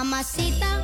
[0.00, 0.80] Mamacita.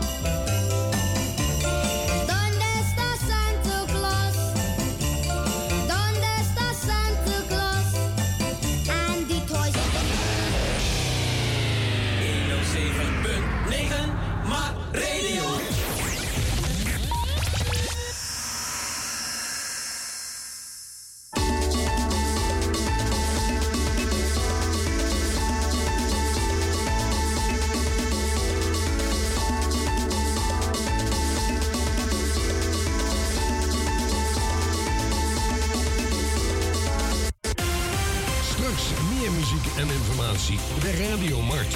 [40.47, 41.75] De Radiomarkt.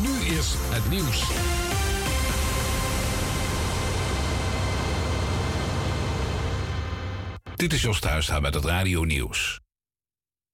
[0.00, 1.26] Nu eerst het nieuws.
[7.56, 9.60] Dit is Jos Thuistra met het Radio Nieuws.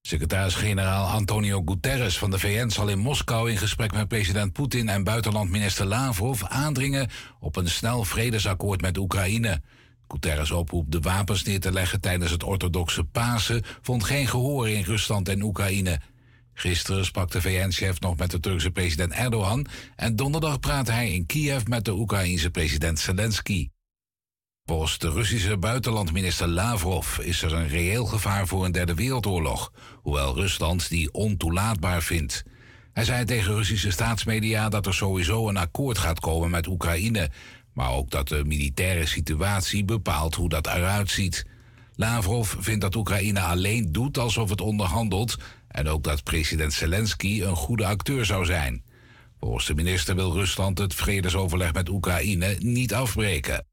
[0.01, 5.03] Secretaris-generaal Antonio Guterres van de VN zal in Moskou in gesprek met president Poetin en
[5.03, 9.61] buitenlandminister Lavrov aandringen op een snel vredesakkoord met Oekraïne.
[10.07, 14.83] Guterres oproep de wapens neer te leggen tijdens het orthodoxe Pasen vond geen gehoor in
[14.83, 15.99] Rusland en Oekraïne.
[16.53, 21.25] Gisteren sprak de VN-chef nog met de Turkse president Erdogan en donderdag praatte hij in
[21.25, 23.69] Kiev met de Oekraïense president Zelensky.
[24.65, 30.35] Volgens de Russische buitenlandminister Lavrov is er een reëel gevaar voor een derde wereldoorlog, hoewel
[30.35, 32.43] Rusland die ontoelaatbaar vindt.
[32.93, 37.29] Hij zei tegen Russische staatsmedia dat er sowieso een akkoord gaat komen met Oekraïne,
[37.75, 41.45] maar ook dat de militaire situatie bepaalt hoe dat eruit ziet.
[41.95, 45.35] Lavrov vindt dat Oekraïne alleen doet alsof het onderhandelt
[45.67, 48.83] en ook dat president Zelensky een goede acteur zou zijn.
[49.39, 53.65] Volgens de minister wil Rusland het vredesoverleg met Oekraïne niet afbreken.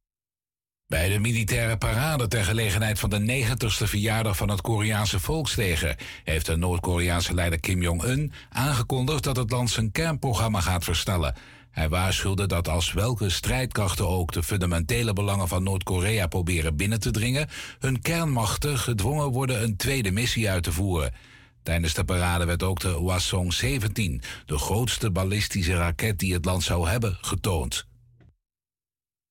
[0.87, 6.47] Bij de militaire parade ter gelegenheid van de 90ste verjaardag van het Koreaanse volksleger heeft
[6.47, 11.35] de Noord-Koreaanse leider Kim Jong-un aangekondigd dat het land zijn kernprogramma gaat versnellen.
[11.73, 17.11] Hij waarschuwde dat als welke strijdkrachten ook de fundamentele belangen van Noord-Korea proberen binnen te
[17.11, 21.15] dringen, hun kernmachten gedwongen worden een tweede missie uit te voeren.
[21.63, 26.89] Tijdens de parade werd ook de Hwasong-17, de grootste ballistische raket die het land zou
[26.89, 27.87] hebben, getoond.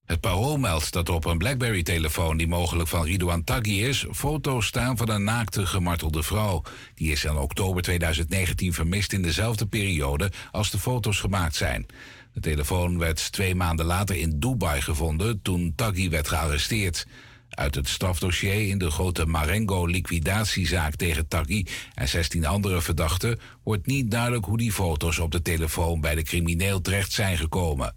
[0.06, 4.97] Het parool meldt dat op een BlackBerry-telefoon die mogelijk van Ridouan Taghi is, foto's staan
[4.97, 6.63] van een naakte gemartelde vrouw.
[6.96, 11.85] Die is in oktober 2019 vermist in dezelfde periode als de foto's gemaakt zijn.
[12.34, 17.08] De telefoon werd twee maanden later in Dubai gevonden toen Taghi werd gearresteerd.
[17.50, 24.12] Uit het strafdossier in de grote Marengo-liquidatiezaak tegen Taghi en 16 andere verdachten wordt niet
[24.12, 27.96] duidelijk hoe die foto's op de telefoon bij de crimineel terecht zijn gekomen.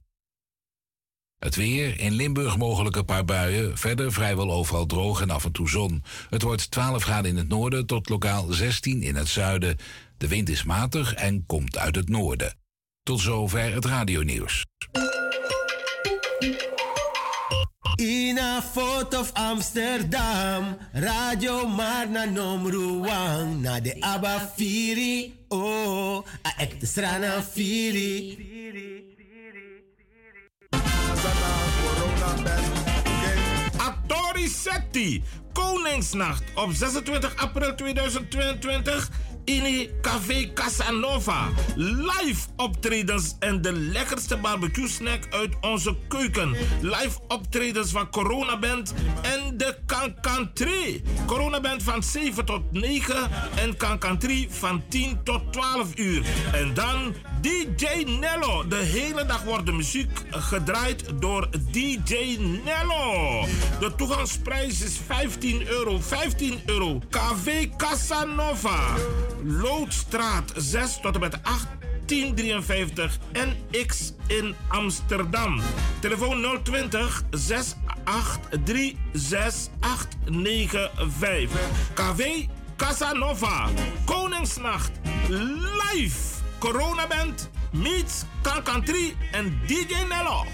[1.39, 5.53] Het weer, in Limburg mogelijk een paar buien, verder vrijwel overal droog en af en
[5.53, 6.03] toe zon.
[6.31, 9.77] Het wordt 12 graden in het noorden tot lokaal 16 in het zuiden.
[10.17, 12.64] De wind is matig en komt uit het noorden.
[13.05, 14.65] Tot zover het radionieuws.
[17.95, 26.17] In a foto of Amsterdam, radio maar na Nomruang, na de Abba Firi, oh,
[26.47, 28.37] a ekte strana Firi.
[33.77, 35.23] Atori Setti,
[35.53, 39.11] Koningsnacht op 26 april 2022
[39.45, 41.49] in Café Casanova.
[41.77, 46.57] Live optredens en de lekkerste barbecue snack uit onze keuken.
[46.81, 51.03] Live optredens van Corona Band en de Cancan 3.
[51.27, 56.25] Corona Band van 7 tot 9 en Cancan 3 van 10 tot 12 uur.
[56.53, 58.69] En dan DJ Nello.
[58.69, 63.41] De hele dag wordt de muziek gedraaid door DJ Nello.
[63.81, 65.99] De toegangsprijs is 15 euro.
[66.01, 67.01] 15 euro.
[67.11, 68.95] KV Casanova.
[69.47, 71.67] Loodstraat 6 tot en met 8.
[72.07, 75.61] 1053 NX in Amsterdam.
[76.01, 81.61] Telefoon 020 683 6895.
[81.95, 82.47] KV
[82.77, 83.69] Casanova.
[84.05, 84.91] Koningsnacht.
[85.29, 86.19] Live.
[86.59, 87.51] Corona Band.
[87.73, 90.45] Meets Kankantri en DJ Nello.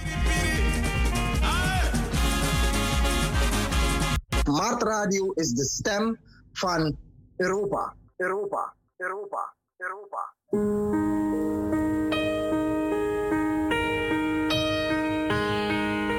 [4.45, 6.19] Smart Radio is de stem
[6.53, 6.97] van
[7.37, 7.95] Europa.
[8.17, 8.75] Europa.
[9.01, 9.55] Europa.
[9.79, 10.35] Europa.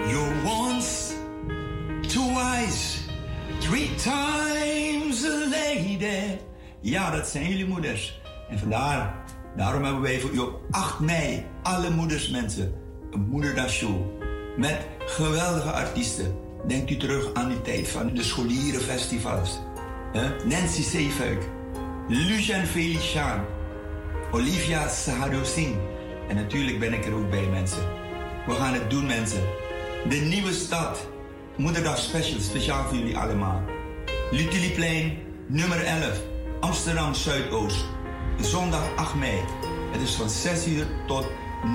[0.10, 1.13] You're once,
[2.07, 3.07] twice,
[3.60, 6.39] three times a lady.
[6.80, 8.22] Ja, dat zijn jullie moeders.
[8.50, 9.25] En vandaar,
[9.56, 12.74] daarom hebben wij voor u op 8 mei alle moeders mensen
[13.12, 13.95] een moederdagshow
[14.57, 16.36] met geweldige artiesten.
[16.68, 19.60] Denkt u terug aan die tijd van de scholierenfestivals.
[20.45, 21.44] Nancy Zeefuik,
[22.07, 23.45] Lucien Feliciaan,
[24.31, 25.77] Olivia Sahado Singh.
[26.27, 27.83] En natuurlijk ben ik er ook bij, mensen.
[28.48, 29.44] We gaan het doen, mensen.
[30.09, 31.07] De nieuwe stad.
[31.57, 33.62] Moederdag special, speciaal voor jullie allemaal.
[34.31, 35.18] Lutiliplein,
[35.48, 36.21] nummer 11,
[36.59, 37.86] Amsterdam Zuidoost.
[38.39, 39.39] Zondag 8 mei.
[39.92, 41.27] Het is van 6 uur tot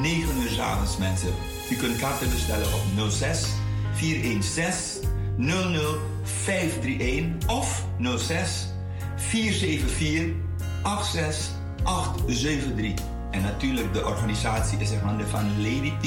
[0.03, 1.35] 9 uur avonds, mensen.
[1.71, 3.47] U kunt kaarten bestellen op 06
[3.93, 7.85] 416 00531 of
[8.19, 8.75] 06
[9.17, 10.35] 474
[10.83, 13.05] 86873.
[13.31, 16.07] En natuurlijk, de organisatie is in handen van Lady T.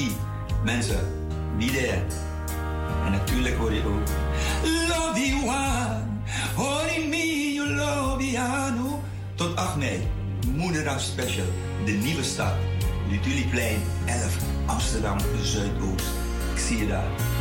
[0.64, 1.00] Mensen,
[1.56, 2.02] wie there.
[3.04, 4.08] En natuurlijk hoor je ook.
[4.88, 6.02] Love you one,
[6.54, 8.98] holy me, you love you.
[9.34, 10.06] Tot 8 mei,
[10.56, 11.46] Moederdag Special,
[11.84, 12.52] de nieuwe stad.
[13.10, 14.36] Lutuliplein 11,
[14.66, 16.06] Amsterdam Zuidoost.
[16.52, 17.39] Ik zie je daar.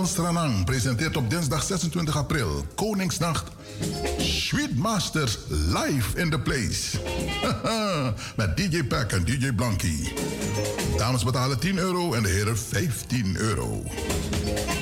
[0.00, 3.48] Riel Stranang presenteert op dinsdag 26 april Koningsnacht
[4.18, 6.98] Sweet Masters live in the place.
[8.36, 10.12] Met DJ Pack en DJ Blankie.
[10.96, 13.82] Dames betalen 10 euro en de heren 15 euro.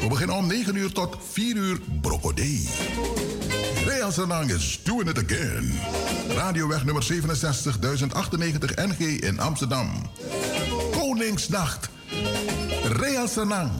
[0.00, 2.68] We beginnen om 9 uur tot 4 uur Brocodee.
[3.86, 5.72] Real Sanang is doing it again.
[6.28, 9.88] Radioweg nummer 67 1098 NG in Amsterdam.
[10.92, 11.88] Koningsnacht.
[12.82, 13.70] Real Sanang.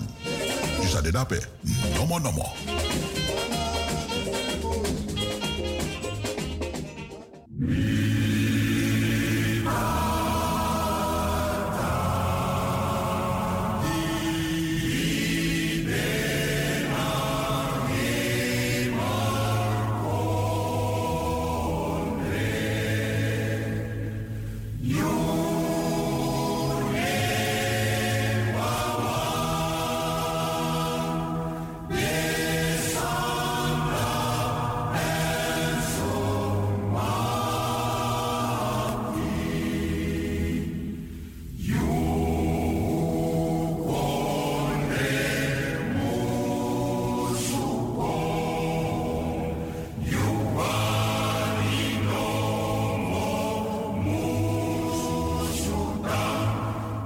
[0.88, 1.38] Je zei dit op, hè?
[1.94, 2.52] Nomo, nomo.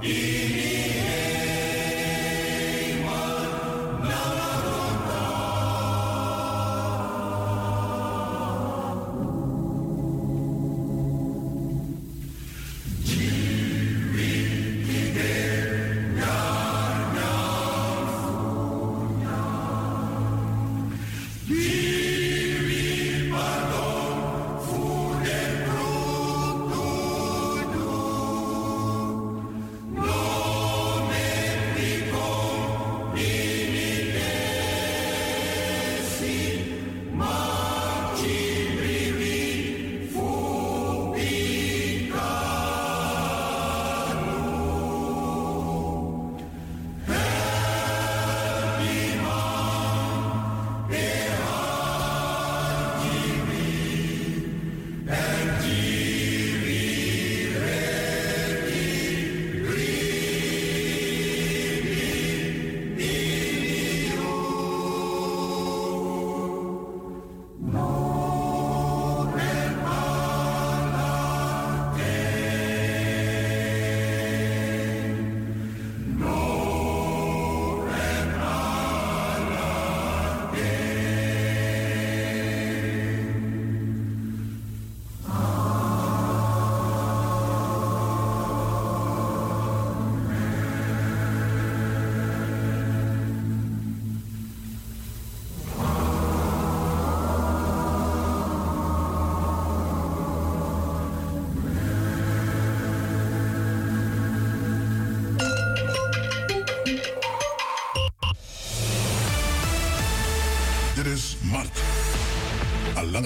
[0.03, 0.42] Dit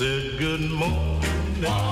[0.00, 1.66] Said good morning to you.
[1.66, 1.89] A good morning.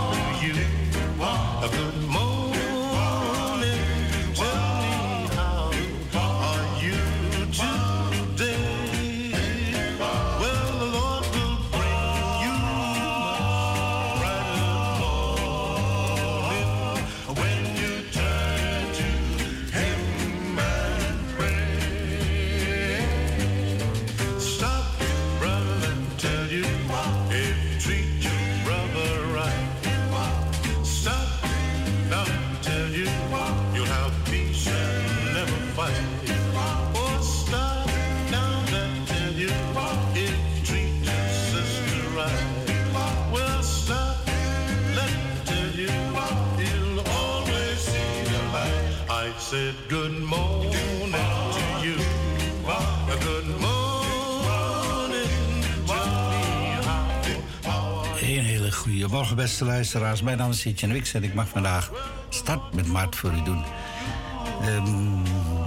[59.64, 60.22] Luisteraars.
[60.22, 61.90] Mijn naam is Etienne Wix en ik mag vandaag
[62.28, 63.64] start met Maart voor u doen.
[64.62, 65.22] Ehm,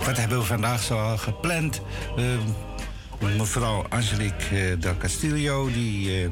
[0.05, 1.81] wat hebben we vandaag zo gepland?
[2.17, 6.31] Ehm, mevrouw Angelique eh, Del Castillo, die ehm,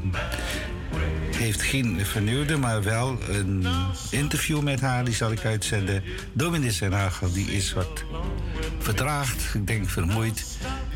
[1.35, 3.67] heeft geen vernieuwde, maar wel een
[4.11, 5.05] interview met haar.
[5.05, 6.03] Die zal ik uitzenden.
[6.33, 8.03] Dominee Den Hagel, die is wat
[8.79, 10.45] vertraagd, ik denk vermoeid.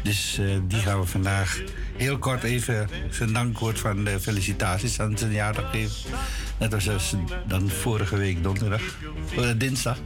[0.03, 1.62] Dus eh, die gaan we vandaag
[1.98, 6.12] heel kort even zijn dankwoord van de felicitaties aan zijn jaardag geven.
[6.63, 7.15] Net als als
[7.48, 8.82] dan vorige week donderdag,
[9.38, 9.98] eh, dinsdag.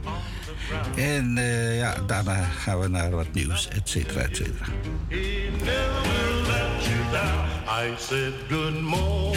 [0.96, 4.64] En eh, ja, daarna gaan we naar wat nieuws, et cetera, et cetera.
[5.08, 7.48] he never let you down.
[7.68, 9.36] I said good morning.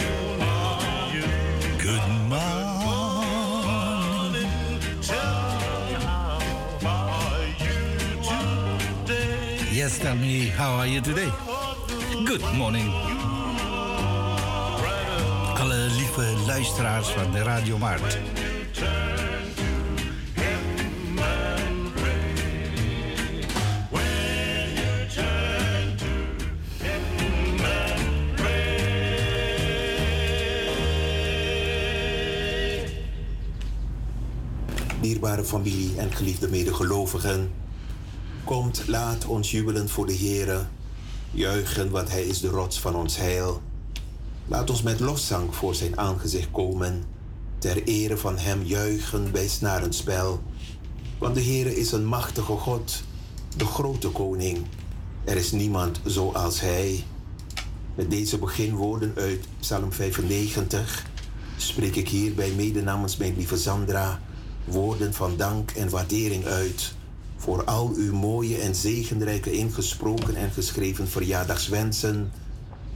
[1.78, 2.50] Good morning.
[9.70, 11.30] Yes, tell me, how are you today?
[12.24, 13.11] Good morning.
[15.62, 18.18] Alle lieve luisteraars van de Radio Maart.
[35.00, 37.52] Dierbare familie en geliefde medegelovigen,
[38.44, 40.66] komt laat ons jubelen voor de Heere,
[41.30, 43.62] juichen, want Hij is de rots van ons heil.
[44.52, 47.04] Laat ons met lofzang voor Zijn aangezicht komen,
[47.58, 50.42] ter ere van Hem juichen bij snarenspel.
[51.18, 53.02] Want de Heere is een machtige God,
[53.56, 54.58] de grote koning.
[55.24, 57.04] Er is niemand zoals Hij.
[57.94, 61.06] Met deze beginwoorden uit Psalm 95
[61.56, 64.20] spreek ik hier bij mede namens mijn lieve Sandra
[64.64, 66.94] woorden van dank en waardering uit
[67.36, 72.32] voor al uw mooie en zegenrijke ingesproken en geschreven verjaardagswensen,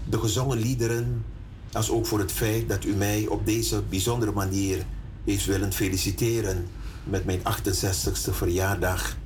[0.08, 1.25] de gezongen liederen,
[1.73, 4.85] als ook voor het feit dat u mij op deze bijzondere manier
[5.25, 6.66] heeft willen feliciteren
[7.04, 9.16] met mijn 68ste verjaardag.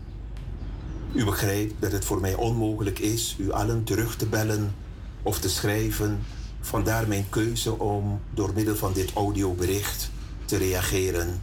[1.12, 4.74] U begrijpt dat het voor mij onmogelijk is u allen terug te bellen
[5.22, 6.20] of te schrijven.
[6.60, 10.10] Vandaar mijn keuze om door middel van dit audiobericht
[10.44, 11.42] te reageren.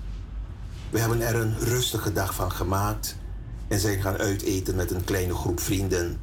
[0.90, 3.18] We hebben er een rustige dag van gemaakt
[3.68, 6.20] en zijn gaan uiteten met een kleine groep vrienden.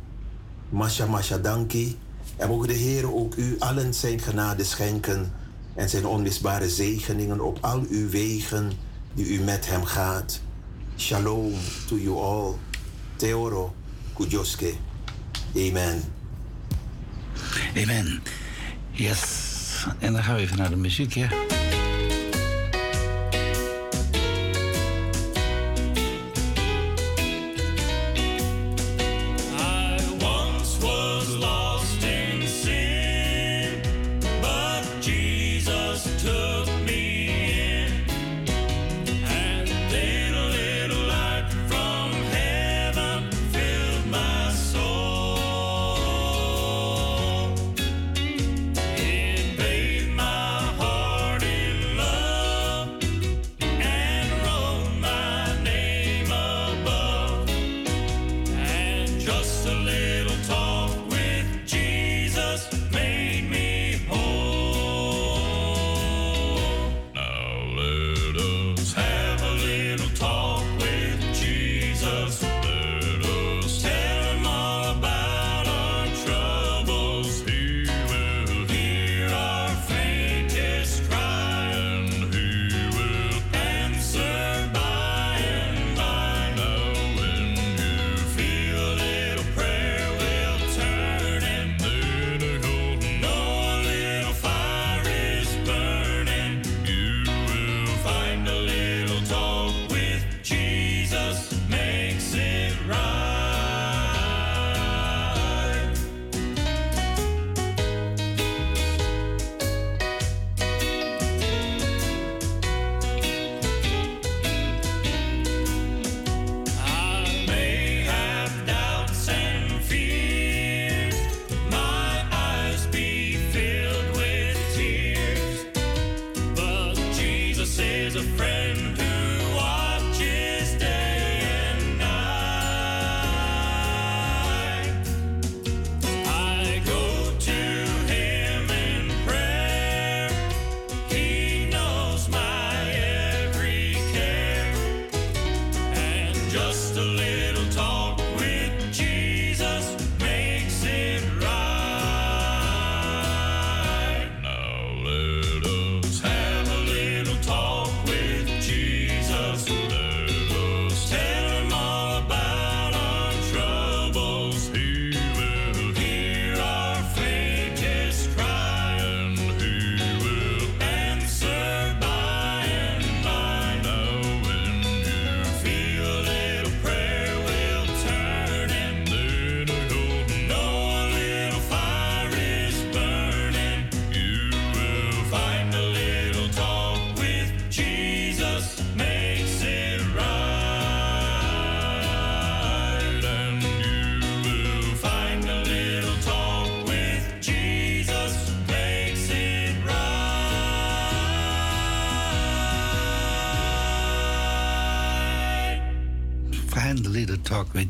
[0.69, 1.99] Masha Masha Danki.
[2.37, 5.33] En mogen de Heer ook u allen zijn genade schenken
[5.75, 8.73] en zijn onmisbare zegeningen op al uw wegen
[9.15, 10.41] die u met hem gaat.
[10.97, 11.53] Shalom
[11.87, 12.55] to you all.
[13.17, 13.75] Teoro
[14.15, 14.75] Kujoske.
[15.57, 16.03] Amen.
[17.77, 18.23] Amen.
[18.91, 19.53] Yes.
[19.99, 21.29] En dan gaan we even naar de muziek, ja.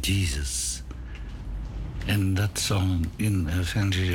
[0.07, 0.83] Jesus.
[2.07, 3.49] En dat song in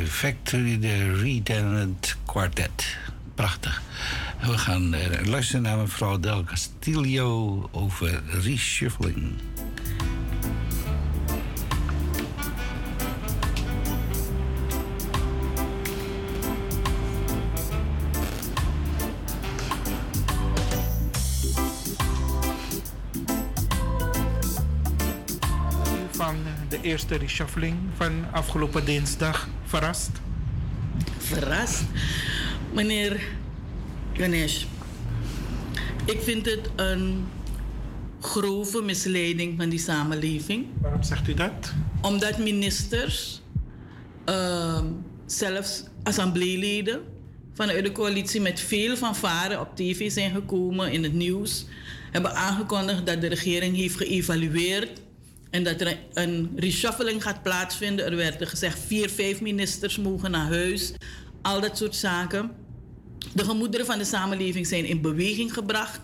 [0.08, 2.98] Factory, de Redundant Quartet.
[3.36, 3.82] Prachtig.
[4.42, 9.34] We gaan uh, luisteren naar mevrouw Del Castillo over reshuffling.
[26.90, 30.10] Eerste reshuffling van afgelopen dinsdag verrast?
[31.18, 31.84] Verrast?
[32.74, 33.22] Meneer
[34.14, 34.66] Ganesh,
[36.06, 37.28] ik vind het een
[38.22, 40.66] grove misleiding van die samenleving.
[40.82, 41.74] Waarom zegt u dat?
[42.02, 43.42] Omdat ministers,
[44.30, 44.82] uh,
[45.26, 47.02] zelfs assembleeleden
[47.54, 51.66] vanuit de coalitie met veel fanfare op tv zijn gekomen in het nieuws,
[52.12, 55.02] hebben aangekondigd dat de regering heeft geëvalueerd
[55.50, 58.06] en dat er een reshuffling gaat plaatsvinden.
[58.06, 60.94] Er werd gezegd vier, vijf ministers mogen naar huis.
[61.42, 62.52] Al dat soort zaken.
[63.34, 66.00] De gemoederen van de samenleving zijn in beweging gebracht.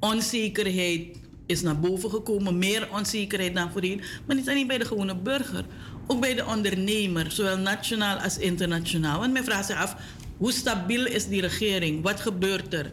[0.00, 2.58] Onzekerheid is naar boven gekomen.
[2.58, 4.00] Meer onzekerheid dan voorheen.
[4.26, 5.64] Maar niet alleen bij de gewone burger.
[6.06, 7.30] Ook bij de ondernemer.
[7.30, 9.18] Zowel nationaal als internationaal.
[9.18, 9.96] Want men vraagt zich af.
[10.36, 12.02] Hoe stabiel is die regering?
[12.02, 12.92] Wat gebeurt er?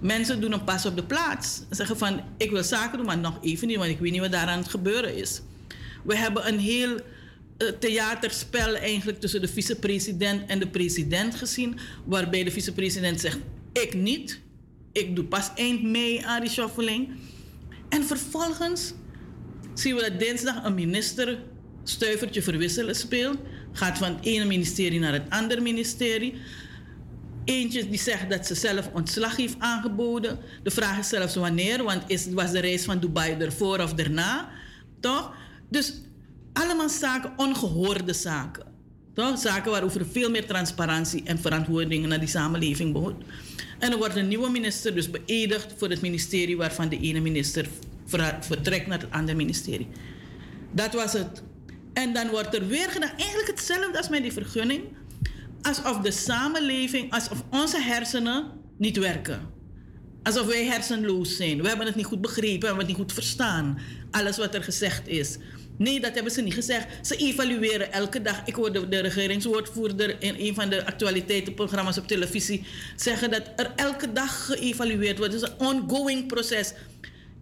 [0.00, 1.62] Mensen doen een pas op de plaats.
[1.70, 4.32] Zeggen van, ik wil zaken doen, maar nog even niet, want ik weet niet wat
[4.32, 5.40] daar aan het gebeuren is.
[6.04, 11.78] We hebben een heel uh, theaterspel eigenlijk tussen de vicepresident en de president gezien.
[12.04, 13.38] Waarbij de vicepresident zegt,
[13.72, 14.40] ik niet.
[14.92, 17.08] Ik doe pas eind mei aan die shuffling.
[17.88, 18.92] En vervolgens
[19.74, 21.38] zien we dat dinsdag een minister
[21.84, 23.38] stuivertje verwisselen speelt.
[23.72, 26.34] Gaat van het ene ministerie naar het andere ministerie.
[27.48, 30.38] Eentje die zegt dat ze zelf ontslag heeft aangeboden.
[30.62, 34.48] De vraag is zelfs wanneer, want is, was de reis van Dubai ervoor of daarna?
[35.00, 35.32] Toch?
[35.68, 35.94] Dus
[36.52, 38.66] allemaal zaken, ongehoorde zaken.
[39.14, 39.38] Toch?
[39.38, 43.24] Zaken waarover veel meer transparantie en verantwoording naar die samenleving behoort.
[43.78, 47.68] En er wordt een nieuwe minister dus beëdigd voor het ministerie waarvan de ene minister
[48.40, 49.88] vertrekt naar het andere ministerie.
[50.72, 51.42] Dat was het.
[51.92, 54.82] En dan wordt er weer gedaan, eigenlijk hetzelfde als met die vergunning
[55.62, 58.44] alsof de samenleving, alsof onze hersenen
[58.78, 59.40] niet werken.
[60.22, 61.62] Alsof wij hersenloos zijn.
[61.62, 63.78] We hebben het niet goed begrepen, we hebben het niet goed verstaan.
[64.10, 65.38] Alles wat er gezegd is.
[65.78, 67.06] Nee, dat hebben ze niet gezegd.
[67.06, 68.42] Ze evalueren elke dag.
[68.44, 72.66] Ik hoorde de regeringswoordvoerder in een van de actualiteitenprogramma's op televisie
[72.96, 75.32] zeggen dat er elke dag geëvalueerd wordt.
[75.32, 76.72] Het is een ongoing proces.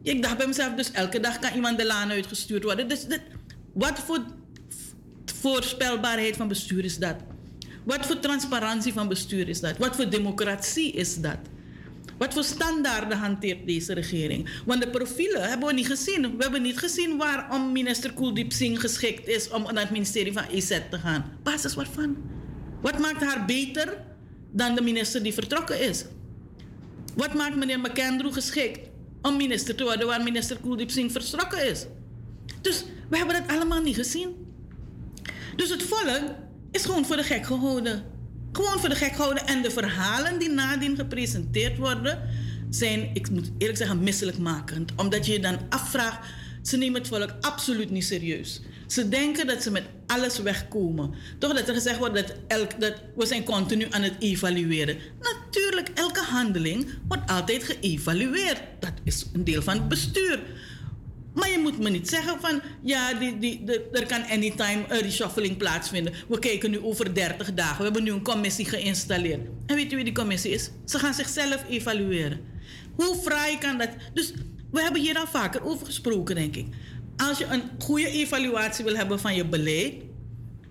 [0.03, 2.89] Ik dacht bij mezelf, dus elke dag kan iemand de laan uitgestuurd worden.
[2.89, 3.07] Dus
[3.73, 4.25] wat voor
[5.41, 7.17] voorspelbaarheid van bestuur is dat?
[7.87, 9.77] Wat voor transparantie van bestuur is dat?
[9.79, 11.39] Wat voor democratie is dat?
[12.19, 14.49] Wat voor standaarden hanteert deze regering?
[14.65, 16.37] Want de profielen hebben we niet gezien.
[16.37, 20.45] We hebben niet gezien waarom minister Kuldeep Singh geschikt is om naar het ministerie van
[20.45, 21.39] EZ te gaan.
[21.43, 22.17] Basis waarvan?
[22.81, 24.05] Wat maakt haar beter
[24.51, 26.05] dan de minister die vertrokken is?
[27.15, 28.81] Wat maakt meneer McAndrew geschikt
[29.23, 31.87] om minister te worden waar minister Kuldeep Singh vertrokken is?
[32.61, 34.35] Dus we hebben dat allemaal niet gezien.
[35.57, 36.45] Dus het volk
[36.77, 38.03] is gewoon voor de gek gehouden.
[38.53, 39.47] Gewoon voor de gek gehouden.
[39.47, 42.23] En de verhalen die nadien gepresenteerd worden,
[42.71, 44.93] zijn, ik moet eerlijk zeggen, misselijkmakend.
[44.97, 46.29] Omdat je je dan afvraagt,
[46.63, 48.61] ze nemen het volk absoluut niet serieus.
[48.87, 51.15] Ze denken dat ze met alles wegkomen.
[51.39, 54.97] Toch dat er gezegd wordt dat, elk, dat we zijn continu aan het evalueren.
[55.21, 58.61] Natuurlijk, elke handeling wordt altijd geëvalueerd.
[58.81, 60.41] Dat is een deel van het bestuur.
[61.37, 65.01] Maar je moet me niet zeggen van ja, die, die, de, er kan anytime een
[65.01, 66.13] reshuffling plaatsvinden.
[66.29, 67.77] We kijken nu over 30 dagen.
[67.77, 69.41] We hebben nu een commissie geïnstalleerd.
[69.67, 70.71] En weet u wie die commissie is?
[70.85, 72.41] Ze gaan zichzelf evalueren.
[72.95, 73.89] Hoe fraai kan dat?
[74.15, 74.33] Dus
[74.71, 76.67] we hebben hier al vaker over gesproken, denk ik.
[77.17, 79.95] Als je een goede evaluatie wil hebben van je beleid,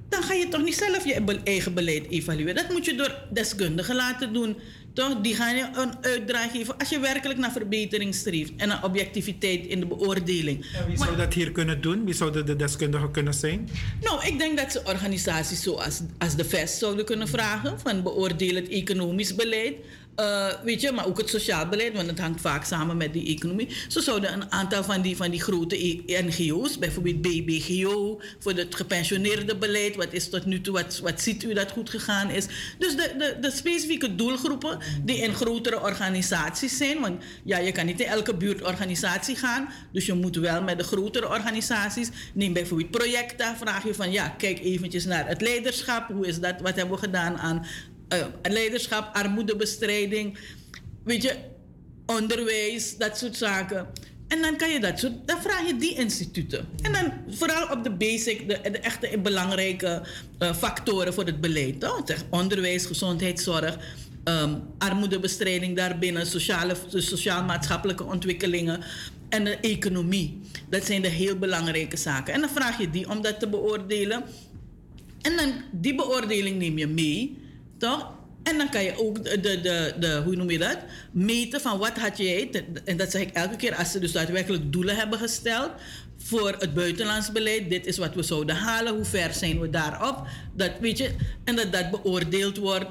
[0.09, 2.55] dan ga je toch niet zelf je eigen beleid evalueren.
[2.55, 4.57] Dat moet je door deskundigen laten doen.
[4.95, 5.21] Toch?
[5.21, 9.65] Die gaan je een uitdraai geven als je werkelijk naar verbetering streeft en naar objectiviteit
[9.65, 10.65] in de beoordeling.
[10.75, 12.05] En wie zou dat hier kunnen doen?
[12.05, 13.69] Wie zouden de deskundigen kunnen zijn?
[14.01, 18.55] Nou, ik denk dat ze organisaties zoals als de VES zouden kunnen vragen van beoordeel
[18.55, 19.75] het economisch beleid.
[20.19, 23.35] Uh, weet je, maar ook het sociaal beleid, want het hangt vaak samen met die
[23.35, 23.67] economie.
[23.87, 29.55] Zo zouden een aantal van die, van die grote NGO's, bijvoorbeeld BBGO, voor het gepensioneerde
[29.55, 32.45] beleid, wat is tot nu toe, wat, wat ziet u dat goed gegaan is.
[32.77, 37.85] Dus de, de, de specifieke doelgroepen die in grotere organisaties zijn, want ja, je kan
[37.85, 42.91] niet in elke buurtorganisatie gaan, dus je moet wel met de grotere organisaties, neem bijvoorbeeld
[42.91, 46.95] projecten, vraag je van ja, kijk eventjes naar het leiderschap, hoe is dat, wat hebben
[46.95, 47.65] we gedaan aan
[48.13, 50.37] uh, leiderschap, armoedebestrijding,
[51.03, 51.35] weet je,
[52.05, 53.87] onderwijs, dat soort zaken.
[54.27, 56.67] En dan kan je dat soort, dan vraag je die instituten.
[56.81, 60.01] En dan vooral op de basic, de, de echte belangrijke
[60.39, 61.79] eh, factoren voor het beleid.
[61.79, 62.03] Toch?
[62.29, 63.77] Onderwijs, gezondheidszorg,
[64.23, 68.83] ehm, armoedebestrijding daarbinnen, sociale, sociaal-maatschappelijke ontwikkelingen
[69.29, 70.39] en de economie.
[70.69, 72.33] Dat zijn de heel belangrijke zaken.
[72.33, 74.23] En dan vraag je die om dat te beoordelen.
[75.21, 77.37] En dan die beoordeling neem je mee,
[77.77, 78.13] toch?
[78.43, 80.77] En dan kan je ook de, de, de, hoe noem je dat?
[81.11, 82.65] Meten van wat had jij.
[82.85, 85.71] En dat zeg ik elke keer als ze dus daadwerkelijk doelen hebben gesteld
[86.17, 87.69] voor het buitenlands beleid.
[87.69, 88.95] Dit is wat we zouden halen.
[88.95, 90.27] Hoe ver zijn we daarop?
[90.55, 91.11] Dat weet je.
[91.43, 92.85] En dat dat beoordeeld wordt.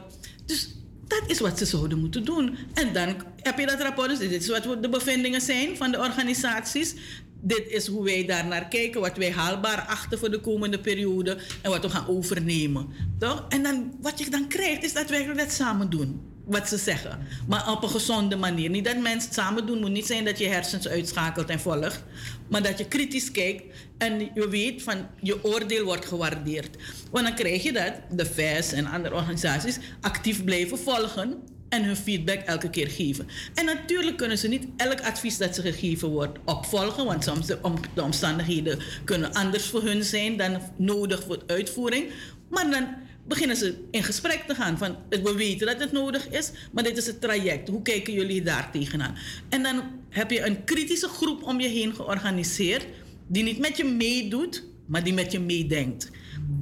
[0.46, 0.74] Dus
[1.06, 2.56] dat is wat ze zouden moeten doen.
[2.74, 4.08] En dan heb je dat rapport.
[4.08, 6.94] Dus dit is wat de bevindingen zijn van de organisaties.
[7.40, 11.38] Dit is hoe wij daar naar kijken, wat wij haalbaar achten voor de komende periode
[11.62, 12.88] en wat we gaan overnemen.
[13.18, 13.44] Toch?
[13.48, 16.33] En dan, wat je dan krijgt, is dat wij dat samen doen.
[16.44, 17.18] Wat ze zeggen.
[17.46, 18.70] Maar op een gezonde manier.
[18.70, 19.80] Niet dat mensen het samen doen.
[19.80, 22.04] moet niet zijn dat je hersens uitschakelt en volgt.
[22.48, 23.62] Maar dat je kritisch kijkt
[23.98, 26.76] en je weet van je oordeel wordt gewaardeerd.
[27.10, 31.96] Want dan krijg je dat de VS en andere organisaties actief blijven volgen en hun
[31.96, 33.28] feedback elke keer geven.
[33.54, 37.58] En natuurlijk kunnen ze niet elk advies dat ze gegeven wordt opvolgen, want soms de,
[37.94, 42.10] de omstandigheden kunnen anders voor hun zijn dan nodig voor uitvoering.
[42.50, 42.86] Maar dan
[43.28, 46.96] beginnen ze in gesprek te gaan van we weten dat het nodig is, maar dit
[46.96, 47.68] is het traject.
[47.68, 49.16] Hoe kijken jullie daar tegenaan?
[49.48, 52.86] En dan heb je een kritische groep om je heen georganiseerd
[53.26, 56.10] die niet met je meedoet, maar die met je meedenkt.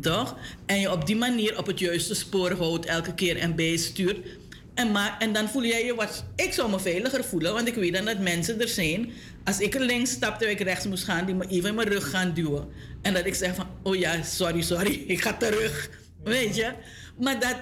[0.00, 0.36] Toch?
[0.66, 4.26] En je op die manier op het juiste spoor houdt elke keer en bijstuurt.
[4.74, 6.24] En, maar, en dan voel jij je wat.
[6.36, 9.10] Ik zou me veiliger voelen, want ik weet dan dat mensen er zijn.
[9.44, 12.10] Als ik links stap terwijl ik rechts moest gaan, die me even in mijn rug
[12.10, 12.68] gaan duwen.
[13.02, 16.01] En dat ik zeg van: oh ja, sorry, sorry, ik ga terug.
[16.24, 16.72] Weet je?
[17.18, 17.56] Maar dat,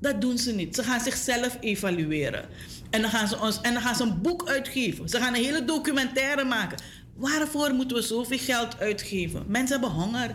[0.00, 0.74] dat doen ze niet.
[0.74, 2.44] Ze gaan zichzelf evalueren.
[2.90, 5.08] En dan, gaan ze ons, en dan gaan ze een boek uitgeven.
[5.08, 6.78] Ze gaan een hele documentaire maken.
[7.16, 9.44] Waarvoor moeten we zoveel geld uitgeven?
[9.46, 10.34] Mensen hebben honger.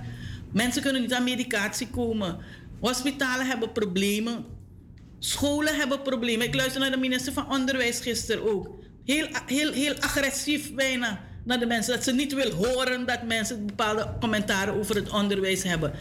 [0.52, 2.38] Mensen kunnen niet aan medicatie komen.
[2.80, 4.46] Hospitalen hebben problemen.
[5.20, 6.48] Scholen hebben problemen.
[6.48, 8.70] Ik luister naar de minister van Onderwijs gisteren ook.
[9.06, 11.94] Heel, heel, heel agressief bijna naar de mensen.
[11.94, 15.94] Dat ze niet wil horen dat mensen bepaalde commentaren over het onderwijs hebben.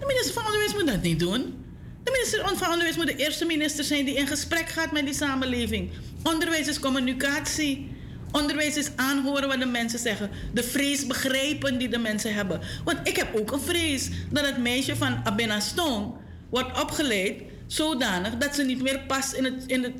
[0.00, 1.64] De minister van Onderwijs moet dat niet doen.
[2.02, 5.14] De minister van Onderwijs moet de eerste minister zijn die in gesprek gaat met die
[5.14, 5.90] samenleving.
[6.22, 7.88] Onderwijs is communicatie.
[8.32, 10.30] Onderwijs is aanhoren wat de mensen zeggen.
[10.52, 12.60] De vrees begrijpen die de mensen hebben.
[12.84, 16.12] Want ik heb ook een vrees dat het meisje van Abenaston
[16.50, 19.92] wordt opgeleid zodanig dat ze niet meer past in, het, in het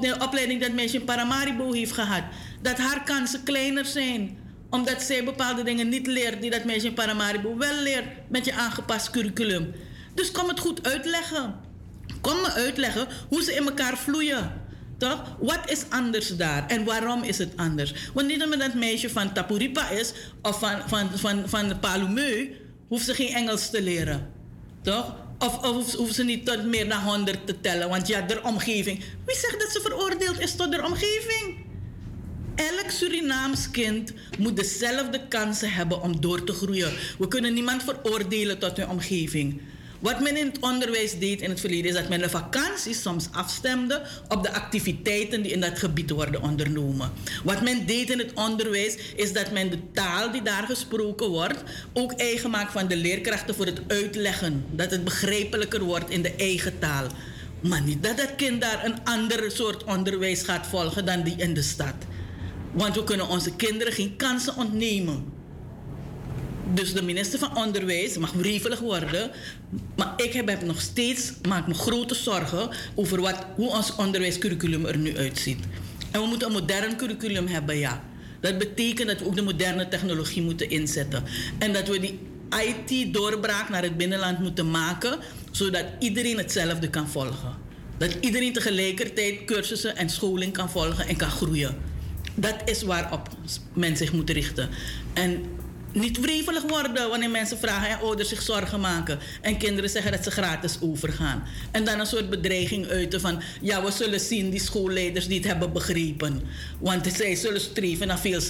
[0.00, 2.22] de opleiding dat meisje in Paramaribo heeft gehad.
[2.62, 4.38] Dat haar kansen kleiner zijn
[4.70, 8.52] omdat zij bepaalde dingen niet leert die dat meisje in Paramaribo wel leert met je
[8.52, 9.72] aangepast curriculum.
[10.14, 11.54] Dus kom het goed uitleggen.
[12.20, 14.64] Kom me uitleggen hoe ze in elkaar vloeien.
[14.98, 15.36] Toch?
[15.40, 17.94] Wat is anders daar en waarom is het anders?
[18.14, 22.56] Want niet omdat dat meisje van Tapuripa is of van, van, van, van de Palumeu,
[22.88, 24.32] hoeft ze geen Engels te leren.
[24.82, 25.14] Toch?
[25.38, 29.04] Of, of hoeft ze niet tot meer dan 100 te tellen, want ja, de omgeving.
[29.26, 31.65] Wie zegt dat ze veroordeeld is tot de omgeving?
[32.56, 36.92] Elk Surinaams kind moet dezelfde kansen hebben om door te groeien.
[37.18, 39.60] We kunnen niemand veroordelen tot hun omgeving.
[39.98, 43.28] Wat men in het onderwijs deed in het verleden is dat men de vakanties soms
[43.32, 47.12] afstemde op de activiteiten die in dat gebied worden ondernomen.
[47.44, 51.62] Wat men deed in het onderwijs is dat men de taal die daar gesproken wordt
[51.92, 54.64] ook eigen maakt van de leerkrachten voor het uitleggen.
[54.70, 57.06] Dat het begrijpelijker wordt in de eigen taal.
[57.60, 61.54] Maar niet dat het kind daar een ander soort onderwijs gaat volgen dan die in
[61.54, 61.94] de stad.
[62.76, 65.24] Want we kunnen onze kinderen geen kansen ontnemen.
[66.74, 69.30] Dus de minister van Onderwijs mag wrevelig worden.
[69.96, 74.84] Maar ik heb, heb nog steeds, maak me grote zorgen over wat, hoe ons onderwijscurriculum
[74.84, 75.58] er nu uitziet.
[76.10, 78.04] En we moeten een modern curriculum hebben, ja.
[78.40, 81.24] Dat betekent dat we ook de moderne technologie moeten inzetten.
[81.58, 82.18] En dat we die
[82.50, 85.18] IT-doorbraak naar het binnenland moeten maken,
[85.50, 87.56] zodat iedereen hetzelfde kan volgen.
[87.98, 91.95] Dat iedereen tegelijkertijd cursussen en scholing kan volgen en kan groeien.
[92.36, 93.28] Dat is waarop
[93.72, 94.68] men zich moet richten.
[95.12, 95.44] En
[95.92, 99.18] niet wrevelig worden wanneer mensen vragen en ouders zich zorgen maken.
[99.40, 101.42] En kinderen zeggen dat ze gratis overgaan.
[101.70, 103.42] En dan een soort bedreiging uiten van...
[103.60, 106.42] ja, we zullen zien die schoolleiders die het hebben begrepen.
[106.78, 108.40] Want zij zullen streven naar veel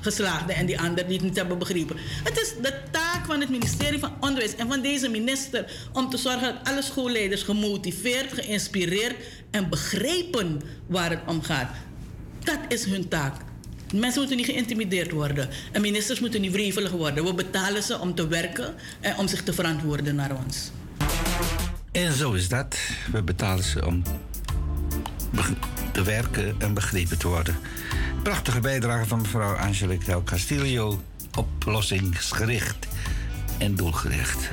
[0.00, 0.56] geslaagden...
[0.56, 1.96] en die anderen die het niet hebben begrepen.
[2.24, 5.72] Het is de taak van het ministerie van Onderwijs en van deze minister...
[5.92, 9.14] om te zorgen dat alle schoolleiders gemotiveerd, geïnspireerd...
[9.50, 11.70] en begrijpen waar het om gaat.
[12.44, 13.34] Dat is hun taak.
[13.94, 15.48] Mensen moeten niet geïntimideerd worden.
[15.72, 17.24] En ministers moeten niet wrevelig worden.
[17.24, 20.70] We betalen ze om te werken en om zich te verantwoorden naar ons.
[21.92, 22.76] En zo is dat.
[23.12, 24.02] We betalen ze om
[25.92, 27.56] te werken en begrepen te worden.
[28.22, 31.02] Prachtige bijdrage van mevrouw Angelique Del Castillo.
[31.38, 32.86] Oplossingsgericht
[33.58, 34.50] en doelgericht.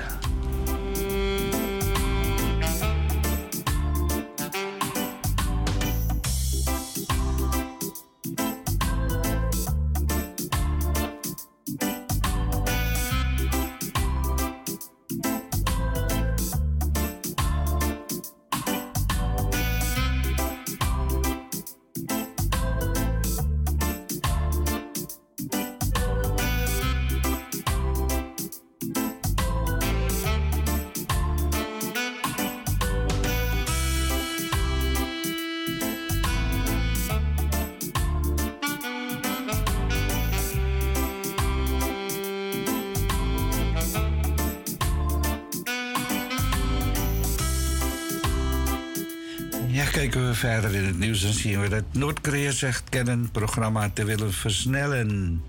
[51.37, 55.41] Zien we dat Noord-Korea zegt kennen programma te willen versnellen.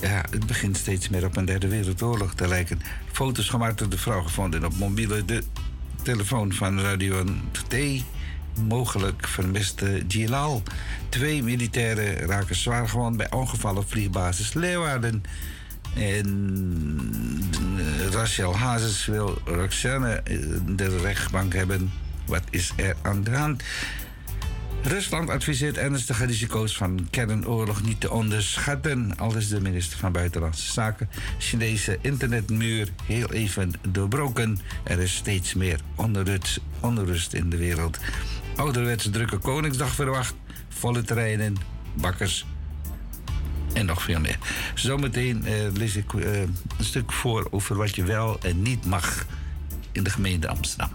[0.00, 2.80] Ja, het begint steeds meer op een derde wereldoorlog te lijken.
[3.12, 5.42] Foto's gemaakt door de vrouw gevonden op mobiele de
[6.02, 7.24] telefoon van Radio
[7.68, 7.74] T.
[8.66, 10.62] Mogelijk vermiste Gilal.
[11.08, 15.22] Twee militairen raken zwaar gewond bij ongevallen vliegbasis Leeuwarden.
[15.94, 16.28] En
[17.78, 21.92] eh, Rachel Hazes wil Roxanne eh, de rechtbank hebben.
[22.26, 23.62] Wat is er aan de hand?
[24.82, 30.72] Rusland adviseert ernstige risico's van kernoorlog niet te onderschatten, al is de minister van Buitenlandse
[30.72, 31.08] Zaken.
[31.38, 34.58] Chinese internetmuur heel even doorbroken.
[34.82, 37.98] Er is steeds meer onrust, onrust in de wereld.
[38.56, 40.34] Ouderwets drukke Koningsdag verwacht,
[40.68, 41.56] volle terreinen,
[41.94, 42.46] bakkers
[43.72, 44.38] en nog veel meer.
[44.74, 49.26] Zometeen eh, lees ik eh, een stuk voor over wat je wel en niet mag
[49.92, 50.90] in de gemeente Amsterdam.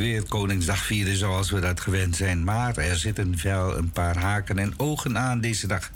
[0.00, 2.44] Weer Koningsdag vieren zoals we dat gewend zijn.
[2.44, 5.90] Maar er zitten wel een paar haken en ogen aan deze dag.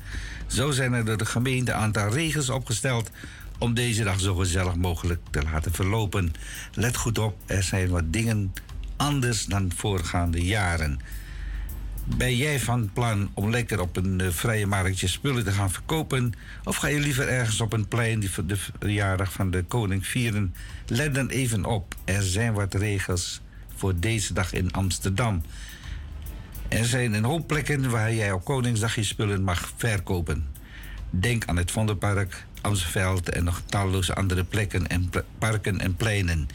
[0.46, 3.10] Zo zijn er door de gemeente een aantal regels opgesteld
[3.58, 6.32] om deze dag zo gezellig mogelijk te laten verlopen.
[6.72, 8.52] Let goed op, er zijn wat dingen
[8.96, 10.98] anders dan voorgaande jaren.
[12.16, 16.32] Ben jij van plan om lekker op een eh, vrije marktje spullen te gaan verkopen?
[16.64, 20.54] Of ga je liever ergens op een plein die de verjaardag van de koning vieren?
[20.86, 23.40] Let dan even op, er zijn wat regels
[23.76, 25.42] voor deze dag in Amsterdam.
[26.68, 30.46] Er zijn een hoop plekken waar jij op Koningsdag je spullen mag verkopen.
[31.10, 36.48] Denk aan het Vondelpark, Amstelveld en nog talloze andere plekken en parken en pleinen.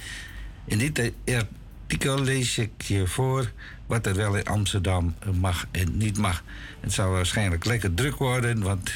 [0.66, 3.52] In dit artikel lees ik je voor
[3.86, 6.44] wat er wel in Amsterdam mag en niet mag.
[6.80, 8.92] Het zal waarschijnlijk lekker druk worden, want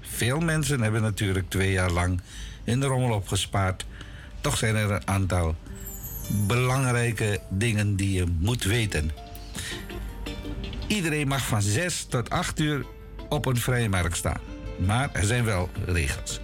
[0.00, 2.20] veel mensen hebben natuurlijk twee jaar lang
[2.64, 3.86] in de rommel opgespaard.
[4.40, 5.56] Toch zijn er een aantal
[6.46, 9.10] belangrijke dingen die je moet weten.
[10.86, 12.84] Iedereen mag van 6 tot 8 uur
[13.28, 14.40] op een vrije markt staan.
[14.86, 16.40] Maar er zijn wel regels.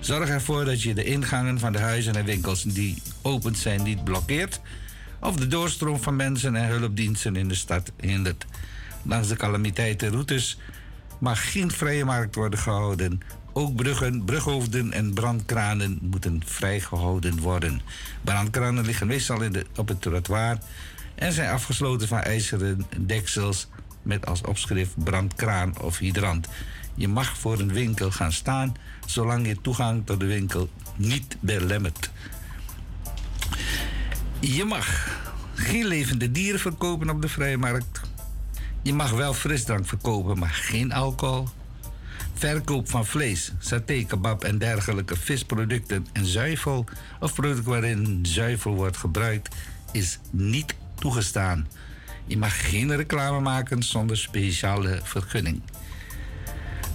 [0.00, 4.04] Zorg ervoor dat je de ingangen van de huizen en winkels die open zijn niet
[4.04, 4.60] blokkeert.
[5.20, 8.46] Of de doorstroom van mensen en hulpdiensten in de stad hindert.
[9.02, 10.58] Langs de calamiteitenroutes
[11.18, 13.20] mag geen vrije markt worden gehouden.
[13.52, 17.80] Ook bruggen, brughoofden en brandkranen moeten vrijgehouden worden.
[18.22, 19.42] Brandkranen liggen meestal
[19.76, 20.58] op het trottoir
[21.14, 23.68] en zijn afgesloten van ijzeren deksels
[24.02, 26.48] met als opschrift brandkraan of hydrant.
[26.94, 32.10] Je mag voor een winkel gaan staan zolang je toegang tot de winkel niet belemmert.
[34.40, 35.18] Je mag
[35.54, 38.00] geen levende dieren verkopen op de vrije markt.
[38.82, 41.48] Je mag wel frisdrank verkopen, maar geen alcohol.
[42.40, 46.84] Verkoop van vlees, saté, kebab en dergelijke visproducten en zuivel
[47.20, 49.54] of producten waarin zuivel wordt gebruikt
[49.92, 51.68] is niet toegestaan.
[52.26, 55.62] Je mag geen reclame maken zonder speciale vergunning.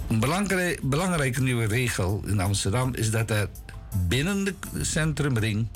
[0.08, 3.48] Een belangrij- belangrijke nieuwe regel in Amsterdam is dat er
[4.08, 5.66] binnen de centrumring,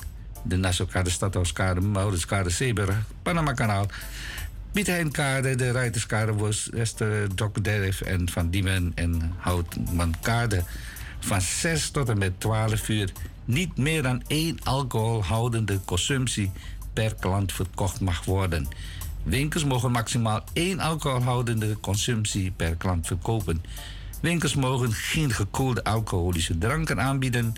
[0.43, 3.87] de Nassaukade, Stadhuiskade, Mauritskade, Zeeburg, Panama-kanaal,
[4.73, 6.33] Piet Heinkade, de Ruiterskade,
[6.71, 10.63] Wester, Dokderf en Van Diemen en Houtmankade
[11.21, 13.13] van 6 tot en met 12 uur
[13.45, 16.51] niet meer dan één alcoholhoudende consumptie
[16.93, 18.69] per klant verkocht mag worden.
[19.23, 23.65] Winkels mogen maximaal één alcoholhoudende consumptie per klant verkopen.
[24.21, 27.53] Winkels mogen geen gekoelde alcoholische dranken aanbieden.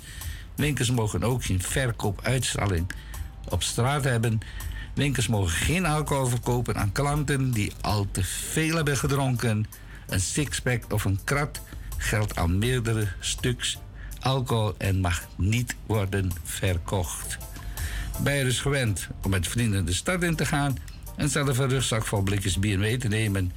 [0.55, 2.87] Winkels mogen ook geen verkoopuitstraling
[3.48, 4.40] op straat hebben.
[4.94, 9.66] Winkels mogen geen alcohol verkopen aan klanten die al te veel hebben gedronken.
[10.07, 11.61] Een sixpack of een krat
[11.96, 13.78] geldt aan meerdere stuks
[14.20, 17.38] alcohol en mag niet worden verkocht.
[18.22, 20.76] Ben je dus gewend om met vrienden de stad in te gaan
[21.16, 23.52] en zelf een rugzak vol blikjes bier mee te nemen,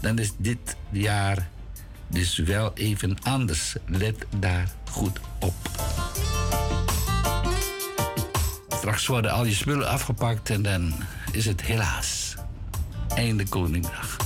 [0.00, 1.48] dan is dit jaar
[2.08, 3.74] dus wel even anders.
[3.86, 5.54] Let daar goed op.
[8.86, 10.92] Straks worden al je spullen afgepakt en dan
[11.32, 12.34] is het helaas
[13.14, 14.16] einde Koningdag.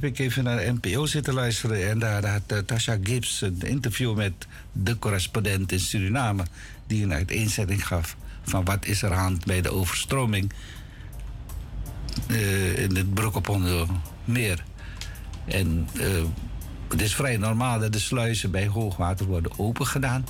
[0.00, 1.88] Heb ik even naar NPO zitten luisteren.
[1.88, 4.32] En daar had uh, Tasha Gibbs een interview met
[4.72, 6.42] de correspondent in Suriname.
[6.86, 10.52] Die een uiteenzetting gaf van wat is er aan bij de overstroming
[12.26, 13.58] eh, in het Broek op
[14.24, 14.64] meer.
[15.44, 15.88] En
[16.88, 20.26] het is vrij normaal dat de sluizen bij hoogwater worden opengedaan.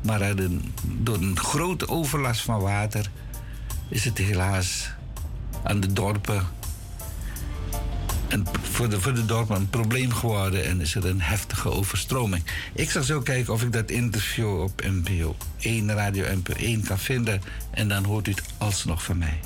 [0.00, 3.10] Maar een, door een grote overlast van water
[3.88, 4.90] is het helaas
[5.62, 6.60] aan de dorpen.
[8.32, 12.44] En voor, de, voor de een probleem geworden en is er een heftige overstroming.
[12.74, 16.98] Ik zal zo kijken of ik dat interview op NPO 1, Radio NPO 1 kan
[16.98, 17.42] vinden.
[17.70, 19.38] En dan hoort u het alsnog van mij.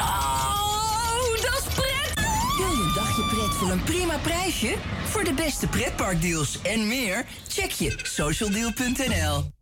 [0.00, 2.26] Zo, dat is pret!
[2.56, 4.74] Wil je een dagje pret voor een prima prijsje?
[5.04, 9.52] Voor de beste pretparkdeals en meer, check je socialdeal.nl.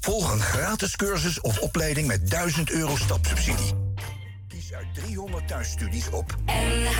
[0.00, 3.72] Volg een gratis cursus of opleiding met 1000 euro stapsubsidie.
[4.48, 6.96] Kies uit 300 thuisstudies op Members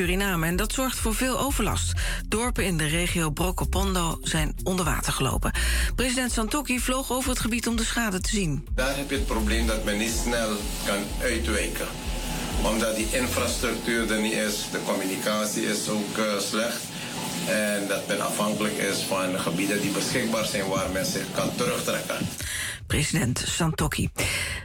[0.00, 1.92] Suriname en dat zorgt voor veel overlast.
[2.28, 5.52] Dorpen in de regio Brokopondo zijn onder water gelopen.
[5.94, 8.66] President Santokki vloog over het gebied om de schade te zien.
[8.74, 10.48] Daar heb je het probleem dat men niet snel
[10.84, 11.86] kan uitwijken.
[12.62, 16.82] Omdat die infrastructuur er niet is, de communicatie is ook eh, slecht.
[17.48, 22.16] En dat men afhankelijk is van gebieden die beschikbaar zijn waar men zich kan terugtrekken.
[22.86, 24.10] President Santokki.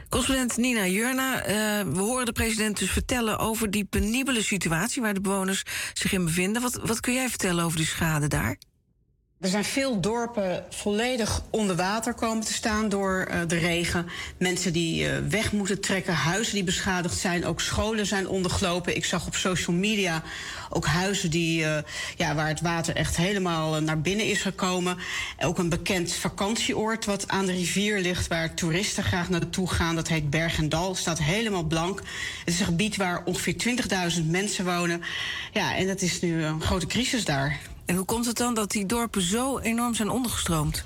[0.08, 1.54] Correspondent Nina Jurna, eh,
[1.92, 6.24] we horen de president dus vertellen over die penibele situatie waar de bewoners zich in
[6.24, 6.62] bevinden.
[6.62, 8.56] Wat, wat kun jij vertellen over die schade daar?
[9.40, 14.06] Er zijn veel dorpen volledig onder water komen te staan door eh, de regen.
[14.38, 18.96] Mensen die eh, weg moeten trekken, huizen die beschadigd zijn, ook scholen zijn ondergelopen.
[18.96, 20.22] Ik zag op social media
[20.70, 21.82] ook huizen die, eh,
[22.16, 24.96] ja, waar het water echt helemaal naar binnen is gekomen.
[25.40, 29.94] Ook een bekend vakantieoord wat aan de rivier ligt, waar toeristen graag naartoe gaan.
[29.94, 31.98] Dat heet Bergendal, staat helemaal blank.
[32.44, 33.56] Het is een gebied waar ongeveer
[34.16, 35.02] 20.000 mensen wonen.
[35.52, 37.74] Ja, en dat is nu een grote crisis daar.
[37.86, 40.84] En hoe komt het dan dat die dorpen zo enorm zijn ondergestroomd?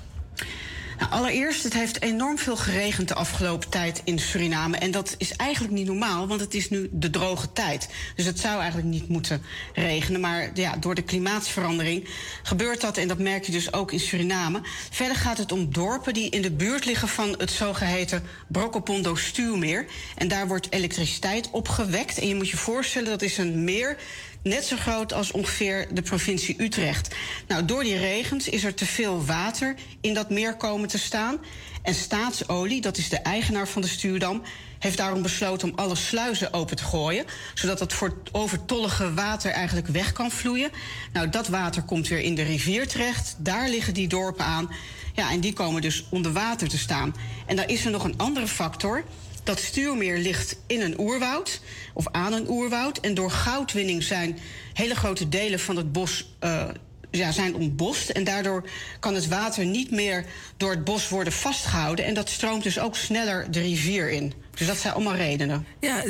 [1.01, 4.77] Nou, allereerst, het heeft enorm veel geregend de afgelopen tijd in Suriname.
[4.77, 7.89] En dat is eigenlijk niet normaal, want het is nu de droge tijd.
[8.15, 9.41] Dus het zou eigenlijk niet moeten
[9.73, 10.21] regenen.
[10.21, 12.09] Maar ja, door de klimaatsverandering
[12.43, 12.97] gebeurt dat.
[12.97, 14.61] En dat merk je dus ook in Suriname.
[14.89, 19.85] Verder gaat het om dorpen die in de buurt liggen van het zogeheten Brokopondo stuwmeer.
[20.15, 22.17] En daar wordt elektriciteit opgewekt.
[22.17, 23.97] En je moet je voorstellen, dat is een meer
[24.43, 27.15] net zo groot als ongeveer de provincie Utrecht.
[27.47, 31.37] Nou, door die regens is er te veel water in dat meer komen te staan.
[31.81, 34.41] En Staatsolie, dat is de eigenaar van de stuwdam,
[34.79, 39.87] heeft daarom besloten om alle sluizen open te gooien, zodat het voor overtollige water eigenlijk
[39.87, 40.69] weg kan vloeien.
[41.13, 43.35] Nou, dat water komt weer in de rivier terecht.
[43.37, 44.69] Daar liggen die dorpen aan.
[45.13, 47.15] Ja, en die komen dus onder water te staan.
[47.45, 49.03] En daar is er nog een andere factor.
[49.43, 51.61] Dat stuurmeer ligt in een oerwoud
[51.93, 52.97] of aan een oerwoud.
[52.97, 54.39] En door goudwinning zijn
[54.73, 56.67] hele grote delen van het bos eh,
[57.11, 58.09] ja, zijn ontbost.
[58.09, 58.63] En daardoor
[58.99, 60.25] kan het water niet meer
[60.57, 62.05] door het bos worden vastgehouden.
[62.05, 64.33] En dat stroomt dus ook sneller de rivier in.
[64.55, 65.65] Dus dat zijn allemaal redenen.
[65.79, 66.03] Ja,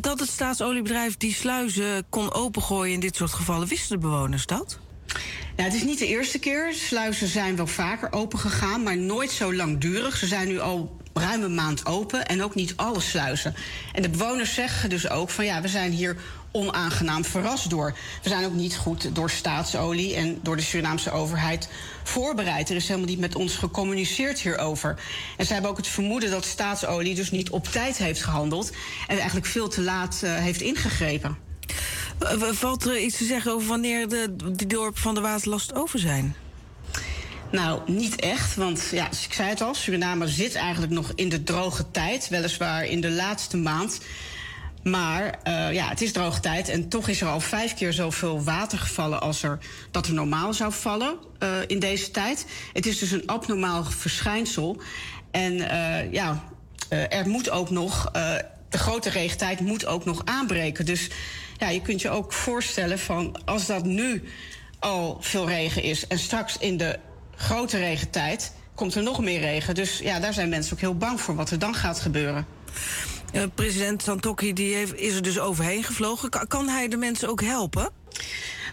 [0.00, 4.78] dat het staatsoliebedrijf die sluizen kon opengooien in dit soort gevallen, wisten de bewoners dat?
[5.56, 6.72] Nou, het is niet de eerste keer.
[6.72, 10.16] Sluizen zijn wel vaker open gegaan, maar nooit zo langdurig.
[10.16, 13.54] Ze zijn nu al ruim een maand open en ook niet alle sluizen.
[13.92, 16.16] En de bewoners zeggen dus ook van ja, we zijn hier
[16.50, 17.94] onaangenaam verrast door.
[18.22, 21.68] We zijn ook niet goed door staatsolie en door de Surinaamse overheid
[22.02, 22.70] voorbereid.
[22.70, 25.00] Er is helemaal niet met ons gecommuniceerd hierover.
[25.36, 28.70] En ze hebben ook het vermoeden dat staatsolie dus niet op tijd heeft gehandeld
[29.06, 31.38] en eigenlijk veel te laat uh, heeft ingegrepen.
[32.52, 36.34] Valt er iets te zeggen over wanneer de, die dorpen van de waterlast over zijn?
[37.50, 41.42] Nou, niet echt, want ja, ik zei het al, Suriname zit eigenlijk nog in de
[41.42, 44.00] droge tijd, weliswaar in de laatste maand.
[44.82, 48.42] Maar uh, ja, het is droge tijd en toch is er al vijf keer zoveel
[48.42, 49.58] water gevallen als er,
[49.90, 52.46] dat er normaal zou vallen uh, in deze tijd.
[52.72, 54.80] Het is dus een abnormaal verschijnsel.
[55.30, 56.44] En uh, ja,
[56.88, 58.10] er moet ook nog,
[58.68, 60.84] de grote regentijd moet ook nog aanbreken.
[60.84, 61.08] Dus
[61.58, 64.22] ja, je kunt je ook voorstellen van als dat nu
[64.78, 66.06] al veel regen is.
[66.06, 66.98] En straks in de
[67.38, 69.74] grote regentijd komt er nog meer regen.
[69.74, 72.46] Dus ja, daar zijn mensen ook heel bang voor wat er dan gaat gebeuren.
[73.32, 76.30] Eh, president Santokhi die heeft, is er dus overheen gevlogen.
[76.30, 77.90] Ka- kan hij de mensen ook helpen?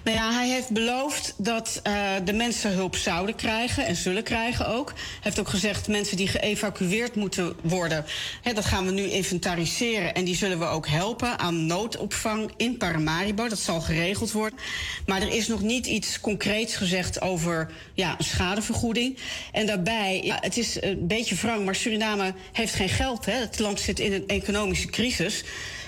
[0.06, 4.68] Nou ja, hij heeft beloofd dat eh, de mensen hulp zouden krijgen en zullen krijgen
[4.68, 4.89] ook.
[4.89, 8.06] Hij heeft ook gezegd mensen die geëvacueerd moeten worden,
[8.41, 12.78] hè, dat gaan we nu inventariseren en die zullen we ook helpen aan noodopvang in
[12.78, 13.47] Paramaribo.
[13.47, 14.60] Dat zal geregeld worden.
[15.06, 19.18] Maar er is nog niet iets concreets gezegd over ja, schadevergoeding.
[19.51, 23.26] En daarbij, het is een beetje wrang, maar Suriname heeft geen geld.
[23.26, 23.34] Hè.
[23.34, 25.43] Het land zit in een economische crisis.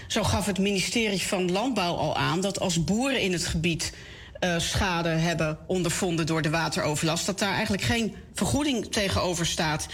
[0.08, 3.94] Zo gaf het ministerie van Landbouw al aan dat als boeren in het gebied
[4.40, 9.88] eh, schade hebben ondervonden door de wateroverlast, dat daar eigenlijk geen vergoeding tegenover staat.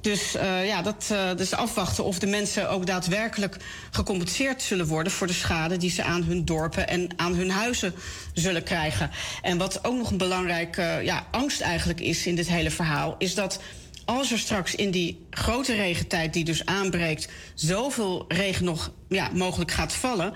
[0.00, 3.56] Dus eh, ja, dat, eh, dus afwachten of de mensen ook daadwerkelijk
[3.90, 7.94] gecompenseerd zullen worden voor de schade die ze aan hun dorpen en aan hun huizen
[8.34, 9.10] zullen krijgen.
[9.42, 13.34] En wat ook nog een belangrijke ja, angst eigenlijk is in dit hele verhaal, is
[13.34, 13.60] dat
[14.08, 17.28] als er straks in die grote regentijd die dus aanbreekt...
[17.54, 20.32] zoveel regen nog ja, mogelijk gaat vallen...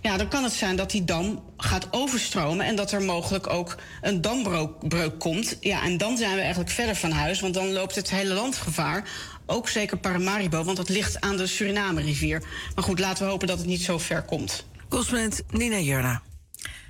[0.00, 2.66] Ja, dan kan het zijn dat die dam gaat overstromen...
[2.66, 5.56] en dat er mogelijk ook een dambreuk komt.
[5.60, 7.40] Ja, en dan zijn we eigenlijk verder van huis...
[7.40, 9.08] want dan loopt het hele land gevaar.
[9.46, 12.42] Ook zeker Paramaribo, want dat ligt aan de Suriname-rivier.
[12.74, 14.66] Maar goed, laten we hopen dat het niet zo ver komt.
[14.88, 16.22] Correspondent Nina Jurna.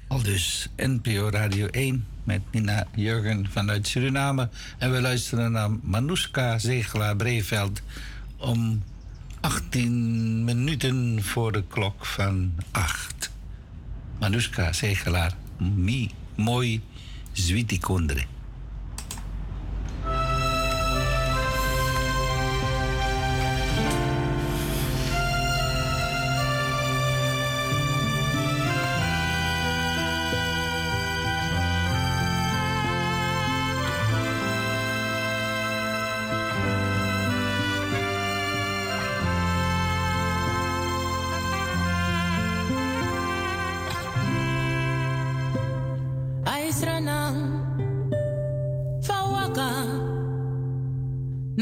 [0.08, 4.48] Al dus NPO Radio 1 met Nina Jurgen vanuit Suriname.
[4.78, 7.82] En we luisteren naar Manouska Zegelaar Breveld
[8.36, 8.82] om
[9.40, 13.30] 18 minuten voor de klok van 8.
[14.18, 16.82] Manouska Zegelaar, mi, mooi,
[17.32, 18.24] zwiti kondre.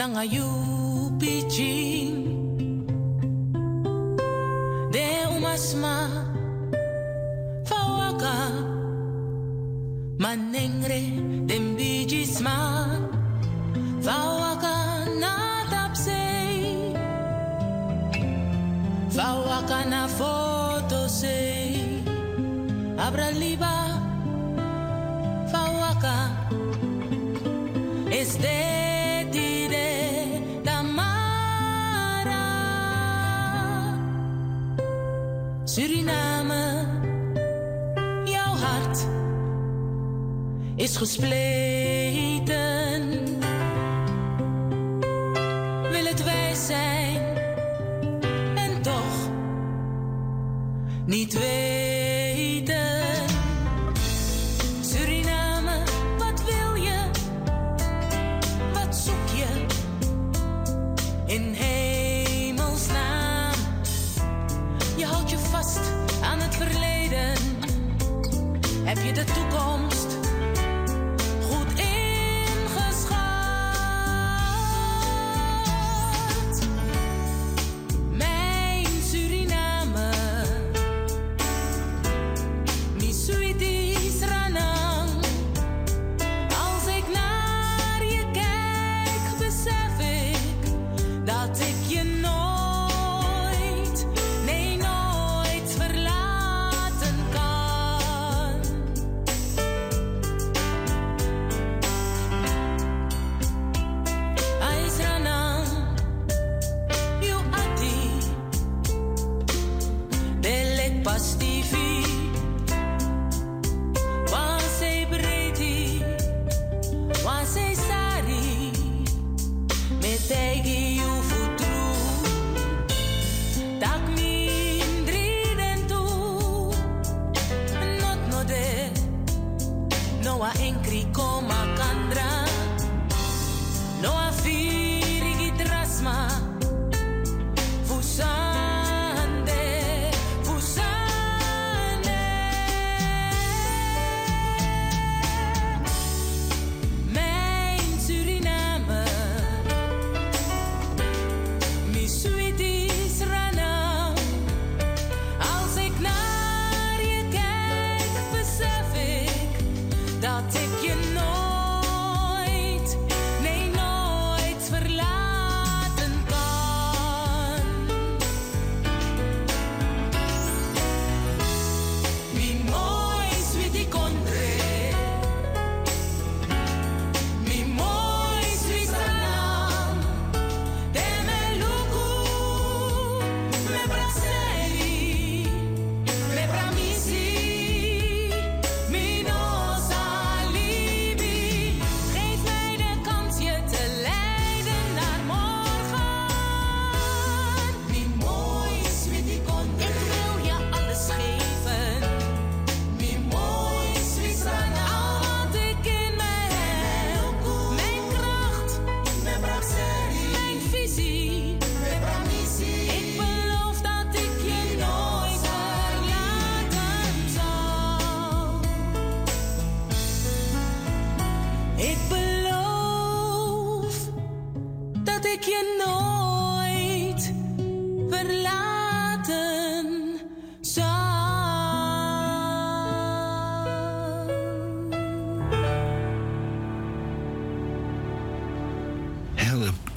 [0.01, 0.49] Nangayu
[1.21, 2.25] Piching
[4.89, 6.09] De Umasma
[7.69, 8.35] Fawaka.
[10.17, 11.01] Manengre
[11.45, 12.57] Dembijisma
[14.01, 16.97] Fawaka Natapsei
[19.13, 22.01] Fawaka na foto sei
[22.97, 23.70] Abra liba
[40.91, 42.70] is gespleten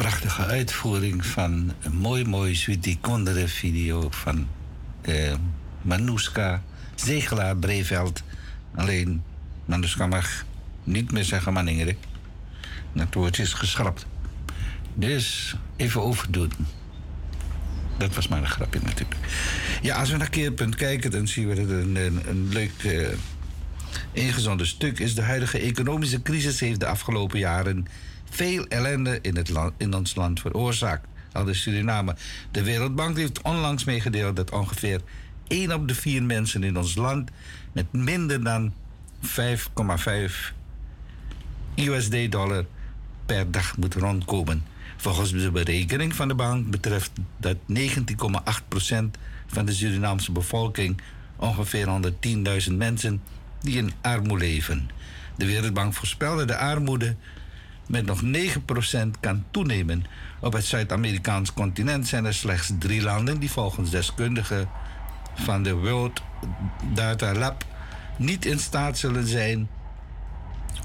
[0.03, 4.47] prachtige uitvoering van een mooi, mooi Sweetie Kondere video van
[5.01, 5.33] eh,
[5.81, 6.63] Manouska
[6.95, 8.23] Zegelaar Breveld.
[8.75, 9.23] Alleen,
[9.65, 10.45] Manouska mag
[10.83, 11.95] niet meer zeggen Maningere.
[12.93, 14.05] Dat woordje is geschrapt.
[14.93, 16.51] Dus even overdoen.
[17.97, 19.15] Dat was maar een grapje natuurlijk.
[19.81, 21.95] Ja, als we naar Keerpunt kijken, dan zien we dat een,
[22.27, 23.07] een, leuk
[24.11, 25.15] ingezonden stuk is.
[25.15, 27.87] De huidige economische crisis heeft de afgelopen jaren
[28.33, 31.07] veel ellende in, het in ons land veroorzaakt.
[31.31, 32.15] Al de Suriname.
[32.51, 35.01] De Wereldbank heeft onlangs meegedeeld dat ongeveer
[35.47, 37.31] 1 op de 4 mensen in ons land
[37.71, 38.73] met minder dan
[39.21, 39.31] 5,5
[41.75, 42.65] USD-dollar
[43.25, 44.63] per dag moet rondkomen.
[44.97, 47.63] Volgens de berekening van de bank betreft dat 19,8%
[49.47, 51.01] van de Surinaamse bevolking
[51.35, 51.87] ongeveer
[52.67, 53.21] 110.000 mensen
[53.61, 54.89] die in armoede leven.
[55.37, 57.15] De Wereldbank voorspelde de armoede
[57.87, 60.05] met nog 9% kan toenemen.
[60.39, 64.69] Op het Zuid-Amerikaans continent zijn er slechts drie landen die volgens deskundigen
[65.35, 66.21] van de World
[66.93, 67.65] Data Lab
[68.17, 69.69] niet in staat zullen zijn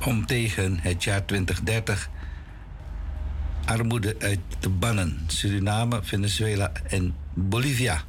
[0.05, 2.11] om tegen het jaar 2030
[3.64, 5.20] armoede uit te bannen.
[5.26, 8.03] Suriname, Venezuela en Bolivia.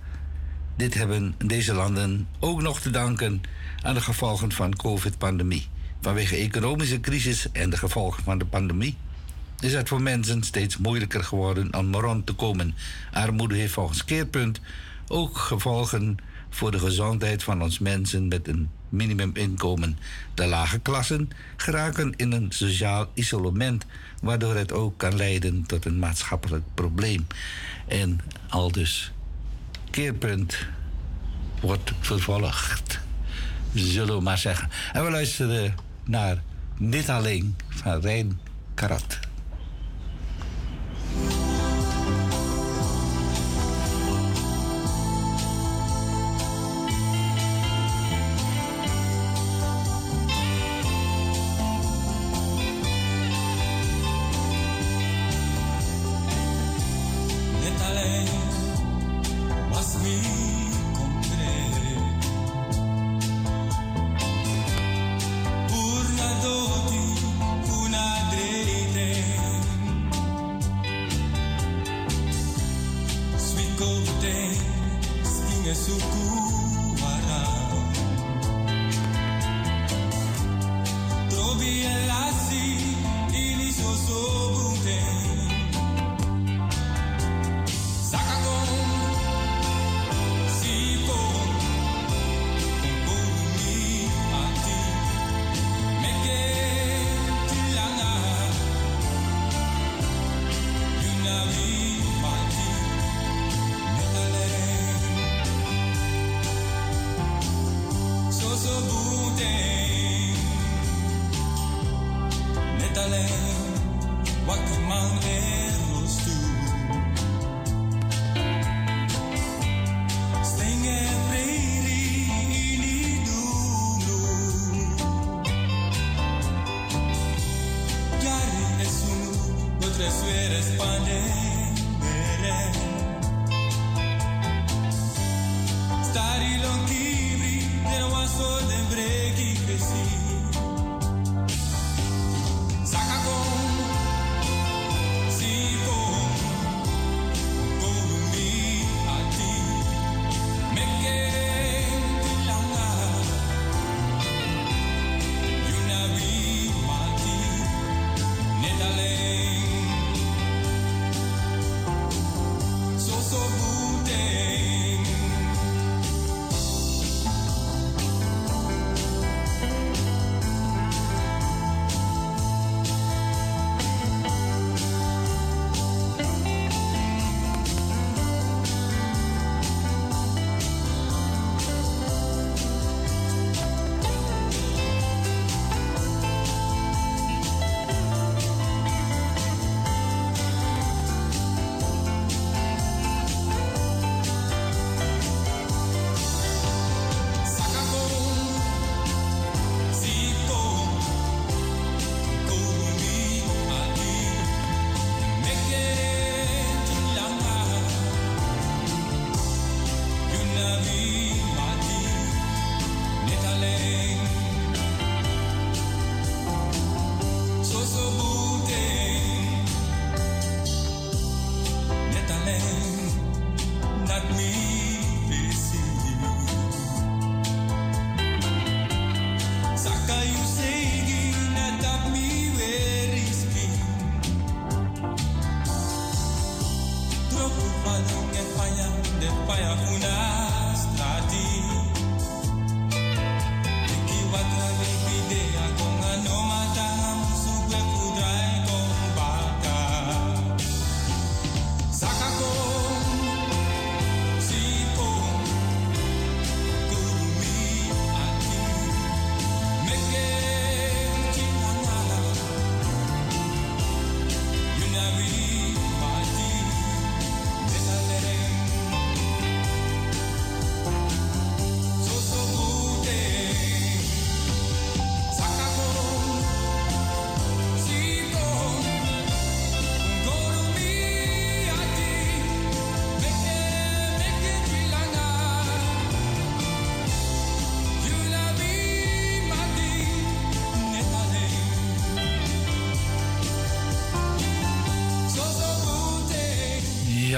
[0.75, 3.41] Dit hebben deze landen ook nog te danken
[3.81, 5.67] aan de gevolgen van COVID-pandemie.
[6.01, 8.97] Vanwege economische crisis en de gevolgen van de pandemie
[9.59, 12.75] is het voor mensen steeds moeilijker geworden om rond te komen.
[13.11, 14.59] Armoede heeft volgens Keerpunt
[15.07, 16.17] ook gevolgen
[16.49, 19.97] voor de gezondheid van ons mensen met een minimuminkomen.
[20.33, 23.85] De lage klassen geraken in een sociaal isolement,
[24.21, 27.27] waardoor het ook kan leiden tot een maatschappelijk probleem.
[27.87, 28.19] En
[28.49, 29.11] al dus
[29.89, 30.57] keerpunt
[31.61, 32.99] wordt vervolgd,
[33.73, 34.69] zullen we maar zeggen.
[34.93, 35.75] En we luisteren
[36.09, 36.43] naar
[36.77, 38.39] Niet Alleen van Rijn
[38.73, 39.19] Karat.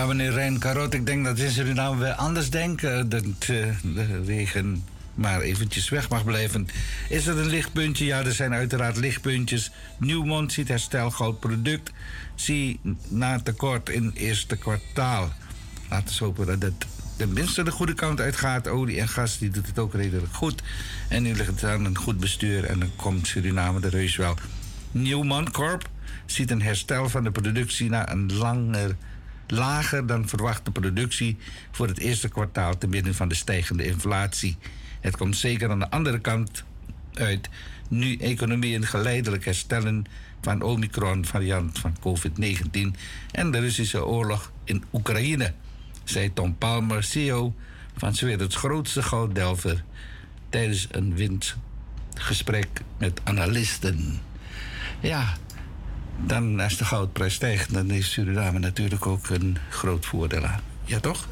[0.01, 3.09] Ja, meneer Rijn Karot, ik denk dat in Suriname wel anders denken.
[3.09, 3.47] Dat eh,
[3.83, 4.83] de regen
[5.13, 6.67] maar eventjes weg mag blijven.
[7.09, 8.05] Is er een lichtpuntje?
[8.05, 9.71] Ja, er zijn uiteraard lichtpuntjes.
[9.97, 11.91] Nieuwmond ziet herstel groot product.
[12.35, 15.31] Zie na tekort in eerste kwartaal.
[15.89, 16.85] Laten we hopen dat het
[17.15, 18.67] tenminste de goede kant uitgaat.
[18.67, 20.61] Olie en gas, die doet het ook redelijk goed.
[21.07, 24.35] En nu ligt het aan een goed bestuur en dan komt Suriname de reus wel.
[24.91, 25.89] Newman Corp
[26.25, 28.95] ziet een herstel van de productie na een langer,
[29.51, 31.37] lager dan verwachte productie
[31.71, 34.57] voor het eerste kwartaal te midden van de stijgende inflatie.
[34.99, 36.63] Het komt zeker aan de andere kant
[37.13, 37.49] uit
[37.87, 40.05] nu economieën geleidelijk herstellen
[40.41, 42.97] van Omicron-variant van COVID-19
[43.31, 45.53] en de Russische oorlog in Oekraïne,
[46.03, 47.53] zei Tom Palmer, CEO
[47.97, 49.83] van 's werelds grootste gouddelver,
[50.49, 54.19] tijdens een windgesprek met analisten.
[54.99, 55.37] Ja,
[56.23, 60.61] dan als de goudprijs stijgt, dan heeft Suriname natuurlijk ook een groot voordeel aan.
[60.85, 61.27] Ja, toch?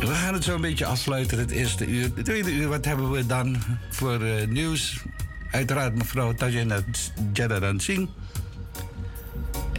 [0.00, 2.10] We gaan het zo een beetje afsluiten, het eerste uur.
[2.14, 3.56] Het tweede uur, wat hebben we dan
[3.90, 5.02] voor eh, nieuws?
[5.50, 6.80] Uiteraard mevrouw Tajana
[7.32, 8.10] Jadaran Singh.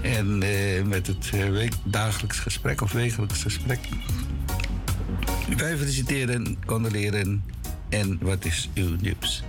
[0.02, 3.80] En eh, met het eh, dagelijks gesprek of wekelijks gesprek.
[5.58, 7.44] Wij feliciteren, condoleren.
[7.90, 9.44] En wat is uw nieuws?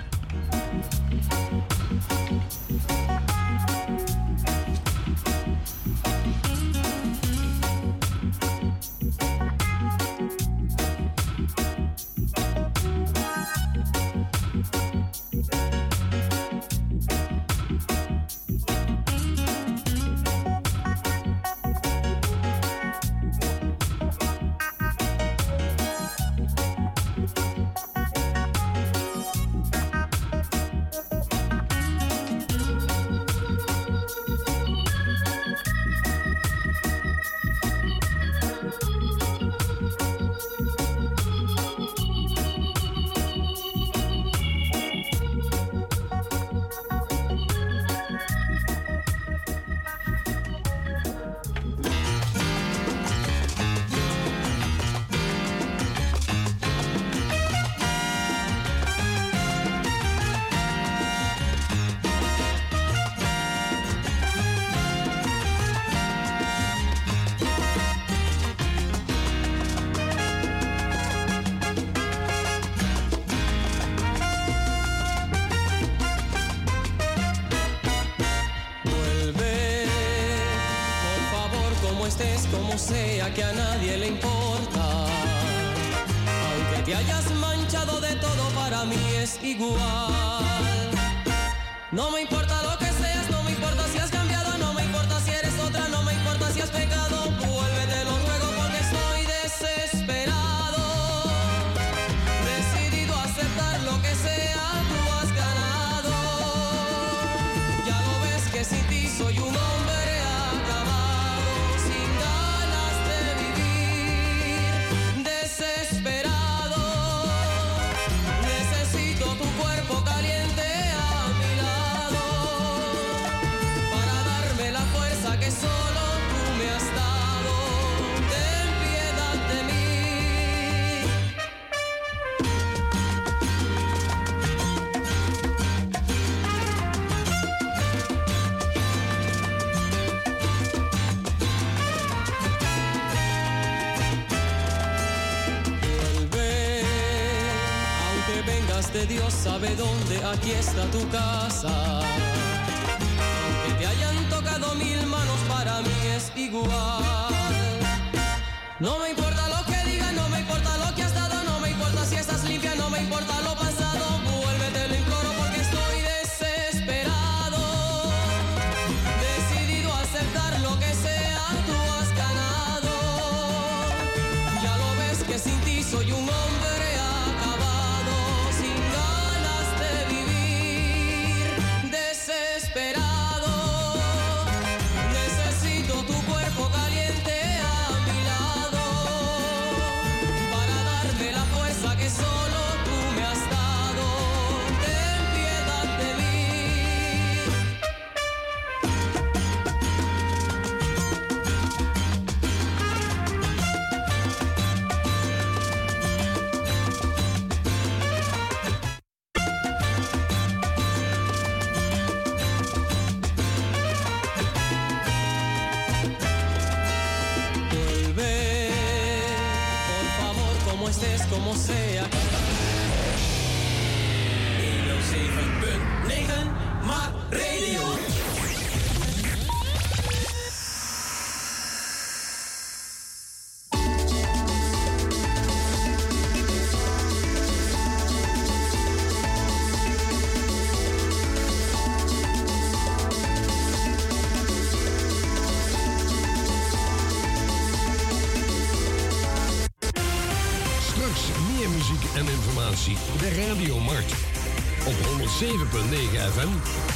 [255.45, 256.49] FM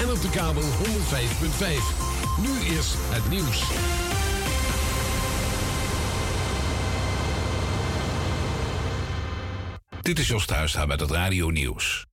[0.02, 0.68] en op de kabel 105.5.
[2.40, 3.64] Nu is het nieuws.
[10.00, 12.07] Dit is Jos Thuistra met het Radio Nieuws.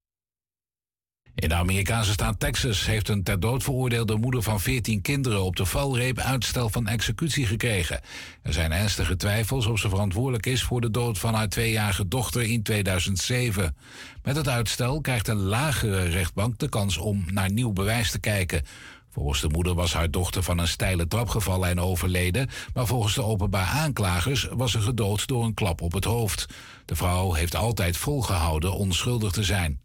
[1.45, 5.55] In de Amerikaanse staat Texas heeft een ter dood veroordeelde moeder van 14 kinderen op
[5.55, 8.01] de valreep uitstel van executie gekregen.
[8.41, 12.41] Er zijn ernstige twijfels of ze verantwoordelijk is voor de dood van haar tweejarige dochter
[12.41, 13.75] in 2007.
[14.23, 18.63] Met het uitstel krijgt een lagere rechtbank de kans om naar nieuw bewijs te kijken.
[19.11, 23.15] Volgens de moeder was haar dochter van een steile trap gevallen en overleden, maar volgens
[23.15, 26.45] de openbaar aanklagers was ze gedood door een klap op het hoofd.
[26.85, 29.84] De vrouw heeft altijd volgehouden onschuldig te zijn.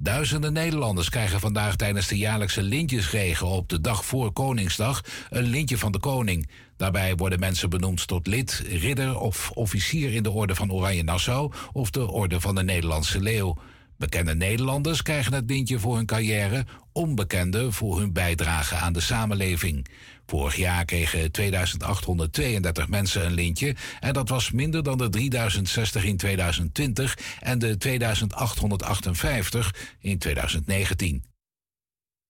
[0.00, 5.78] Duizenden Nederlanders krijgen vandaag tijdens de jaarlijkse lintjesregen op de dag voor Koningsdag een lintje
[5.78, 6.48] van de koning.
[6.76, 11.52] Daarbij worden mensen benoemd tot lid, ridder of officier in de Orde van Oranje Nassau
[11.72, 13.56] of de Orde van de Nederlandse Leeuw.
[13.96, 19.86] Bekende Nederlanders krijgen het lintje voor hun carrière, onbekenden voor hun bijdrage aan de samenleving.
[20.30, 26.16] Vorig jaar kregen 2832 mensen een lintje en dat was minder dan de 3060 in
[26.16, 31.24] 2020 en de 2858 in 2019.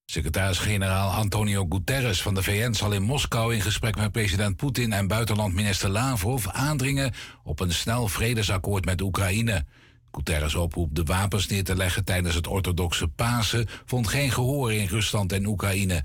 [0.05, 5.07] Secretaris-generaal Antonio Guterres van de VN zal in Moskou in gesprek met president Poetin en
[5.07, 7.13] buitenlandminister Lavrov aandringen
[7.45, 9.65] op een snel vredesakkoord met Oekraïne.
[10.13, 14.87] Guterres' oproep de wapens neer te leggen tijdens het orthodoxe Pasen vond geen gehoor in
[14.87, 16.05] Rusland en Oekraïne.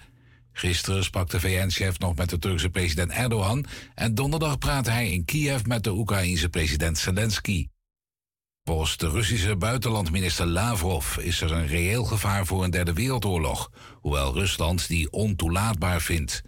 [0.54, 5.26] Gisteren sprak de VN-chef nog met de Turkse president Erdogan en donderdag praatte hij in
[5.26, 7.68] Kiev met de Oekraïense president Zelensky.
[8.64, 14.34] Volgens de Russische buitenlandminister Lavrov is er een reëel gevaar voor een derde wereldoorlog, hoewel
[14.34, 16.42] Rusland die ontoelaatbaar vindt.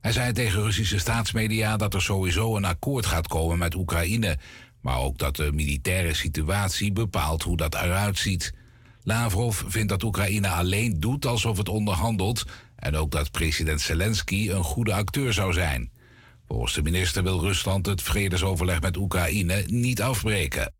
[0.00, 4.38] Hij zei tegen Russische staatsmedia dat er sowieso een akkoord gaat komen met Oekraïne,
[4.80, 8.52] maar ook dat de militaire situatie bepaalt hoe dat eruit ziet.
[9.02, 12.44] Lavrov vindt dat Oekraïne alleen doet alsof het onderhandelt
[12.82, 15.92] en ook dat president Zelensky een goede acteur zou zijn.
[16.46, 20.74] Volgens de minister wil Rusland het vredesoverleg met Oekraïne niet afbreken.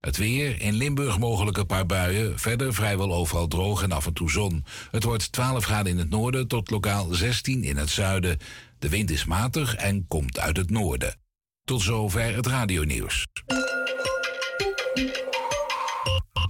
[0.00, 4.12] Het weer, in Limburg mogelijk een paar buien, verder vrijwel overal droog en af en
[4.12, 4.64] toe zon.
[4.90, 8.38] Het wordt 12 graden in het noorden tot lokaal 16 in het zuiden.
[8.78, 11.16] De wind is matig en komt uit het noorden.
[11.64, 13.26] Tot zover het radionieuws.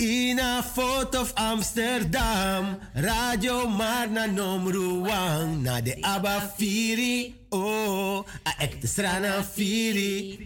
[0.05, 9.41] Ina Fort of Amsterdam, Radio Marna Nomruang, na de Abba Firi, oh, a ekte strana
[9.43, 10.37] Firi.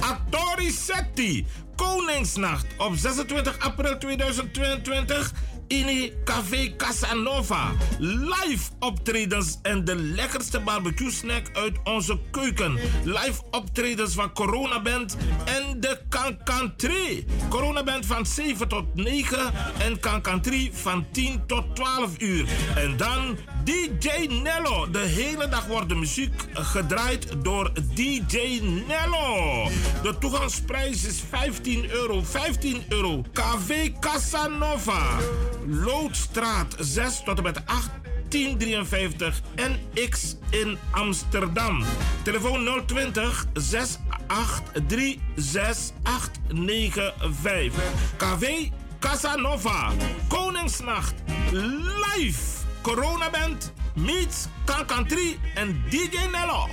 [0.00, 1.46] Atori Setti,
[1.76, 5.30] Koningsnacht op 26 april 2022
[5.68, 7.72] in Café Casanova.
[7.98, 12.78] Live optredens en de lekkerste barbecue snack uit onze keuken.
[13.04, 17.24] Live optredens van Corona Band en de Cancan 3.
[17.48, 22.48] Corona Band van 7 tot 9 en Cancan 3 van 10 tot 12 uur.
[22.74, 24.90] En dan DJ Nello.
[24.90, 29.68] De hele dag wordt de muziek gedraaid door DJ Nello.
[30.02, 32.22] De toegangsprijs is 15 euro.
[32.22, 33.24] 15 euro.
[33.32, 35.18] KV Casanova.
[35.66, 37.90] Loodstraat 6 tot en met 8.
[38.28, 41.82] 1053 NX in Amsterdam.
[42.22, 47.82] Telefoon 020 683 6895.
[48.16, 49.92] KV Casanova.
[50.28, 51.14] Koningsnacht.
[51.50, 52.40] Live.
[52.82, 53.72] Corona Band.
[53.94, 56.68] Meets Kankantri en DJ Nello.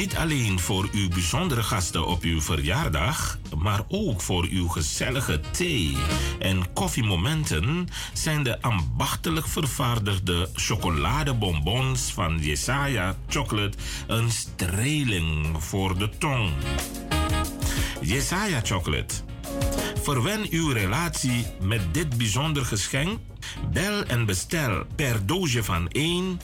[0.00, 5.96] Niet alleen voor uw bijzondere gasten op uw verjaardag, maar ook voor uw gezellige thee-
[6.38, 16.50] en koffiemomenten zijn de ambachtelijk vervaardigde chocoladebonbons van Jesaja Chocolate een streling voor de tong.
[18.00, 19.14] Jesaja Chocolate.
[20.02, 23.18] Verwen uw relatie met dit bijzonder geschenk.
[23.72, 26.40] Bel en bestel per doosje van 1,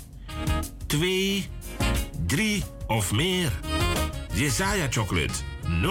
[0.86, 1.48] 2,
[2.26, 3.52] 3 of meer.
[4.34, 5.34] Jesaja Chocolate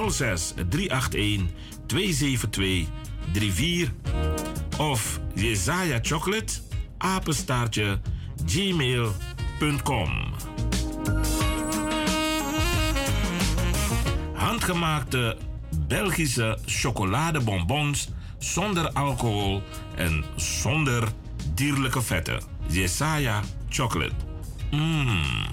[0.10, 1.50] 06 381
[1.88, 2.88] 272
[3.34, 3.90] 34
[4.78, 6.54] of Jesaja Chocolate
[6.98, 8.00] apenstaartje
[8.46, 10.10] gmail.com.
[14.34, 15.38] Handgemaakte
[15.88, 19.64] Belgische chocoladebonbons zonder alcohol
[19.96, 21.04] en zonder
[21.54, 22.42] dierlijke vetten.
[22.68, 24.16] Jesaja Chocolate.
[24.72, 25.46] Mmm.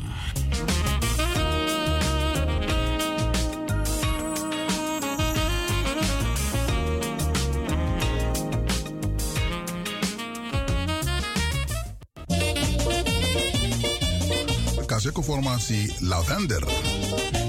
[15.02, 16.64] Kaseko-formatie Lavender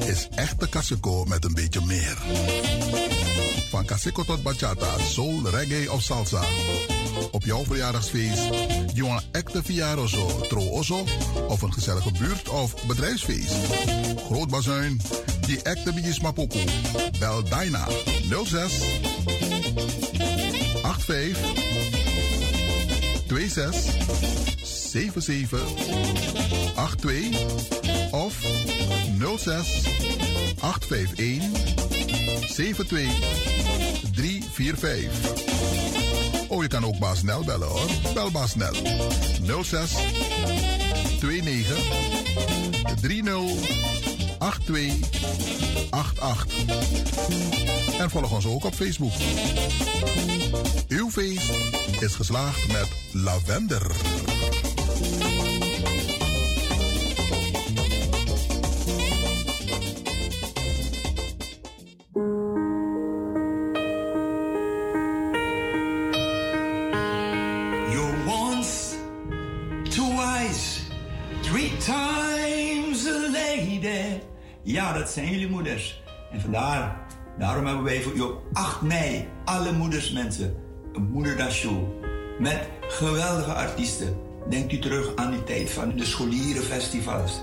[0.07, 2.17] is echte Kaseko met een beetje meer.
[3.69, 6.41] Van Kaseko tot bachata, soul, reggae of salsa.
[7.31, 8.49] Op jouw verjaardagsfeest,
[8.93, 11.03] een echte verjaardagszo, trooso
[11.47, 13.55] of een gezellige buurt- of bedrijfsfeest.
[14.25, 15.01] Groot bazuin,
[15.45, 16.63] die echte bietjes mapoku.
[17.19, 17.87] Bel Dyna
[18.45, 18.73] 06
[20.83, 21.37] 85
[23.27, 24.22] 26
[24.93, 25.59] 77
[26.75, 28.35] 82 of
[29.37, 29.83] 06
[30.59, 31.41] 851
[32.47, 33.09] 72
[34.11, 35.09] 345.
[36.47, 37.89] Oh, je kan ook Baas Snel bellen hoor.
[38.13, 38.73] Bel Baas Snel.
[39.63, 39.93] 06
[41.21, 41.77] 29
[43.01, 43.23] 30
[44.65, 46.45] 82 88.
[47.99, 49.13] En volg ons ook op Facebook.
[50.87, 51.49] Uw feest
[51.99, 53.91] is geslaagd met lavender.
[75.03, 76.01] Dat zijn jullie moeders.
[76.31, 76.97] En vandaar,
[77.37, 80.55] daarom hebben wij voor u op 8 mei, alle moeders mensen,
[80.93, 81.77] een moederdagshow.
[82.39, 84.17] Met geweldige artiesten.
[84.49, 87.41] Denkt u terug aan die tijd van de scholierenfestivals.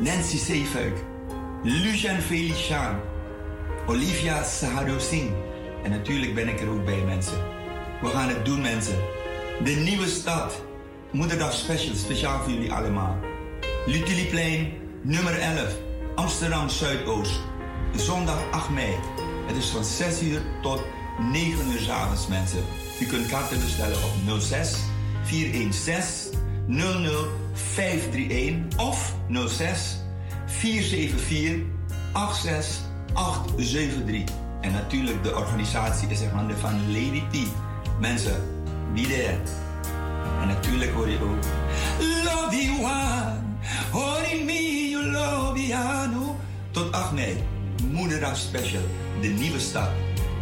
[0.00, 0.96] Nancy Zeefuik,
[1.62, 3.00] Lucian Felician,
[3.86, 4.96] Olivia Sahado.
[5.82, 7.38] En natuurlijk ben ik er ook bij, mensen.
[8.02, 8.98] We gaan het doen, mensen.
[9.64, 10.62] De nieuwe stad.
[11.12, 13.16] Moederdag special, speciaal voor jullie allemaal.
[13.86, 14.72] Lutiliplein,
[15.02, 15.85] nummer 11,
[16.16, 17.40] Amsterdam Zuidoost.
[17.96, 18.94] Zondag 8 mei.
[19.46, 20.82] Het is van 6 uur tot
[21.32, 22.64] 9 uur avonds, mensen.
[23.00, 24.10] U kunt kaarten bestellen op
[24.40, 24.76] 06
[25.22, 29.14] 416 00 531 of
[29.46, 29.96] 06
[30.46, 31.56] 474
[32.12, 34.34] 86873.
[34.60, 37.36] En natuurlijk, de organisatie is in handen van Lady T.
[38.00, 38.42] Mensen,
[38.94, 39.38] be there.
[40.40, 41.44] En natuurlijk hoor je ook.
[42.24, 43.40] Love you one,
[43.90, 46.34] holy me, you.
[46.70, 47.36] Tot 8 mei,
[47.90, 48.82] Moederdag Special,
[49.20, 49.88] de nieuwe stad.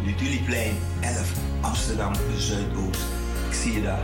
[0.05, 3.01] Lutuliplein 11, Amsterdam Zuidoost.
[3.47, 4.03] Ik zie je daar.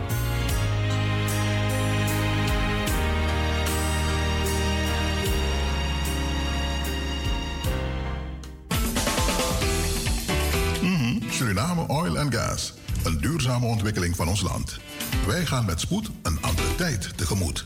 [10.82, 12.74] Mhm, Suriname Oil and Gas.
[13.04, 14.80] Een duurzame ontwikkeling van ons land.
[15.28, 17.66] Wij gaan met spoed een andere tijd tegemoet.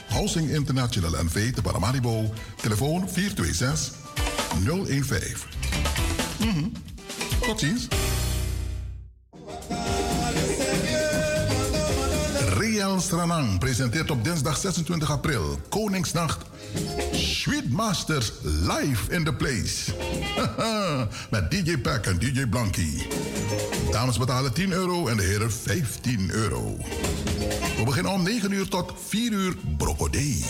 [0.11, 3.91] Housing International NV te Paramaribo, telefoon 426
[4.63, 5.47] 015.
[6.39, 6.71] Mhm.
[7.47, 7.87] Tot ziens.
[12.91, 16.45] Real Stranang presenteert op dinsdag 26 april, Koningsnacht,
[17.13, 19.93] Sweet Masters live in the place.
[21.31, 23.07] Met DJ Pack en DJ Blankie.
[23.91, 26.77] Dames betalen 10 euro en de heren 15 euro.
[27.77, 30.45] We beginnen om 9 uur tot 4 uur Brocodee.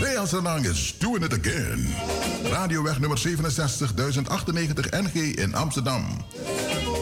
[0.00, 1.86] Real Stranang is doing it again.
[2.42, 6.04] Radioweg nummer 67 1098 NG in Amsterdam.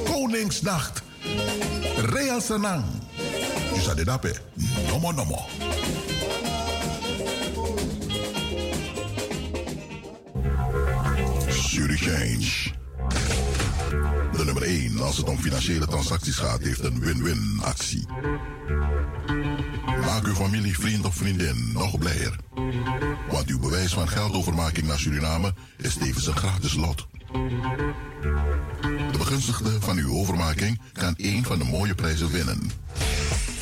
[0.05, 1.03] Koningsnacht.
[1.97, 2.85] Real Sanang.
[3.79, 4.35] Dit ape.
[4.89, 5.47] Nomo nomo.
[12.01, 12.73] Change.
[14.33, 18.07] De nummer 1 als het om financiële transacties gaat heeft een win-win actie.
[20.05, 22.37] Maak uw familie, vriend of vriendin nog blijer.
[23.31, 27.07] Want uw bewijs van geldovermaking naar Suriname is tevens een gratis lot.
[29.13, 32.71] De begunstigde van uw overmaking kan één van de mooie prijzen winnen.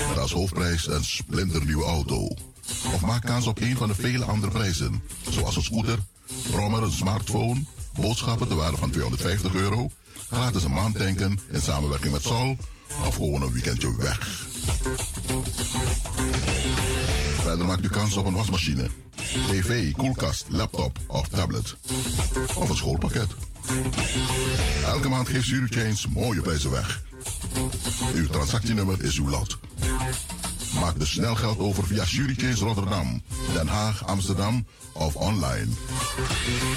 [0.09, 2.29] Met als hoofdprijs een splinternieuwe auto.
[2.95, 5.03] Of maak kans op een van de vele andere prijzen.
[5.31, 5.99] Zoals een scooter,
[6.51, 7.65] brommer, een smartphone,
[8.01, 9.91] boodschappen ter waarde van 250 euro,
[10.31, 12.57] gratis een maand tanken in samenwerking met Sol
[13.07, 14.47] of gewoon een weekendje weg.
[17.41, 18.89] Verder maakt u kans op een wasmachine,
[19.51, 21.77] tv, koelkast, laptop of tablet.
[22.55, 23.29] Of een schoolpakket.
[24.85, 27.03] Elke maand geeft Eurochange mooie prijzen weg.
[28.15, 29.59] Uw transactienummer is uw lot.
[30.81, 33.23] Maak de snelgeld over via Shuriken's Rotterdam,
[33.53, 35.67] Den Haag, Amsterdam of online.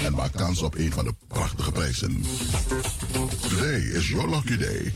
[0.04, 2.24] En maak kans op een van de prachtige prijzen.
[3.48, 4.92] Today is your lucky day.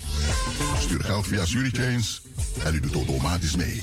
[0.81, 2.22] Stuur geld via Shuriken's
[2.64, 3.82] en u doet automatisch mee.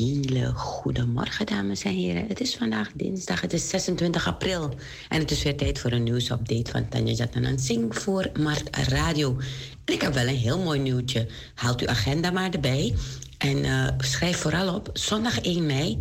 [0.00, 2.26] Hele goedemorgen, dames en heren.
[2.26, 4.74] Het is vandaag dinsdag, het is 26 april.
[5.08, 9.36] En het is weer tijd voor een nieuwsupdate van Tanja Jatanan Singh voor Mart Radio.
[9.84, 11.26] En ik heb wel een heel mooi nieuwtje.
[11.54, 12.94] Haalt uw agenda maar erbij.
[13.38, 15.98] En eh, schrijf vooral op, zondag 1 mei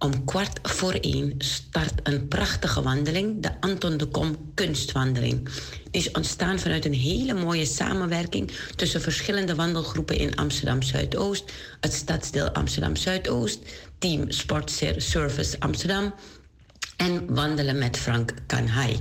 [0.00, 5.48] om kwart voor één start een prachtige wandeling, de Anton de Kom Kunstwandeling.
[5.90, 11.92] Die is ontstaan vanuit een hele mooie samenwerking tussen verschillende wandelgroepen in Amsterdam Zuidoost, het
[11.92, 13.58] stadsdeel Amsterdam Zuidoost,
[13.98, 16.14] Team Sport Service Amsterdam
[17.00, 18.96] en wandelen met Frank Kanhai.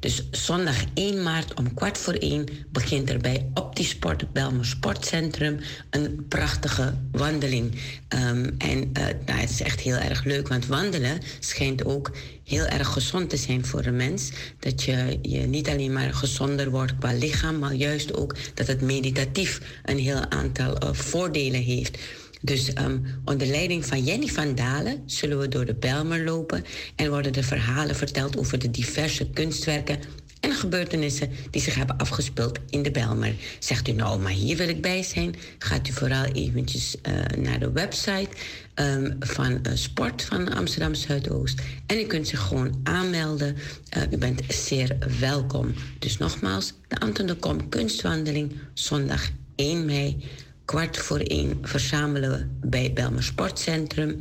[0.00, 5.58] Dus zondag 1 maart om kwart voor 1 begint er bij Optisport Belmer Sportcentrum
[5.90, 7.80] een prachtige wandeling.
[8.08, 12.12] Ehm, en eh, nou, het is echt heel erg leuk, want wandelen schijnt ook
[12.44, 14.30] heel erg gezond te zijn voor een mens.
[14.58, 18.80] Dat je, je niet alleen maar gezonder wordt qua lichaam, maar juist ook dat het
[18.80, 21.98] meditatief een heel aantal eh, voordelen heeft.
[22.42, 26.64] Dus ehm, onder leiding van Jenny van Dalen zullen we door de Bijlmer lopen
[26.96, 29.98] en worden de verhalen verteld over de diverse kunstwerken
[30.40, 33.34] en gebeurtenissen die zich hebben afgespeeld in de Bijlmer.
[33.58, 35.34] Zegt u nou, maar hier wil ik bij zijn?
[35.58, 38.28] Gaat u vooral eventjes eh, naar de website
[38.74, 41.62] ehm, van eh, Sport van Amsterdam Zuidoost.
[41.86, 43.56] En u kunt zich gewoon aanmelden.
[43.88, 45.74] Eh, u bent zeer welkom.
[45.98, 47.36] Dus nogmaals, de Anton de
[47.68, 50.24] kunstwandeling zondag 1 mei
[50.66, 54.18] kwart voor één verzamelen we bij Belmer Sportcentrum.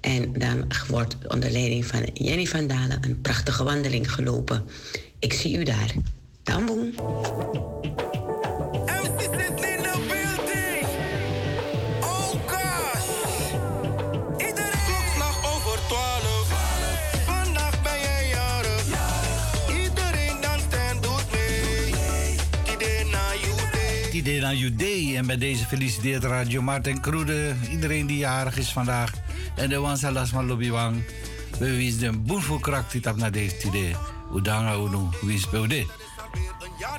[0.00, 4.64] En dan wordt onder leiding van Jenny van Dalen een prachtige wandeling gelopen.
[5.18, 5.94] Ik zie u daar.
[6.42, 6.94] Tamboen.
[24.20, 25.16] You idee aan Judee.
[25.16, 27.54] En bij deze feliciteert Radio Martin Kroede.
[27.70, 29.12] Iedereen die jarig is vandaag.
[29.54, 31.04] En de wansalas van Lobiwang.
[31.58, 33.94] We wens de voor krak dit op naar deze idee.
[34.34, 35.86] Udanga unu wens beude.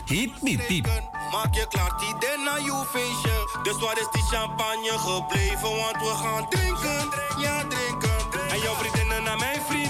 [0.05, 0.85] Hip, hip, hip.
[1.31, 3.59] Maak je klaar, het idee na you feestje.
[3.63, 5.75] Dus waar is die champagne gebleven?
[5.75, 8.49] Want we gaan drinken, ja drinken.
[8.49, 9.80] En jouw vriendinnen naar mijn vrienden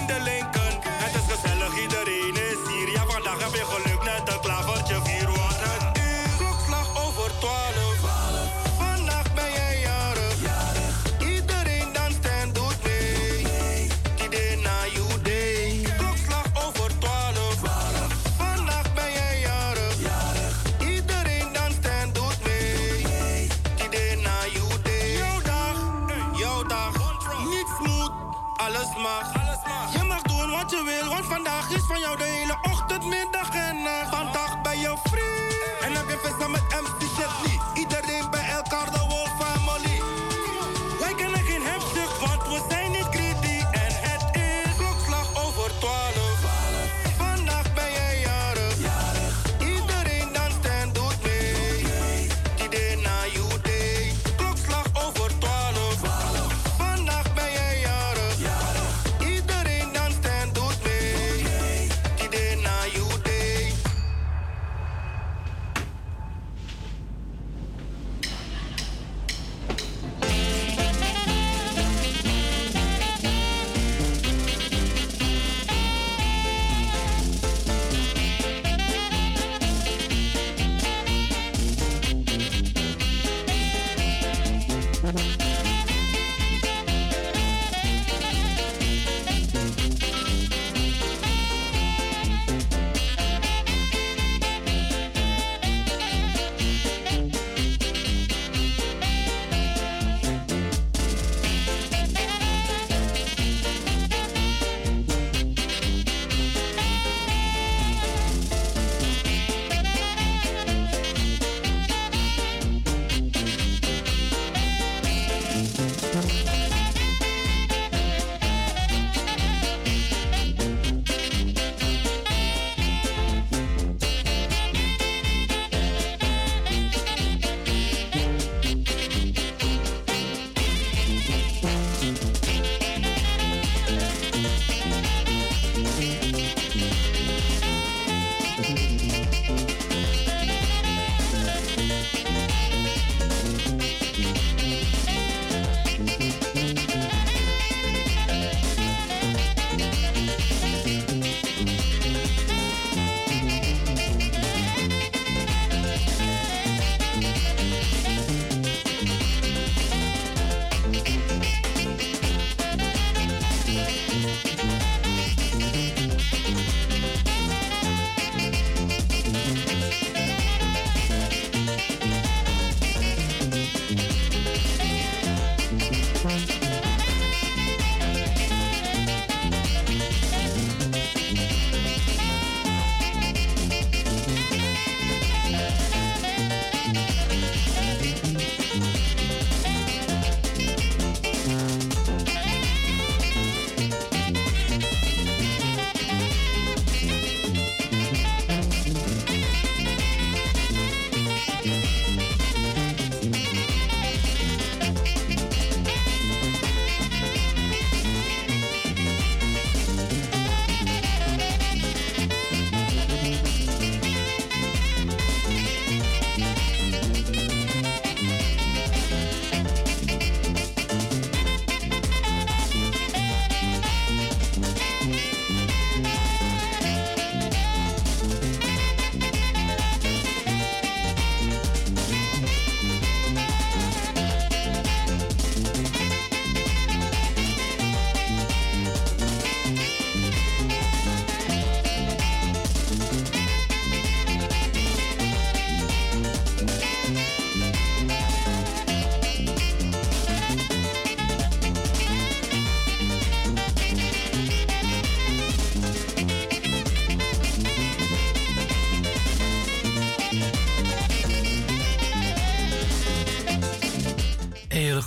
[31.32, 34.08] vandaag is van jou de hele ochtend, middag en nacht.
[34.08, 35.80] Vandaag ben je free.
[35.80, 37.60] En heb je feest met MC Chetney.
[37.74, 37.81] Iedereen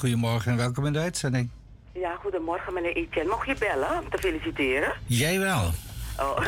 [0.10, 1.50] goedemorgen en welkom in de uitzending.
[1.94, 3.30] Ja, goedemorgen meneer Etienne.
[3.30, 4.94] Mocht je bellen om te feliciteren?
[5.06, 5.72] Jij wel.
[6.20, 6.38] Oh,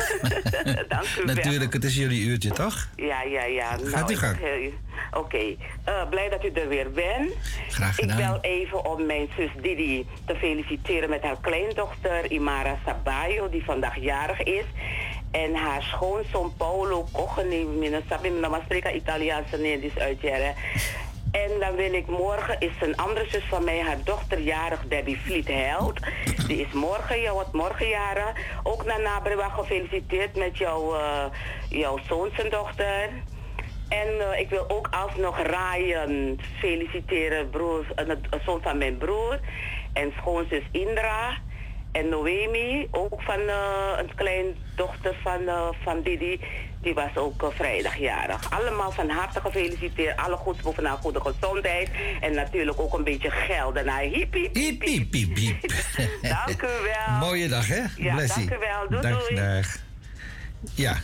[0.89, 1.35] dank u wel.
[1.35, 2.88] Natuurlijk, het is jullie uurtje, toch?
[2.95, 3.75] Ja, ja, ja.
[3.75, 4.38] Nou, Gaat u ik- gang.
[4.39, 4.71] heel-
[5.13, 5.38] Oké,
[5.84, 7.31] Eh, blij dat u er weer bent.
[7.69, 8.17] Graag Ik gedaan.
[8.41, 13.99] bel even om mijn zus Didi te feliciteren met haar kleindochter Imara Sabayo, die vandaag
[13.99, 14.63] jarig is.
[15.31, 18.31] En haar schoonzoon Paolo Cogeni, mina sabi
[18.63, 20.53] spreken Italiaanse is uit Jere.
[21.68, 25.99] Dan wil ik morgen, is een andere zus van mij, haar dochter jarig, Debbie Vlietheld.
[26.48, 28.34] Die is morgen, jou wordt morgen jaren.
[28.64, 31.26] Ook naar Nabreba gefeliciteerd met jouw, eh,
[31.69, 33.10] jouw zoon zijn dochter.
[33.89, 39.39] En eh, ik wil ook alsnog Ryan feliciteren, broer, een zoon van mijn broer.
[39.94, 41.38] En schoonzus Indra.
[41.91, 43.39] En Noemi, ook van
[43.98, 45.41] een kleindochter van,
[45.84, 46.39] van Didi.
[46.81, 48.51] Die was ook eh, vrijdag jarig.
[48.51, 50.17] Allemaal van harte gefeliciteerd.
[50.17, 51.89] Alle goeds bovenaan goede gezondheid.
[52.21, 53.75] En natuurlijk ook een beetje geld.
[53.75, 55.11] Daarna hiep hiep hiep.
[55.11, 55.55] Piep.
[56.21, 57.17] Dank u wel.
[57.19, 57.83] Mooie dag, hè?
[57.95, 58.45] Ja, Blessie.
[58.47, 58.89] dank u wel.
[58.89, 59.35] Doei, dag, doei.
[59.35, 59.77] dag.
[60.75, 60.97] Ja,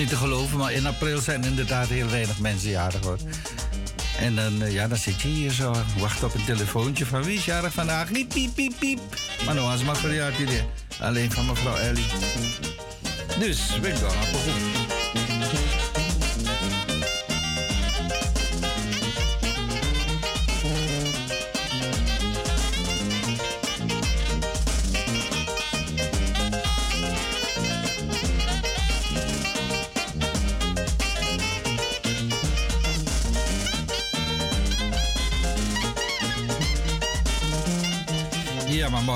[0.00, 3.18] niet te geloven, maar in april zijn inderdaad heel weinig mensen jarig hoor.
[4.18, 7.38] En dan, eh, ja, dan zit je hier zo, wacht op een telefoontje van wie
[7.38, 8.12] is jarig vandaag?
[8.12, 9.00] Piep, piep, piep, piep.
[9.44, 10.64] Maar nou, als verjaard hier.
[11.00, 12.06] Alleen van mevrouw Ellie.
[13.38, 14.79] Dus, we gaan naar goed.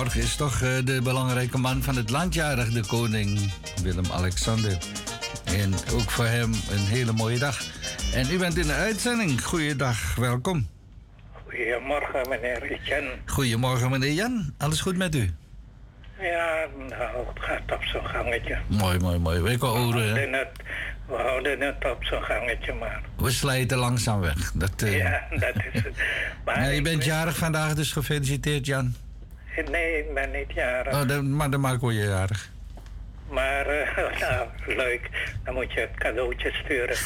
[0.05, 3.53] Morgen is toch eh, de belangrijke man van het land jarig, de koning
[3.83, 4.79] Willem-Alexander.
[5.45, 7.61] En ook voor hem een hele mooie dag.
[8.15, 9.45] En u bent in de uitzending.
[9.45, 10.69] Goeiedag, welkom.
[11.45, 13.11] Goedemorgen, meneer Etienne.
[13.25, 14.55] Goedemorgen, meneer Jan.
[14.59, 15.31] Alles goed met u?
[16.21, 18.59] Ja, nou, het gaat op zo'n gangetje.
[18.67, 19.41] Mooi, mooi, mooi.
[19.41, 20.51] We houden het,
[21.07, 23.03] we houden het op zo'n gangetje, maar...
[23.17, 24.53] We slijten langzaam weg.
[24.55, 25.95] Dat, eh, Ja, dat is het.
[26.45, 29.04] Maar je bent jarig vandaag, dus gefeliciteerd, Jan.
[29.71, 30.95] Nee, ik ben niet jarig.
[30.95, 32.51] Oh, dan, maar dan maak ik je jarig.
[33.29, 35.11] Maar, eh, nou, leuk.
[35.45, 36.97] Dan moet je het cadeautje sturen.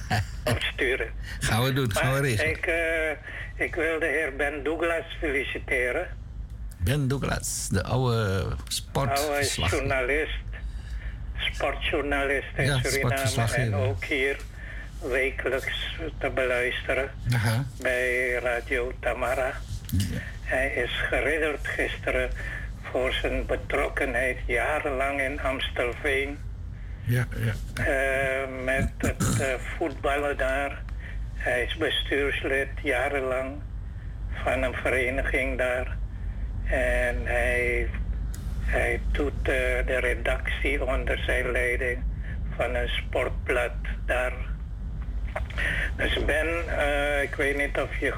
[0.54, 1.08] of sturen.
[1.40, 2.50] Gaan we doen, gaan we regelen.
[2.50, 6.06] ik, eh, ik wil de heer Ben Douglas feliciteren.
[6.78, 9.70] Ben Douglas, de oude Oude sportverslag.
[9.70, 10.38] journalist,
[11.36, 14.36] sportjournalist in Ja, Suriname en ook hier
[15.02, 17.64] wekelijks te beluisteren Aha.
[17.80, 19.52] bij Radio Tamara.
[20.48, 22.30] Hij is geridderd gisteren
[22.82, 26.38] voor zijn betrokkenheid jarenlang in Amstelveen
[27.04, 27.84] Ja, ja.
[27.84, 30.82] eh, met het eh, voetballen daar.
[31.34, 33.54] Hij is bestuurslid jarenlang
[34.44, 35.96] van een vereniging daar.
[36.64, 37.88] En hij,
[38.64, 41.98] hij doet eh, de redactie onder zijn leiding
[42.56, 43.76] van een sportblad
[44.06, 44.32] daar.
[45.96, 48.12] Dus Ben, eh, ik weet niet of je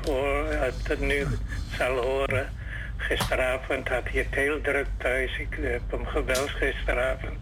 [0.83, 1.27] het nu
[1.77, 2.49] zal horen.
[2.97, 5.39] Gisteravond had hij het heel druk thuis.
[5.39, 7.39] Ik heb hem gebeld gisteravond.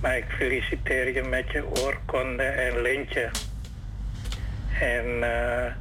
[0.00, 3.30] Maar ik feliciteer je met je oorkonde en lintje.
[4.80, 5.72] En eh,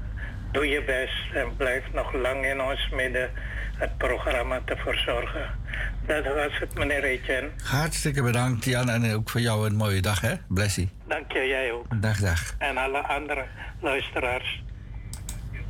[0.52, 3.30] doe je best en blijf nog lang in ons midden
[3.78, 5.50] het programma te verzorgen.
[6.06, 7.50] Dat was het, meneer Etienne.
[7.64, 8.90] Hartstikke bedankt, Jan.
[8.90, 10.34] En ook voor jou een mooie dag, hè?
[10.48, 10.90] Blessie.
[11.10, 12.02] Dank je, jij ook.
[12.02, 12.56] Dag, dag.
[12.58, 13.46] En alle andere
[13.82, 14.64] luisteraars.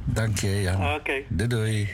[0.04, 0.94] Dank je, Jan.
[0.94, 1.14] Oké.
[1.28, 1.90] Doei, doei.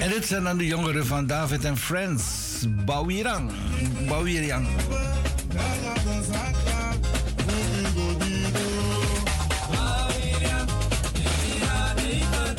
[0.00, 2.45] En dit zijn dan de jongeren van David en Friends.
[2.64, 3.50] Bawirang.
[4.08, 4.66] Bawirang.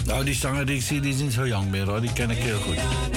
[0.06, 2.02] Nou, die zanger die ik zie, die is niet zo jong meer hoor.
[2.02, 3.17] Die ken ik heel goed.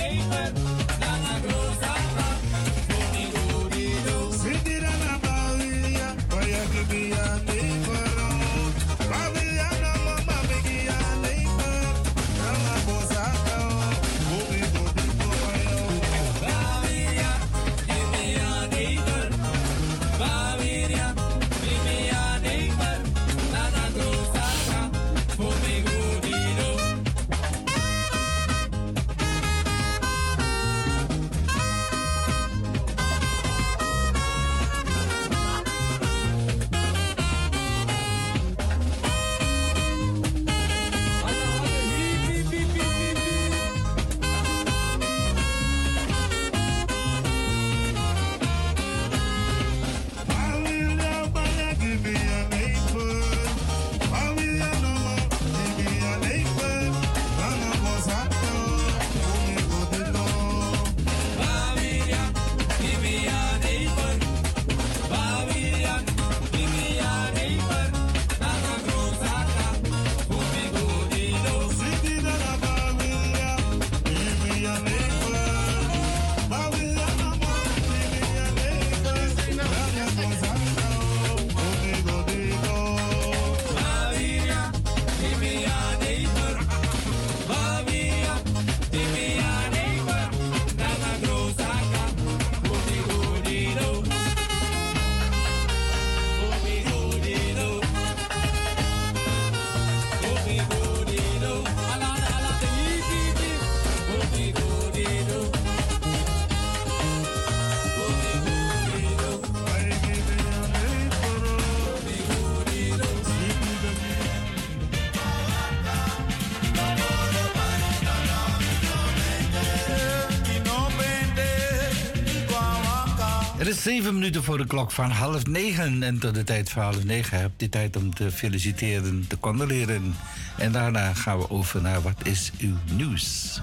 [124.00, 126.02] Zeven minuten voor de klok van half negen.
[126.02, 130.14] En tot de tijd van half negen heb je tijd om te feliciteren, te condoleren.
[130.58, 133.60] En daarna gaan we over naar wat is uw nieuws.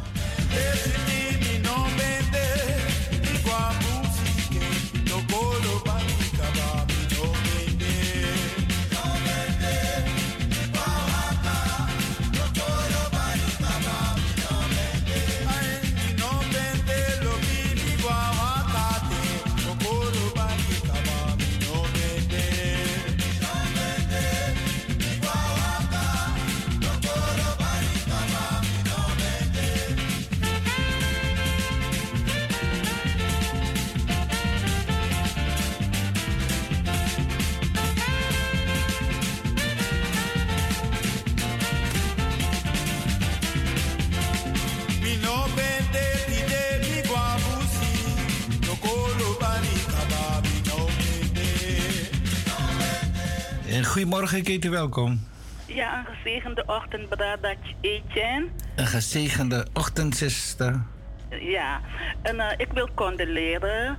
[53.78, 55.20] En goedemorgen, Katie, welkom.
[55.66, 58.48] Ja, een gezegende ochtend, Bradat Etienne.
[58.76, 60.82] Een gezegende ochtend, zuster.
[61.30, 61.82] Ja,
[62.22, 63.98] en eh, ik wil condoleren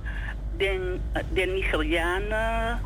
[0.57, 0.97] de,
[1.33, 2.79] de Nigerianen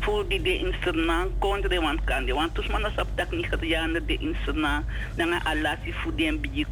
[0.00, 4.06] voor die de in Suriname konden, want kan die, want toen mannen op dat Nigerianen
[4.06, 4.84] de in Suriname,
[5.14, 6.66] dan alasi voor die bij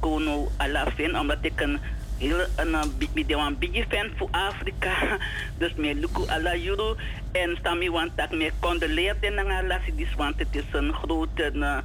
[0.00, 1.78] kono, alafin, omdat ik een
[2.18, 4.92] heel een uh, bi- bi- de wan bigi fan voor Afrika,
[5.58, 6.96] dus me luku ala juro
[7.32, 11.78] en stami want dat me condoleerde na alasi dis want het is een grote uh,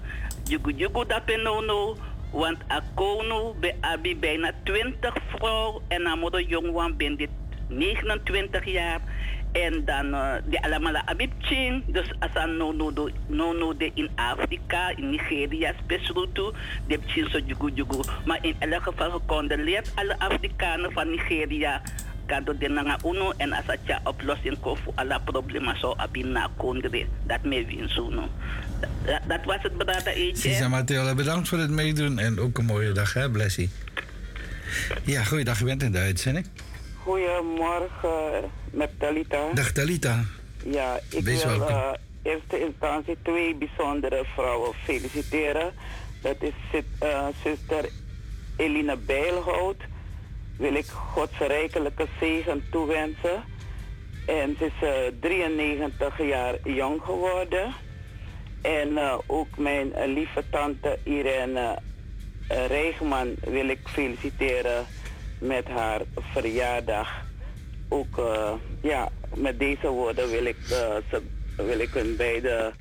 [0.44, 1.96] jugu jugu dat no
[2.32, 7.30] want akono be abi bijna 20 vrouw en amoro jong wan ben dit
[7.68, 9.00] 29 jaar
[9.54, 14.10] en dan uh, de allemaal abibchin dus als no no do no no de in
[14.16, 16.54] Afrika in Nigeria speciaal toe
[16.88, 21.82] de chin so jugu maar in elk geval gecondoleerd alle Afrikanen van Nigeria
[22.26, 25.96] kado de nanga uno en asacha oplossing ko voor alle problemen zo
[26.58, 28.30] kondre dat me win zo no
[29.06, 32.66] dat, dat was het brada eetje Sisa Mathilde, bedankt voor het meedoen en ook een
[32.66, 33.70] mooie dag, hè, Blessie.
[35.04, 36.48] Ja, goeiedag, je bent in de uitzending.
[37.04, 39.50] Goedemorgen met Talita.
[39.54, 40.24] Dag Talita.
[40.66, 45.74] Ja, ik Wees wil eh eerste instantie twee bijzondere vrouwen feliciteren.
[46.22, 47.90] Dat is eh, zuster
[48.58, 49.78] Eline Bijlhout.
[50.58, 53.44] Wil ik Gods rijkelijke zegen toewensen.
[54.26, 57.74] En ze is eh, 93 jaar jong geworden.
[58.62, 61.80] En eh, ook mijn eh, lieve tante Irene
[62.52, 64.86] uh, Reegman wil ik feliciteren
[65.44, 67.26] met haar verjaardag.
[67.90, 71.22] Ook eh, ja, met deze woorden wil ik, eh, ze,
[71.56, 72.74] wil ik hun beide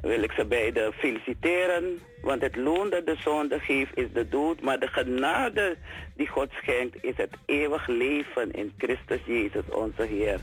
[0.00, 1.98] wil ik ze beiden feliciteren.
[2.22, 4.60] Want het loon dat de zonde geeft is de dood.
[4.60, 5.76] Maar de genade
[6.16, 10.40] die God schenkt is het eeuwig leven in Christus Jezus onze Heer.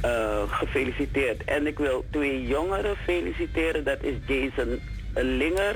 [0.00, 1.44] Eh, gefeliciteerd.
[1.44, 3.84] En ik wil twee jongeren feliciteren.
[3.84, 4.80] Dat is Jason
[5.14, 5.74] Linger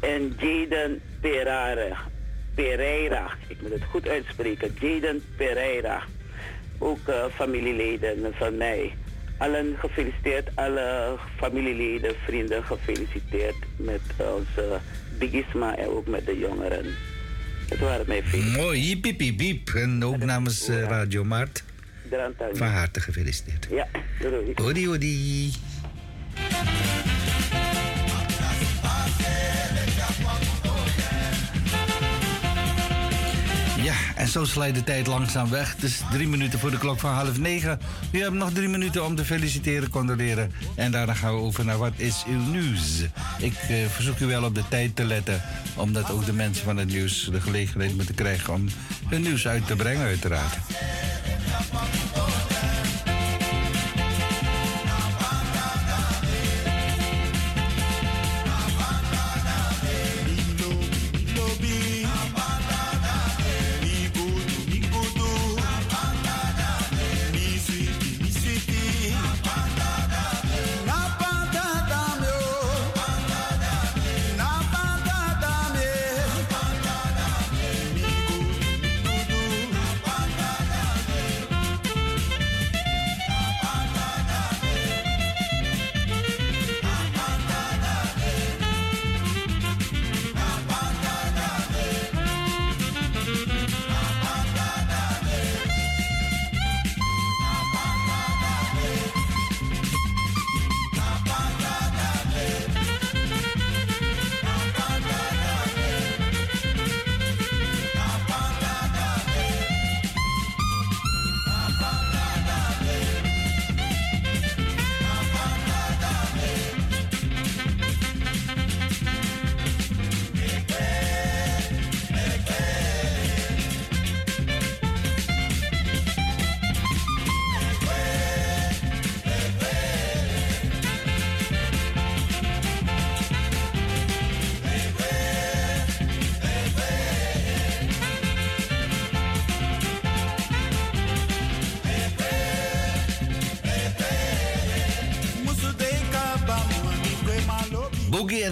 [0.00, 1.96] en Jaden Pereira.
[2.58, 3.30] Pereira.
[3.48, 4.74] Ik moet het goed uitspreken.
[4.80, 6.02] Jaden Pereira.
[6.78, 8.94] Ook eh, familieleden van mij.
[9.36, 14.00] Allen gefeliciteerd, alle familieleden, vrienden gefeliciteerd met
[14.36, 14.80] onze
[15.18, 16.94] Bigisma en ook met de jongeren.
[17.68, 18.56] Het waren mijn feestjes.
[18.56, 19.68] Mooi, piep.
[19.74, 21.64] En ook namens eh, Radio Mart.
[22.10, 22.56] Drantuin.
[22.56, 23.66] Van harte gefeliciteerd.
[23.70, 23.88] Ja,
[24.20, 24.52] doei.
[24.54, 25.52] Hodi, hodi.
[33.88, 35.74] Ja, en zo slijt de tijd langzaam weg.
[35.74, 37.80] Het is drie minuten voor de klok van half negen.
[38.10, 40.52] U hebt nog drie minuten om te feliciteren, condoleren.
[40.74, 43.02] En daarna gaan we over naar wat is uw nieuws.
[43.38, 45.42] Ik eh, verzoek u wel op de tijd te letten.
[45.76, 48.68] Omdat ook de mensen van het nieuws de gelegenheid moeten krijgen om
[49.06, 50.56] hun nieuws uit te brengen, uiteraard.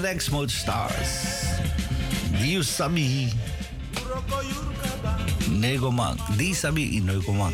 [0.06, 1.50] Rex Mode Stars.
[2.38, 3.26] Dio Sabi.
[5.50, 6.14] Negoman.
[6.36, 7.52] Di Sabi Negoman.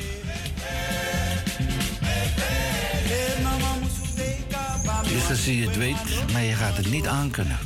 [5.08, 7.58] Dus als je het weet, maar je gaat het niet aankunnen.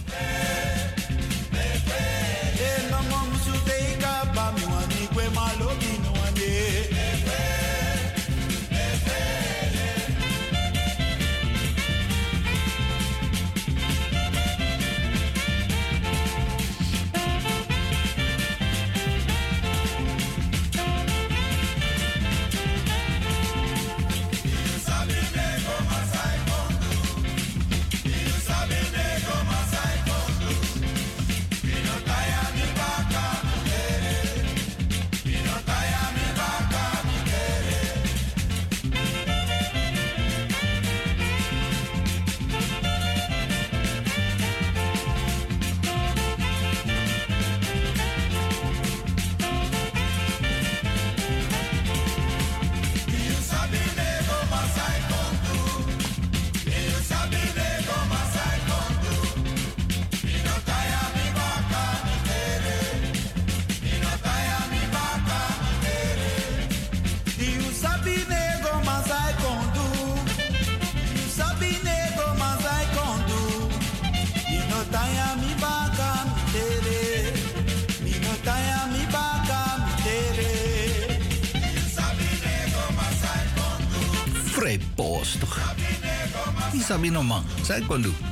[87.67, 88.26] Zij kon.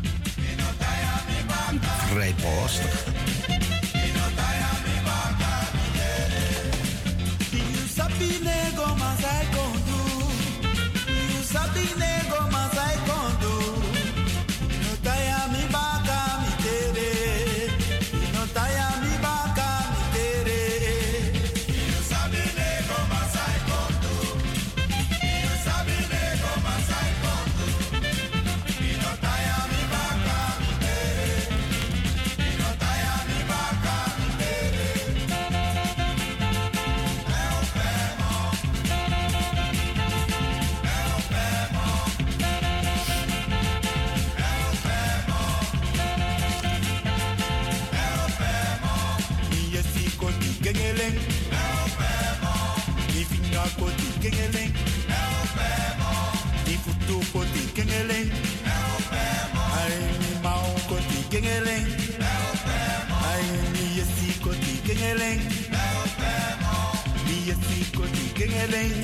[61.84, 65.42] kengeleng mi esikoti kengeleng
[67.26, 68.94] mi esikoti kengeleng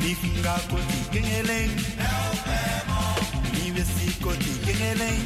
[0.00, 1.72] mi fingakoti kengeleng
[3.52, 5.22] mi esikoti kengeleng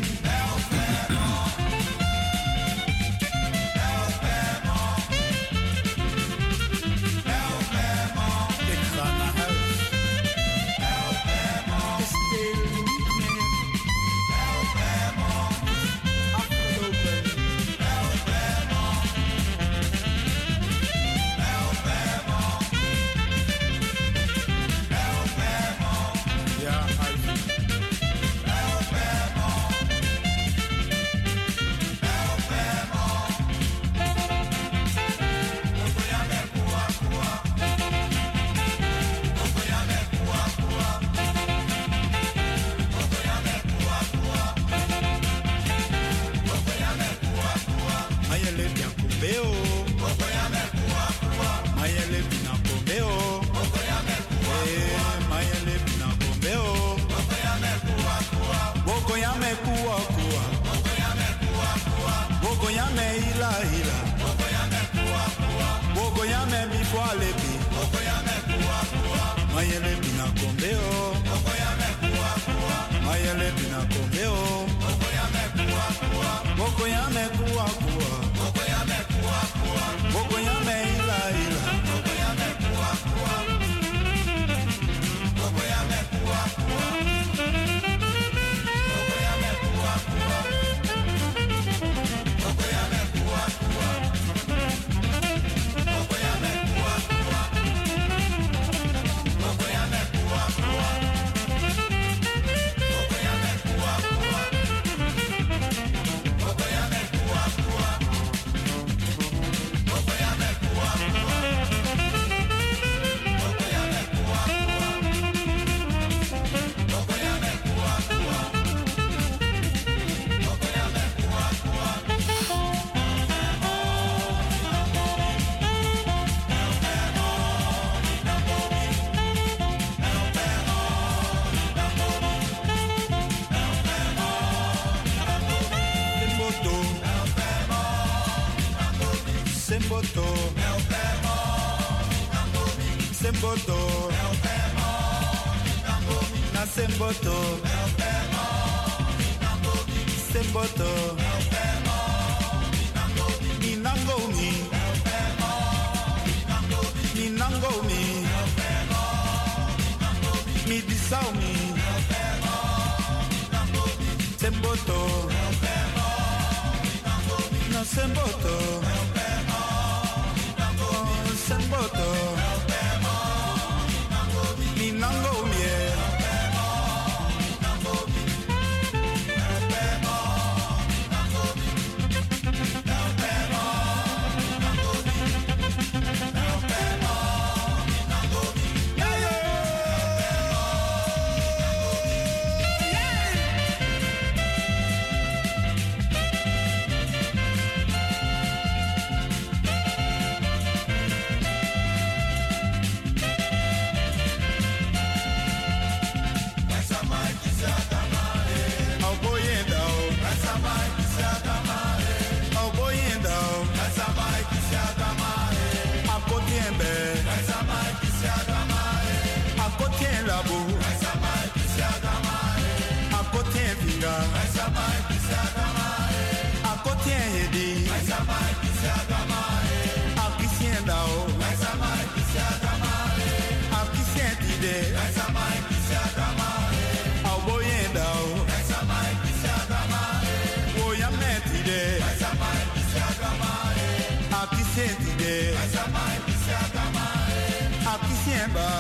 [248.53, 248.80] remember.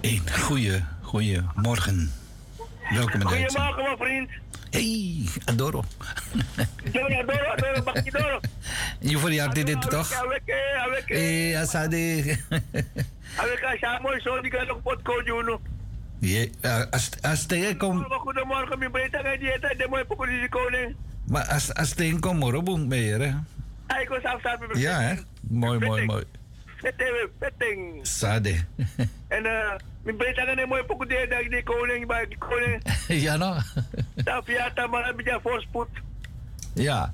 [0.00, 2.12] Een goeie, goeie morgen.
[2.90, 3.26] Welkom in de.
[3.26, 4.30] Goedemorgen, mijn vriend.
[4.70, 5.84] Hey, Adoro.
[6.86, 8.40] Adoro, Adoro, Bakidoro.
[9.00, 10.10] Je voor die hart dit toch?
[11.06, 12.36] Eh, Asade.
[14.02, 15.60] Mooi zo, die kan nog pot ko juno.
[16.18, 16.82] Je, eh,
[17.20, 20.96] als, tegen kom, Goedemorgen, mijn beter ga je het de mooie populatie koning.
[21.26, 23.32] maar als, tegen kom, morgen ben je, hè?
[24.38, 25.14] Staan met Ja, hè?
[25.40, 26.24] Mooi, mooi, mooi.
[28.02, 28.54] Sade.
[29.28, 32.06] En eh, mijn beter ga je mooie populatie dat die koning,
[32.38, 32.82] koning.
[33.08, 33.56] ja, no?
[34.74, 35.88] Ta maar voorspoed.
[36.74, 37.12] Ja.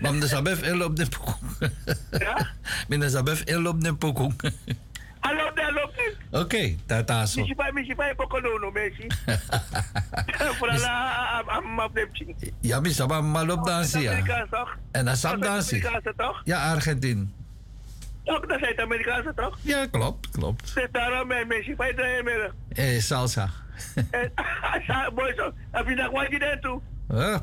[0.00, 1.70] De sabef el op de pokong.
[2.10, 2.48] Ja?
[2.88, 4.34] Met de sabef el op de pokong.
[5.20, 6.16] Hallo, daar loopt.
[6.30, 7.38] Oké, tata zo.
[7.38, 9.06] Misschien bij, misschien bij Poconono, Messi.
[10.58, 12.52] Vooral aan afdemping.
[12.60, 14.46] Ja, bisa maar mal op dansen, ja.
[14.90, 15.82] En dan sap dansen.
[16.44, 17.28] Ja, Argentinië.
[18.28, 19.58] Ook dat zijn Amerikaanse toch?
[19.62, 20.68] Ja, klopt, klopt.
[20.68, 22.52] Zet daarom met Messi bij de middag.
[22.68, 23.48] Eh, salsa.
[24.10, 24.32] En,
[25.14, 25.52] mooi zo.
[25.70, 26.80] Heb je nog wat je toe?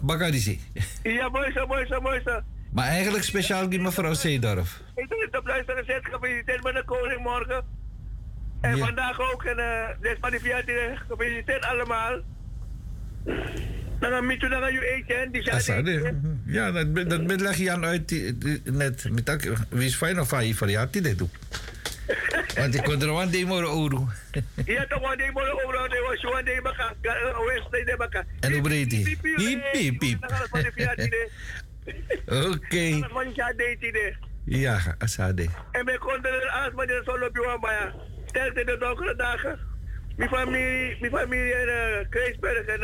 [0.02, 0.60] Bagadisi.
[1.04, 2.40] Ja, mooi zo, mooi zo, mooi zo.
[2.72, 4.82] Maar eigenlijk speciaal die mevrouw Zeedorf.
[4.96, 6.00] Ik doe het op luisteren zet.
[6.06, 7.66] Gefeliciteerd met de koning morgen.
[8.62, 8.86] En Ja.
[8.86, 9.44] vandaag ook.
[9.44, 9.60] En
[10.02, 11.06] uh, van die verjaardag.
[11.08, 12.20] Gefeliciteerd allemaal.
[14.04, 15.32] Dan gaan we naar je eten.
[15.32, 16.42] Die zijn.
[16.46, 19.10] Ja, dat, dat leg je aan uit die- die- net.
[19.12, 21.32] Met dat, wie is fijn of hij voor jou dit doet.
[22.58, 23.98] Want ik kon er een morgen over.
[24.66, 26.94] Ja, toch die moeten overal, die was zo, die baka,
[27.46, 28.24] west, die baka.
[28.40, 29.02] En hoe breed hij?
[29.02, 30.00] Piep, piep, piep.
[30.00, 30.18] Die.
[32.26, 33.06] Oké.
[33.90, 34.16] Die.
[34.46, 35.48] Ja, Asade.
[35.72, 37.94] En wij konden er aan, maar dit is al op je maar
[38.58, 39.60] in de donkere dagen.
[40.16, 42.82] Mijn familie, mijn familie in uh, Kreisberg en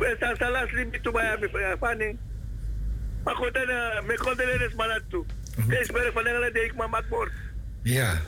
[0.00, 0.36] eh.
[0.38, 2.18] Salas liep toe bij mijn fanning.
[3.24, 4.72] En uh, mijn condolences.
[5.68, 7.32] Kreisberg van Engeland deed ik maar makbord.
[7.82, 8.20] Ja.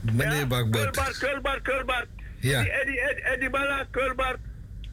[0.00, 0.90] Meneer Bakbert.
[0.90, 2.06] Kulbart, Kulbart, Kulbart.
[2.38, 2.62] Ja.
[2.62, 4.38] Die Eddie, Eddie, Eddie Bala, Kulbart.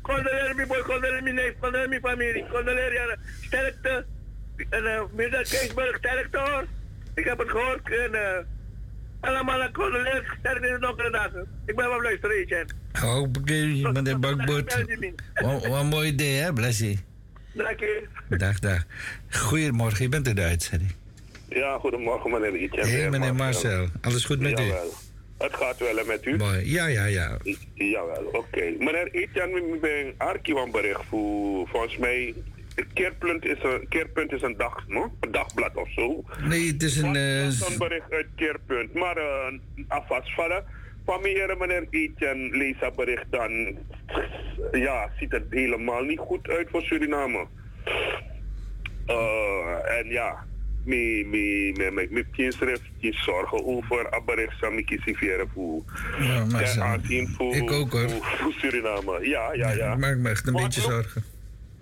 [0.02, 2.46] Condoleer mijn boy, condoleer mijn neef, condoleer mijn familie.
[2.48, 4.06] Condoleer ja, sterkte.
[4.70, 6.66] En uh, midden Keesburg, sterkte hoor.
[7.16, 7.90] Ik heb het gehoord.
[7.90, 8.38] En uh,
[9.22, 11.48] allemaal een condoleer, sterkte in de donkere dagen.
[11.66, 12.74] Ik ben wel luisteren, Etienne.
[13.06, 14.86] Oké, meneer Bakbert.
[15.34, 17.00] Wat wat een mooi idee, hè, Blessie?
[17.54, 18.08] Dank je.
[18.30, 18.84] Dag, dag.
[19.30, 20.92] Goedemorgen, je bent in de uitzending.
[21.50, 22.90] Ja, goedemorgen meneer Etienne.
[22.90, 23.88] Hé, meneer Marcel.
[24.02, 24.64] Alles goed met u?
[25.38, 26.38] Het gaat wel en met u?
[26.38, 26.72] Mooi.
[26.72, 27.38] Ja, ja, ja.
[27.74, 28.62] Jawel, oké.
[28.80, 32.34] Meneer Etienne, ik ben archief aan bericht voor, volgens mij,
[32.94, 35.14] Keerpunt is een, Keerpunt is een dag, no?
[35.20, 36.24] een dagblad of zo.
[36.48, 37.16] Nee, het is een...
[37.16, 38.94] eh, een bericht uit Keerpunt.
[38.94, 40.64] Maar uh, afwas vallen.
[41.06, 43.78] Van meneer, meneer Etienne, lees dat bericht dan.
[44.72, 47.48] Ja, ziet het helemaal niet goed uit voor Suriname.
[49.08, 50.46] Uh, en ja,
[50.84, 54.10] me, me, me, me, me schrift je zorgen over
[54.74, 55.84] me kiezen voor.
[56.20, 58.10] Ja, maar Ten aanzien voor, Ik ook, hoor.
[58.10, 59.28] Voor, voor Suriname.
[59.28, 59.92] Ja, ja, ja.
[59.94, 61.24] Ik maak me echt een Maar beetje zorgen.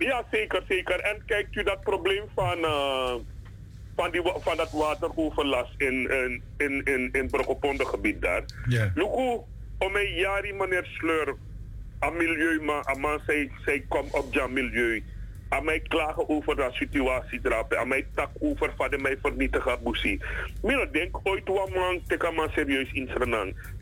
[0.08, 1.00] Ja, zeker, zeker.
[1.00, 3.14] En kijkt u dat probleem van, eh,
[3.96, 7.30] van, die, van dat wateroverlast in, in, in, in, in
[7.86, 8.42] gebied daar.
[8.68, 8.92] Ja.
[8.94, 9.40] Luku,
[9.78, 11.36] om een jaar meneer Sleur,
[11.98, 15.02] aan milieu, maar aan man, zij, zij komt op dat milieu.
[15.48, 17.78] Aan mij klagen over de situatie drapen.
[17.78, 20.20] Aan mij tak over van de mij vernietigen boesie.
[20.62, 23.10] Maar ik denk ooit wat man teka man serieus in.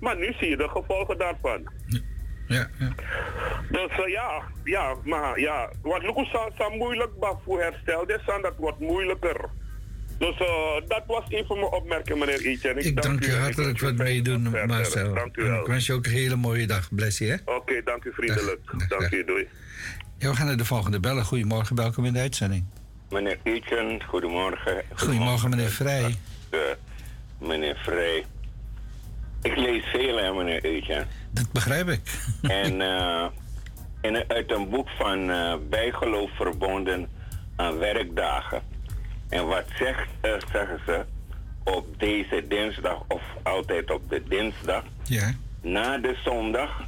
[0.00, 1.72] Maar nu zie je de gevolgen daarvan.
[1.86, 2.00] Ja,
[2.48, 2.68] ja.
[3.70, 7.10] Dus eh, ja, ja, maar ja, wat Lucas is moeilijk
[7.44, 9.48] voor herstel, dus aan dat wordt moeilijker.
[10.18, 12.82] Dus eh, dat was even mijn opmerking, meneer Etienne.
[12.82, 14.50] Ik dank u hartelijk voor het meedoen.
[14.66, 15.14] Marcel.
[15.14, 15.60] Dank u wel.
[15.60, 16.94] ik wens je ook een hele mooie dag.
[16.94, 17.54] Bless je, hè?
[17.54, 18.60] Oké, dank u vriendelijk.
[18.88, 19.48] dank u, doei.
[20.18, 21.24] Ja, we gaan naar de volgende bellen.
[21.24, 22.64] Goedemorgen, welkom in de uitzending.
[23.10, 24.82] Meneer Etienne, goedemorgen.
[24.94, 26.16] Goedemorgen, meneer Vrij.
[26.50, 26.60] Eh,
[27.40, 28.24] meneer Vrij.
[29.42, 31.06] Ik lees veel, hè, meneer Etienne.
[31.38, 32.00] Dat begrijp ik.
[32.42, 33.26] en eh,
[34.00, 37.08] in, uit een boek van eh, bijgeloof verbonden
[37.56, 38.62] aan werkdagen.
[39.28, 41.04] En wat zegt, eh, zeggen ze
[41.64, 45.34] op deze dinsdag of altijd op de dinsdag Ja.
[45.62, 46.82] na de zondag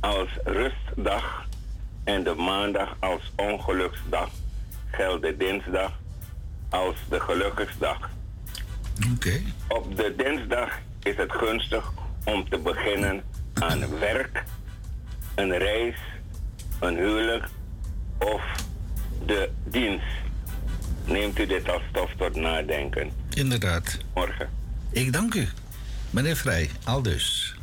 [0.00, 1.46] als rustdag
[2.04, 4.28] en de maandag als ongeluksdag
[4.90, 5.92] geldt de dinsdag
[6.70, 8.10] als de gelukkigdag.
[9.14, 9.40] Oké.
[9.68, 11.92] Op de dinsdag is het gunstig
[12.24, 13.22] om te beginnen
[13.54, 14.42] aan werk,
[15.34, 15.96] een reis,
[16.80, 17.44] een huwelijk
[18.18, 18.42] of
[19.26, 20.22] de dienst.
[21.04, 23.10] Neemt u dit als stof tot nadenken.
[23.30, 23.98] Inderdaad.
[24.14, 24.48] Morgen.
[24.90, 25.48] Ik dank u.
[26.10, 27.54] Meneer Vrij, al dus.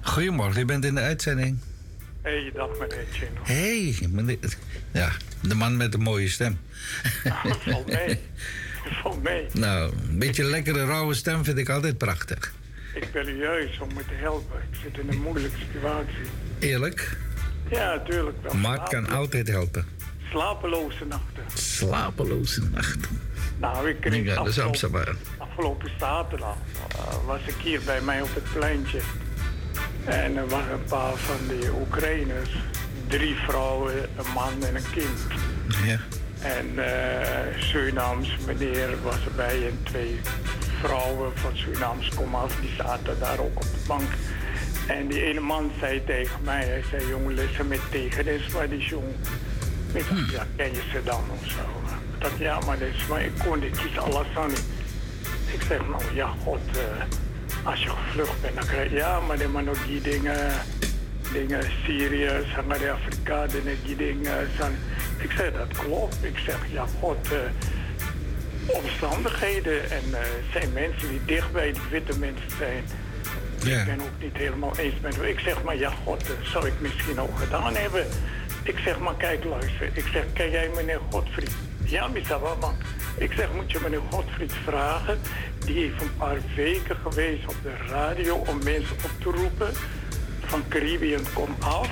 [0.00, 1.58] Goedemorgen, u bent in de uitzending.
[2.22, 3.40] Hé, dag meneer Chino.
[3.42, 4.38] Hé, hey, meneer.
[4.92, 5.10] Ja,
[5.40, 6.58] de man met de mooie stem.
[7.64, 8.18] Valt mee.
[9.02, 9.46] Valt mee.
[9.52, 12.52] Nou, een beetje lekkere rauwe stem vind ik altijd prachtig.
[12.94, 14.56] Ik bel u juist om me te helpen.
[14.70, 16.26] Ik zit in een moeilijke situatie.
[16.58, 17.16] Eerlijk,
[17.70, 18.54] Ja, tuurlijk wel.
[18.54, 19.86] Mart kan altijd helpen.
[20.30, 21.42] Slapeloze nachten.
[21.54, 23.20] Slapeloze nachten.
[23.58, 26.56] Nou, ik kreeg Ja, afgelopen, afgelopen zaterdag
[26.96, 29.00] eh, was ik hier bij mij op het pleintje.
[30.04, 32.50] En er waren een paar van die Oekraïners.
[33.08, 35.18] Drie vrouwen, een man en een kind.
[35.84, 36.00] Ja.
[36.42, 37.22] En eh
[37.58, 40.20] Surinaams meneer was erbij en twee
[40.80, 44.10] vrouwen van Surinaams komaf, die zaten daar ook op de bank.
[44.86, 48.68] En die ene man zei tegen mij, hij zei, jongen, listen met tegen is maar
[48.68, 49.14] die jong.
[49.92, 51.82] Ik ja, ken je ze dan of zo?
[52.26, 54.54] Ik ja, maar dat is maar ik kon dit kies Alassani.
[55.52, 59.38] Ik zeg, nou ja, god, eh, als je gevlucht bent, dan krijg je, ja, maar
[59.38, 60.52] dan maar nog die dingen,
[61.32, 62.30] dingen Syrië,
[62.78, 63.46] de Afrika,
[63.84, 64.48] die dingen.
[65.22, 66.16] Ik zeg, dat klopt.
[66.20, 67.38] Ik zeg, ja, god, eh,
[68.66, 70.20] omstandigheden en eh,
[70.52, 72.84] zijn mensen die dicht bij die witte mensen zijn.
[73.64, 75.16] Ik ben ook niet helemaal eens met.
[75.22, 78.06] Ik zeg maar, ja, god, dat zou ik misschien ook gedaan hebben.
[78.62, 79.90] Ik zeg maar, kijk, luister.
[79.92, 81.50] Ik zeg, ken jij meneer Godfried?
[81.84, 82.74] Ja, Misawa, man.
[83.16, 85.18] Ik zeg, moet je meneer Godfried vragen?
[85.64, 89.72] Die heeft een paar weken geweest op de radio om mensen op te roepen.
[90.40, 91.90] Van Caribbean kom af.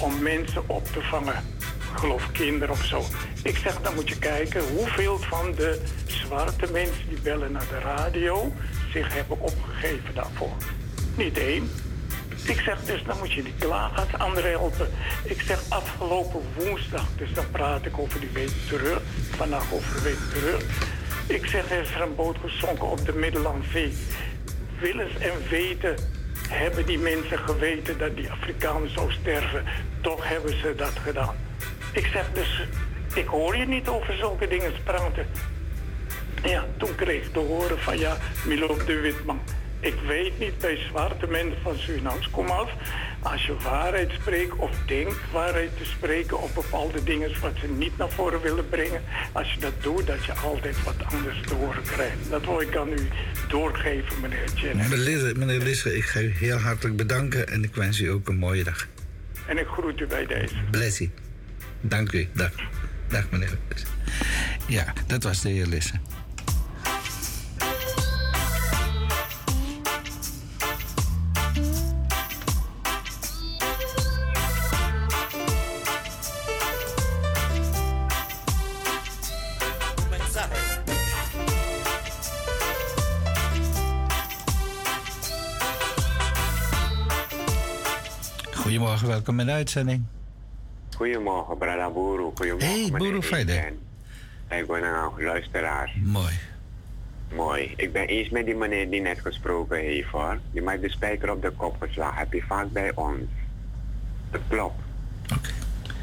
[0.00, 1.57] Om mensen op te vangen.
[1.98, 3.04] Geloof kinderen of zo.
[3.42, 7.78] Ik zeg, dan moet je kijken hoeveel van de zwarte mensen die bellen naar de
[7.78, 8.52] radio
[8.92, 10.56] zich hebben opgegeven daarvoor.
[11.16, 11.70] Niet één.
[12.44, 14.88] Ik zeg dus, dan moet je niet klagen als anderen helpen.
[15.24, 19.00] Ik zeg afgelopen woensdag, dus dan praat ik over die week terug.
[19.36, 20.62] Vandaag over de week terug.
[21.26, 23.90] Ik zeg, er is er een boot gezonken op de Middellandse
[24.80, 25.96] Willens en weten
[26.48, 29.64] hebben die mensen geweten dat die Afrikanen zou sterven.
[30.00, 31.47] Toch hebben ze dat gedaan.
[31.92, 32.66] Ik zeg dus,
[33.14, 35.26] ik hoor je niet over zulke dingen praten.
[36.44, 38.16] Ja, toen kreeg ik te horen van ja,
[38.46, 39.40] Milo de Witman.
[39.80, 42.70] Ik weet niet bij zwarte mensen van Surinaams, kom af.
[43.22, 47.96] Als je waarheid spreekt of denkt waarheid te spreken op bepaalde dingen wat ze niet
[47.96, 49.02] naar voren willen brengen.
[49.32, 52.30] Als je dat doet, dat je altijd wat anders te horen krijgt.
[52.30, 53.08] Dat wil ik aan u
[53.48, 54.76] doorgeven, meneer Chen.
[54.76, 58.28] Meneer Lisse, meneer Lisse, ik ga u heel hartelijk bedanken en ik wens u ook
[58.28, 58.88] een mooie dag.
[59.46, 60.54] En ik groet u bij deze.
[60.70, 61.10] Blessie.
[61.80, 62.28] Dank u.
[62.34, 62.52] Dag.
[63.08, 63.58] Dag meneer.
[64.66, 65.94] Ja, dat was de heer Lisse.
[88.54, 90.17] Goedemorgen, welkom in de uitzending.
[90.98, 92.32] Goedemorgen, Brada Boeroe.
[92.34, 93.52] Goedemorgen, Hey, Boeroe Feide.
[93.52, 93.76] Etienne.
[94.50, 95.92] Ik ben een luisteraar.
[96.04, 96.32] Mooi.
[97.34, 97.72] Mooi.
[97.76, 100.38] Ik ben eens met die meneer die net gesproken heeft, hoor.
[100.52, 102.18] Die mij de spijker op de kop geslagen.
[102.18, 103.20] Heb je vaak bij ons.
[104.30, 104.74] Dat klopt.
[105.36, 105.48] Oké.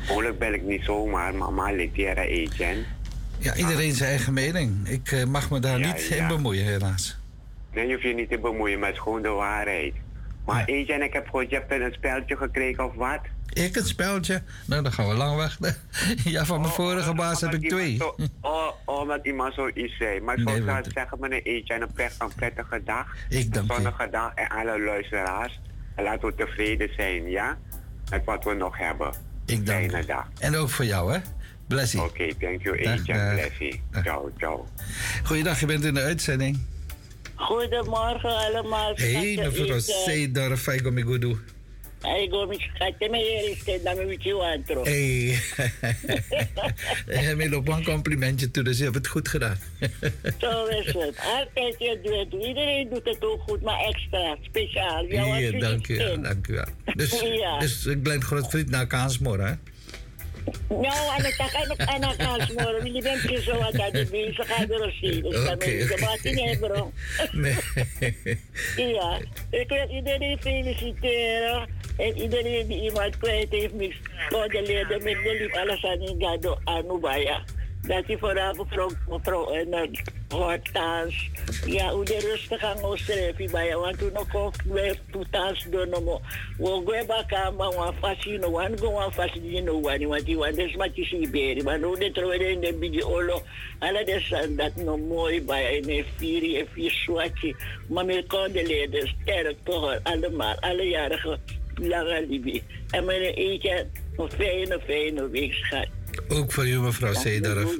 [0.08, 2.84] Mogelijk bel ik niet zomaar, maar maar Letiera Etienne.
[3.38, 4.88] Ja, iedereen zijn eigen mening.
[4.88, 6.16] Ik eh, mag me daar Ja, niet ja.
[6.16, 7.18] in bemoeien, helaas.
[7.74, 9.94] Nee, je hoeft je niet te bemoeien, maar het is gewoon de waarheid.
[10.46, 13.20] Maar Etienne, ik heb gehoord, je hebt een speltje gekregen of wat?
[13.54, 14.42] Ik een speltje?
[14.66, 15.76] Nou, dan gaan we lang wachten.
[16.36, 17.96] ja, van mijn vorige baas heb ik twee.
[17.98, 20.20] Zo, oh, oh, omdat iemand zoiets zei.
[20.20, 23.16] Maar Nee, zoals ik want- zou zeggen, meneer Etienne, een, pret- een prettige dag.
[23.30, 25.60] Ik dank Een zonnige dag en alle luisteraars.
[25.96, 27.58] En laten we tevreden zijn, ja?
[28.10, 29.14] Met wat we nog hebben.
[29.46, 30.28] Ik dank Fijne dag.
[30.40, 31.20] En ook voor jou, hè?
[31.68, 32.02] Blessie.
[32.02, 33.04] Oké, thank you, dag.
[33.34, 33.82] Blessie.
[34.04, 34.68] Ciao, ciao.
[35.24, 36.60] Goeiedag, je bent in de uitzending.
[37.36, 38.92] Goedemorgen allemaal.
[38.96, 41.28] Hé, hey, mevrouw Seydor Faigo Migudu.
[41.28, 41.55] Hij go met
[42.60, 44.84] schatje me hier is het dan met je antro.
[44.84, 45.40] Hé.
[47.06, 47.32] Hey.
[47.66, 49.58] Een complimentje toe, dus je hebt het goed gedaan.
[50.40, 51.20] Zo is het.
[51.20, 52.44] Altijd je doet.
[52.44, 55.06] Iedereen doet het ook goed, maar extra, speciaal.
[55.06, 56.66] Ja, dank u dank u wel.
[56.96, 57.60] Dus, Ja.
[57.60, 59.54] dus ik ben grootvriend naar Kaansmoor, hè?
[60.70, 62.94] Nou, aan het aan het aan het aansmoren.
[62.94, 65.22] Je bent je zo aan het bezig gaan er zien.
[65.22, 65.96] Dus dan Oké, moet je oké.
[65.96, 66.94] de maat in hebben.
[67.32, 67.56] Nee.
[68.96, 69.20] Ja,
[69.50, 71.68] ik wil iedereen feliciteren.
[71.98, 73.96] En iedereen die iemand kwijt heeft, mis
[74.30, 77.44] condoleren met de lief Alassane Gado Anubaya.
[77.88, 79.82] Dat hij vooral mevrouw, mevrouw en uh,
[80.30, 81.30] Hortans.
[81.66, 83.78] Ja, hoe de rustig aan ons schrijven bij je.
[83.78, 85.90] Want toen nog of we toetans doen.
[86.58, 87.74] We gaan bakken maar.
[88.52, 90.08] Wan go wan fascino wani.
[90.08, 91.64] Want die wan des maar die siberi.
[91.64, 93.42] Maar nu de trouwens in de bidi olo.
[93.80, 97.56] Alle des dat nog mooi bij een vier en vier swatje.
[97.88, 100.56] Maar met condoleren sterk toch allemaal.
[100.60, 101.40] Alle jarigen
[101.76, 102.64] lange Libi.
[102.90, 103.88] En meneer Eetje,
[104.18, 105.88] een fijne, fijne week, schat.
[106.28, 107.78] Ook voor u, mevrouw Seedorf.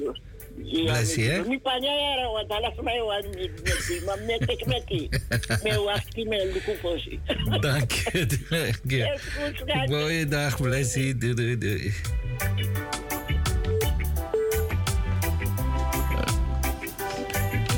[0.62, 1.42] Ja, Bless je, hè?
[1.48, 5.08] Niet panjara, want alles mij was niet met die, maar met ik met die.
[5.62, 7.20] Mijn wacht die mijn lukufosi.
[7.60, 8.26] Dank je.
[8.48, 9.86] Dank je.
[9.88, 11.16] Mooie dag, blessie.
[11.18, 11.94] Doei, doei, doei.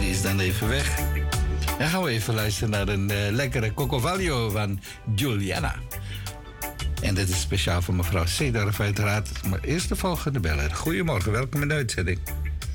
[0.01, 0.97] Die is dan even weg.
[1.79, 4.81] Dan gaan we even luisteren naar een eh, lekkere Cocovalio van
[5.15, 5.75] Juliana.
[7.03, 9.47] En dit is speciaal voor mevrouw Seedorf uiteraard.
[9.47, 10.71] Maar eerst de volgende beller.
[10.71, 12.19] Goedemorgen, welkom in de uitzending.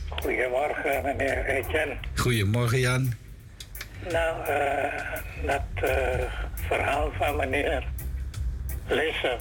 [0.10, 1.98] Goedemorgen, meneer Etienne.
[2.16, 3.14] Goedemorgen, Jan.
[4.12, 4.94] Nou, eh,
[5.46, 6.20] dat eh,
[6.68, 7.84] verhaal van meneer
[8.88, 9.38] Lisse,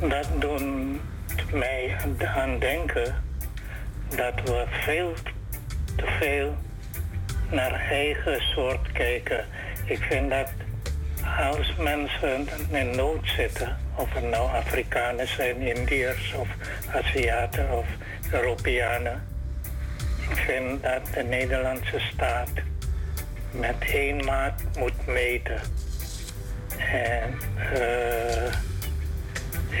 [0.00, 0.62] dat doet
[1.52, 1.96] mij
[2.36, 3.14] aan denken
[4.16, 5.14] dat we veel
[5.96, 6.56] te veel
[7.50, 9.44] naar eigen soort kijken.
[9.84, 10.50] Ik vind dat
[11.38, 16.48] als mensen in nood zitten, of het nou Afrikanen zijn, Indiërs of
[16.94, 17.86] Aziaten of
[18.32, 19.26] Europeanen,
[20.30, 22.50] ik vind dat de Nederlandse staat
[23.50, 25.60] met één maat moet meten.
[26.92, 27.38] En
[27.72, 28.52] eh,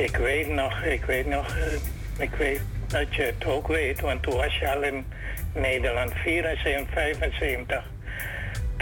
[0.04, 1.72] ik weet nog, ik weet nog, eh,
[2.18, 5.04] ik weet dat je het ook weet, want toen was je al in
[5.54, 7.84] Nederland, 74, 75.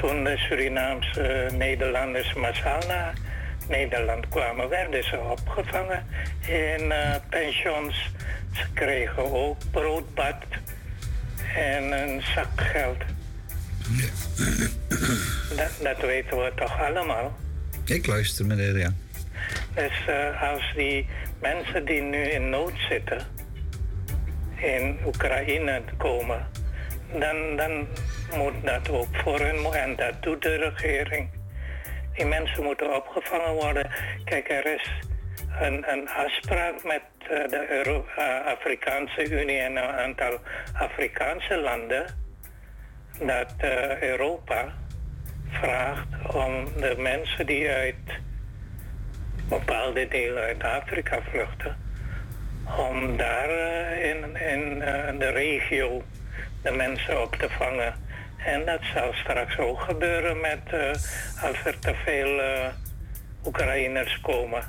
[0.01, 3.15] Toen de Surinaamse Nederlanders massaal naar
[3.69, 6.07] Nederland kwamen, werden ze opgevangen
[6.47, 8.11] in eh, pensions.
[8.53, 10.45] Ze kregen ook broodbad
[11.57, 12.99] en een zak geld.
[15.57, 17.37] Dat, dat weten we toch allemaal.
[17.85, 18.97] Ik luister, meneer Jan.
[19.75, 21.07] Dus eh, als die
[21.41, 23.27] mensen die nu in nood zitten
[24.57, 26.47] in Oekraïne komen,
[27.12, 27.87] dan, dan
[28.37, 31.31] moet dat ook voor hun, en dat doet de regering.
[32.13, 33.91] Die mensen moeten opgevangen worden.
[34.25, 34.91] Kijk, er is
[35.61, 40.39] een, een afspraak met eh, de Euro- eh, Afrikaanse Unie en een aantal
[40.73, 42.05] Afrikaanse landen
[43.19, 44.73] dat eh, Europa
[45.51, 48.21] vraagt om de mensen die uit
[49.49, 51.77] bepaalde delen uit Afrika vluchten,
[52.79, 53.51] om daar
[53.99, 54.79] in, in
[55.19, 56.03] de regio
[56.63, 57.95] de mensen op te vangen.
[58.44, 60.90] En dat zal straks ook gebeuren met eh,
[61.43, 62.66] als er te veel eh,
[63.44, 64.62] Oekraïners komen.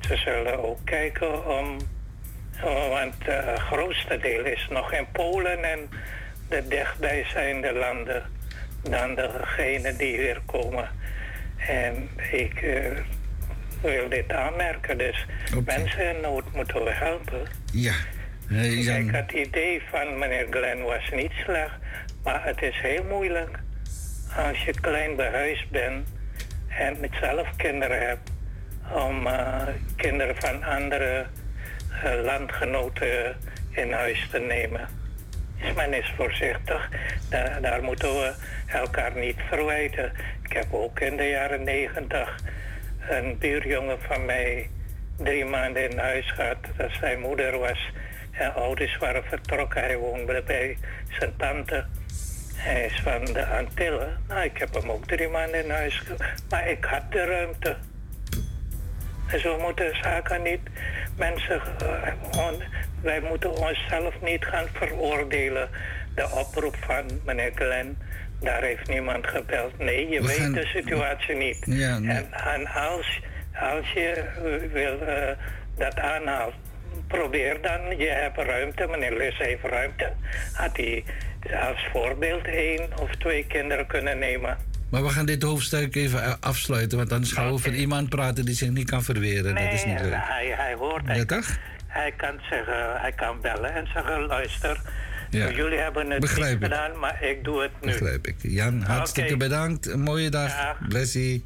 [0.00, 1.76] Ze zullen ook kijken om,
[2.64, 5.88] oh, want het grootste deel is nog in Polen en
[6.48, 8.22] de dichtbijzijnde landen
[8.82, 10.88] dan degenen die hier komen.
[11.56, 12.98] En ik eh,
[13.82, 15.26] wil dit aanmerken, dus
[15.64, 17.42] mensen in nood moeten we helpen.
[17.72, 17.94] Ja.
[18.50, 21.74] Eh, Jan, Kijk, het idee van meneer Glenn was niet slecht,
[22.26, 23.58] maar het is heel moeilijk
[24.36, 26.08] als je klein behuisd bent
[26.68, 28.30] en met zelf kinderen hebt,
[28.92, 29.62] om eh,
[29.96, 31.26] kinderen van andere
[32.02, 33.36] eh, landgenoten
[33.70, 34.88] in huis te nemen.
[35.60, 36.88] Dus men is voorzichtig,
[37.30, 38.34] daar, daar moeten we
[38.66, 40.12] elkaar niet verwijten.
[40.42, 42.36] Ik heb ook in de jaren negentig
[43.08, 44.70] een buurjongen van mij
[45.16, 47.90] drie maanden in huis gehad, dat zijn moeder was
[48.30, 49.82] en ouders waren vertrokken.
[49.82, 50.78] Hij woonde bij
[51.18, 51.84] zijn tante.
[52.56, 54.16] Hij is van de Antillen.
[54.28, 56.02] Nou, ik heb hem ook drie maanden in huis
[56.50, 57.76] Maar ik had de ruimte.
[59.30, 60.60] Dus we moeten zaken niet...
[61.16, 61.60] Mensen...
[61.78, 62.62] eh, on-
[63.02, 65.68] wij moeten onszelf niet gaan veroordelen.
[66.14, 67.98] De oproep van meneer Glenn...
[68.40, 69.78] Daar heeft niemand gebeld.
[69.78, 71.58] Nee, je We weet gaan- de situatie niet.
[71.66, 72.16] Ja, nee.
[72.16, 73.20] En, en als,
[73.60, 74.24] als je
[74.72, 75.36] wil eh,
[75.76, 76.54] dat aanhaalt,
[77.06, 77.96] probeer dan.
[77.98, 80.12] Je hebt ruimte, meneer Lus heeft ruimte.
[80.52, 81.04] Had hij
[81.70, 84.56] als voorbeeld één of twee kinderen kunnen nemen.
[84.90, 88.54] maar we gaan dit hoofdstuk even afsluiten, want anders gaan we over iemand praten die
[88.54, 89.54] zich niet kan verweren.
[89.54, 90.12] dat is niet leuk.
[90.14, 91.02] hij, hij hoort.
[91.06, 91.56] Ja, Hij, toch?
[91.86, 94.80] hij kan zeggen, hij kan bellen en zeggen, luister.
[95.30, 95.50] Ja.
[95.50, 96.76] Jullie hebben het Begrijp niet ik.
[96.76, 97.92] gedaan, maar ik doe het nu.
[97.92, 98.34] Begrijp ik.
[98.42, 99.86] Jan, hartstikke bedankt.
[99.86, 100.76] Een mooie dag.
[100.88, 101.44] Blessie.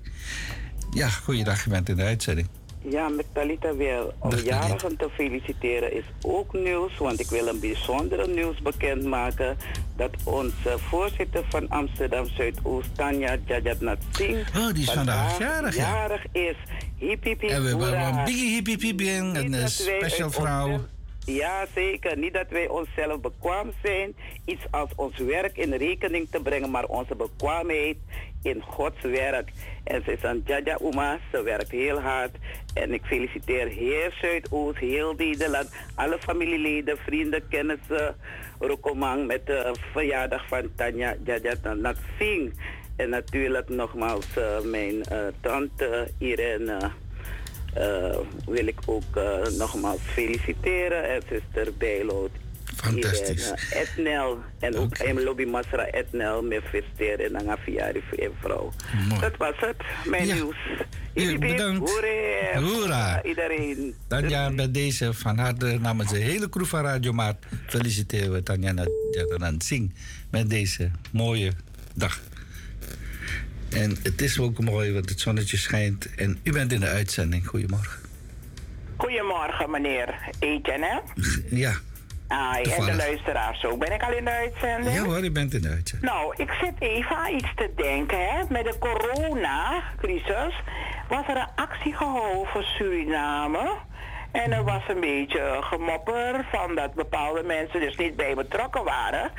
[0.90, 1.64] Ja, goeiedag.
[1.64, 2.48] Je bent in de uitzending.
[2.82, 4.12] Ja, met Talita weer.
[4.18, 9.56] Om jarigen te feliciteren is ook nieuws, want ik wil een bijzondere nieuws bekendmaken.
[9.96, 15.90] Dat onze voorzitter van Amsterdam Zuidoost, Tanja Jajatnat Singh, Oh, die is vandaag jarig, ja.
[15.90, 16.56] jarig is.
[16.96, 20.30] Hip, hip, hip, En we hebben een biggie hippie piepie, een eh, dat wij special
[20.30, 20.80] vrouw.
[21.24, 22.18] Ja, zeker.
[22.18, 26.84] Niet dat wij onszelf bekwaam zijn, iets als ons werk in rekening te brengen, maar
[26.84, 27.96] onze bekwaamheid
[28.42, 29.50] in Gods werk.
[29.84, 32.36] En ze is een Jaja Uma, ze werkt heel hard.
[32.74, 38.16] En ik feliciteer heel Zuidoost, heel Nederland, alle familieleden, vrienden, kennissen,
[38.58, 42.52] Rokomang met de verjaardag van Tanja Jaja Nat Singh.
[42.96, 46.90] En natuurlijk nogmaals eh, mijn eh, tante Irene
[47.74, 49.20] eh, wil ik ook
[49.58, 51.08] nogmaals feliciteren.
[51.08, 52.30] En zuster Bijloot.
[52.76, 53.52] Fantastisch.
[53.70, 54.38] Etnel.
[54.58, 55.12] En ook okay.
[55.12, 56.42] Lobby Masra Etnel.
[56.42, 58.72] Me feliciteren en een verjaardag voor je vrouw.
[59.08, 59.20] Mooi.
[59.20, 59.76] Dat was het.
[60.04, 60.56] Mijn nieuws.
[61.14, 61.90] Ja, bedankt.
[61.90, 62.60] Hoera.
[62.60, 63.22] Hoera.
[63.22, 63.94] Iedereen.
[64.06, 68.86] Tanja, bij deze van harte namens de hele crew van Radio Maat feliciteren we Tanja
[69.10, 69.94] Jatanan Singh
[70.30, 71.52] met deze mooie
[71.94, 72.20] dag.
[73.70, 77.46] En het is ook mooi, want het zonnetje schijnt en u bent in de uitzending.
[77.46, 78.00] Goedemorgen.
[78.96, 81.02] Goedemorgen, meneer Etienne?
[81.50, 81.74] Ja.
[82.30, 83.78] Ah, en de luisteraars ook.
[83.78, 84.94] Ben ik al in de uitzending?
[84.94, 86.12] Ja hoor, u bent in de uitzending.
[86.12, 88.18] Nou, ik zit even aan iets te denken.
[88.18, 88.42] Hè.
[88.48, 90.62] Met de coronacrisis
[91.08, 93.70] was er een actie gehouden voor Suriname.
[94.32, 99.30] En er was een beetje gemopper van dat bepaalde mensen dus niet bij betrokken waren.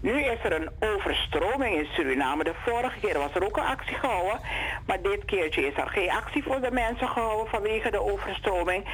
[0.00, 2.44] Nu is er een overstroming in Suriname.
[2.44, 4.40] De vorige keer was er ook een actie gehouden.
[4.86, 8.84] Maar dit keertje is er geen actie voor de mensen gehouden vanwege de overstroming.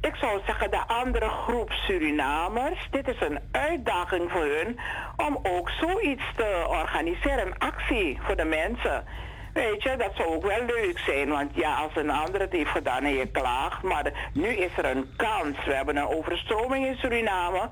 [0.00, 2.88] Ik zou zeggen de andere groep Surinamers.
[2.90, 4.78] Dit is een uitdaging voor hun
[5.16, 7.46] om ook zoiets te organiseren.
[7.46, 9.04] Een actie voor de mensen.
[9.52, 11.28] Weet je, dat zou ook wel leuk zijn.
[11.28, 13.82] Want ja, als een ander het heeft gedaan en je klaagt.
[13.82, 15.64] Maar nu is er een kans.
[15.64, 17.68] We hebben een overstroming in Suriname.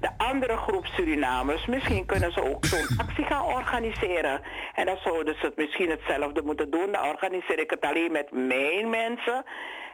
[0.00, 4.40] De andere groep Surinamers, misschien kunnen ze ook zo'n actie gaan organiseren.
[4.74, 6.92] En dan zouden ze het misschien hetzelfde moeten doen.
[6.92, 9.44] Dan organiseer ik het alleen met mijn mensen.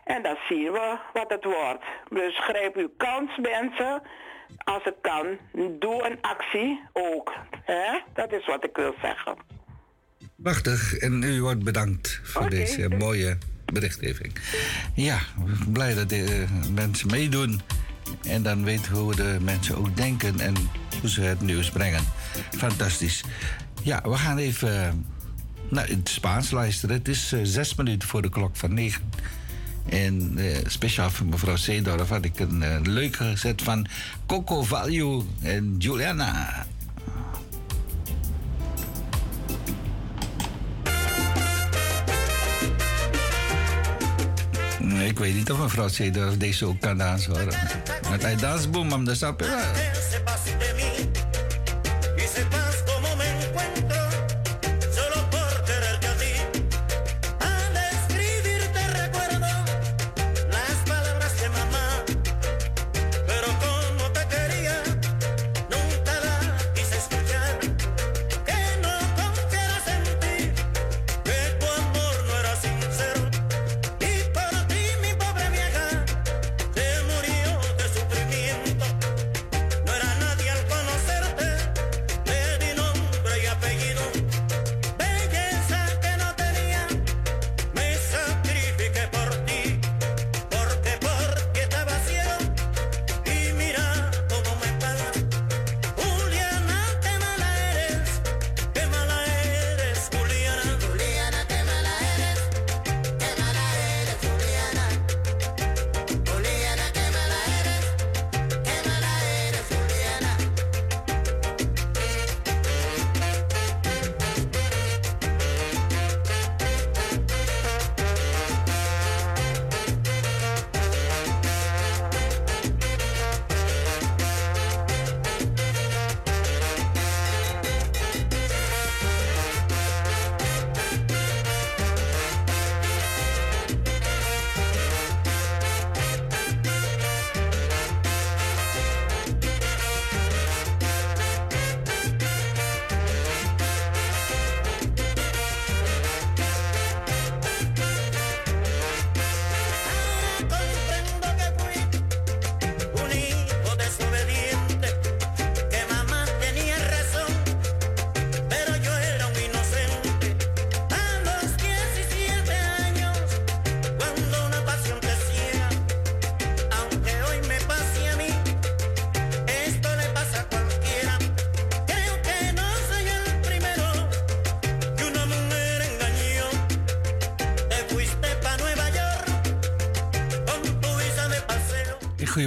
[0.04, 1.84] En dan zien we wat het wordt.
[2.08, 4.02] Dus grijp uw kans, mensen.
[4.64, 5.38] Als het kan,
[5.78, 7.32] doe een actie ook.
[7.64, 7.98] hè?
[8.14, 9.59] Dat is wat ik wil zeggen.
[10.42, 10.96] Prachtig.
[10.96, 13.38] En u wordt bedankt voor deze mooie
[13.72, 14.32] berichtgeving.
[14.94, 15.20] Ja,
[15.72, 17.60] blij dat de eh, mensen meedoen.
[18.22, 20.54] En dan weten we hoe de mensen ook denken en
[21.00, 22.04] hoe ze het nieuws brengen.
[22.50, 23.24] Fantastisch.
[23.82, 24.92] Ja, we gaan even eh,
[25.68, 26.96] naar het Spaans luisteren.
[26.96, 29.02] Het is eh, zes minuten voor de klok van negen.
[29.88, 33.86] En speciaal voor mevrouw Seedorf had ik een leuke set van
[34.26, 36.66] Coco Value en Juliana.
[44.98, 47.54] Ik weet niet of mevrouw Seedorf deze ook kan dansen hoor.
[48.10, 49.42] Met hij dans boom, mam de sap.
[50.10, 50.40] sepas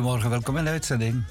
[0.04, 1.24] Goedemorgen, welkom in de uitzending.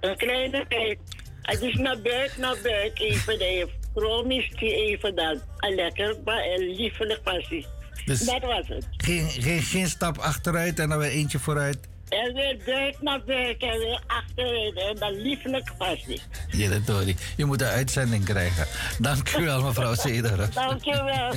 [0.00, 0.98] Een kleine tijd.
[1.42, 3.38] Het is naar buiten, naar buiten even.
[3.38, 5.38] De je even dat.
[5.58, 7.66] En lekker, maar en liefelijk passie.
[8.04, 8.86] Dus- dat was het.
[8.96, 11.78] Geen, geen, geen stap achteruit en dan weer eentje vooruit.
[12.08, 14.76] En weer duik naar buiten en weer achterin.
[14.76, 16.28] En dan lieflijk vast niet.
[16.50, 17.16] Ja, Tori.
[17.36, 18.66] Je moet een uitzending krijgen.
[18.98, 20.52] Dank u wel, mevrouw Ceder.
[20.54, 21.32] Dank je wel.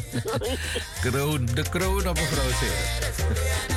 [1.12, 3.75] kroon, de kroon op mevrouw Ceder.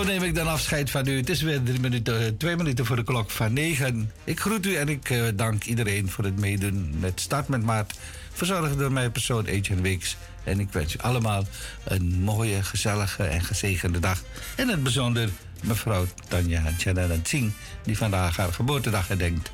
[0.00, 1.16] Zo neem ik dan afscheid van u.
[1.16, 4.12] Het is weer drie minuten, twee minuten voor de klok van negen.
[4.24, 7.98] Ik groet u en ik uh, dank iedereen voor het meedoen met Start met Maart.
[8.32, 10.16] Verzorgd door mijn persoon Etienne Weeks.
[10.44, 11.44] En ik wens u allemaal
[11.84, 14.22] een mooie, gezellige en gezegende dag.
[14.56, 15.28] En in het bijzonder
[15.62, 17.52] mevrouw Tanja Tjanan Singh,
[17.82, 19.50] die vandaag haar geboortedag herdenkt.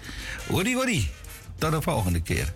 [0.51, 1.11] Odi, odi.
[1.59, 2.53] Tot de volgende keer.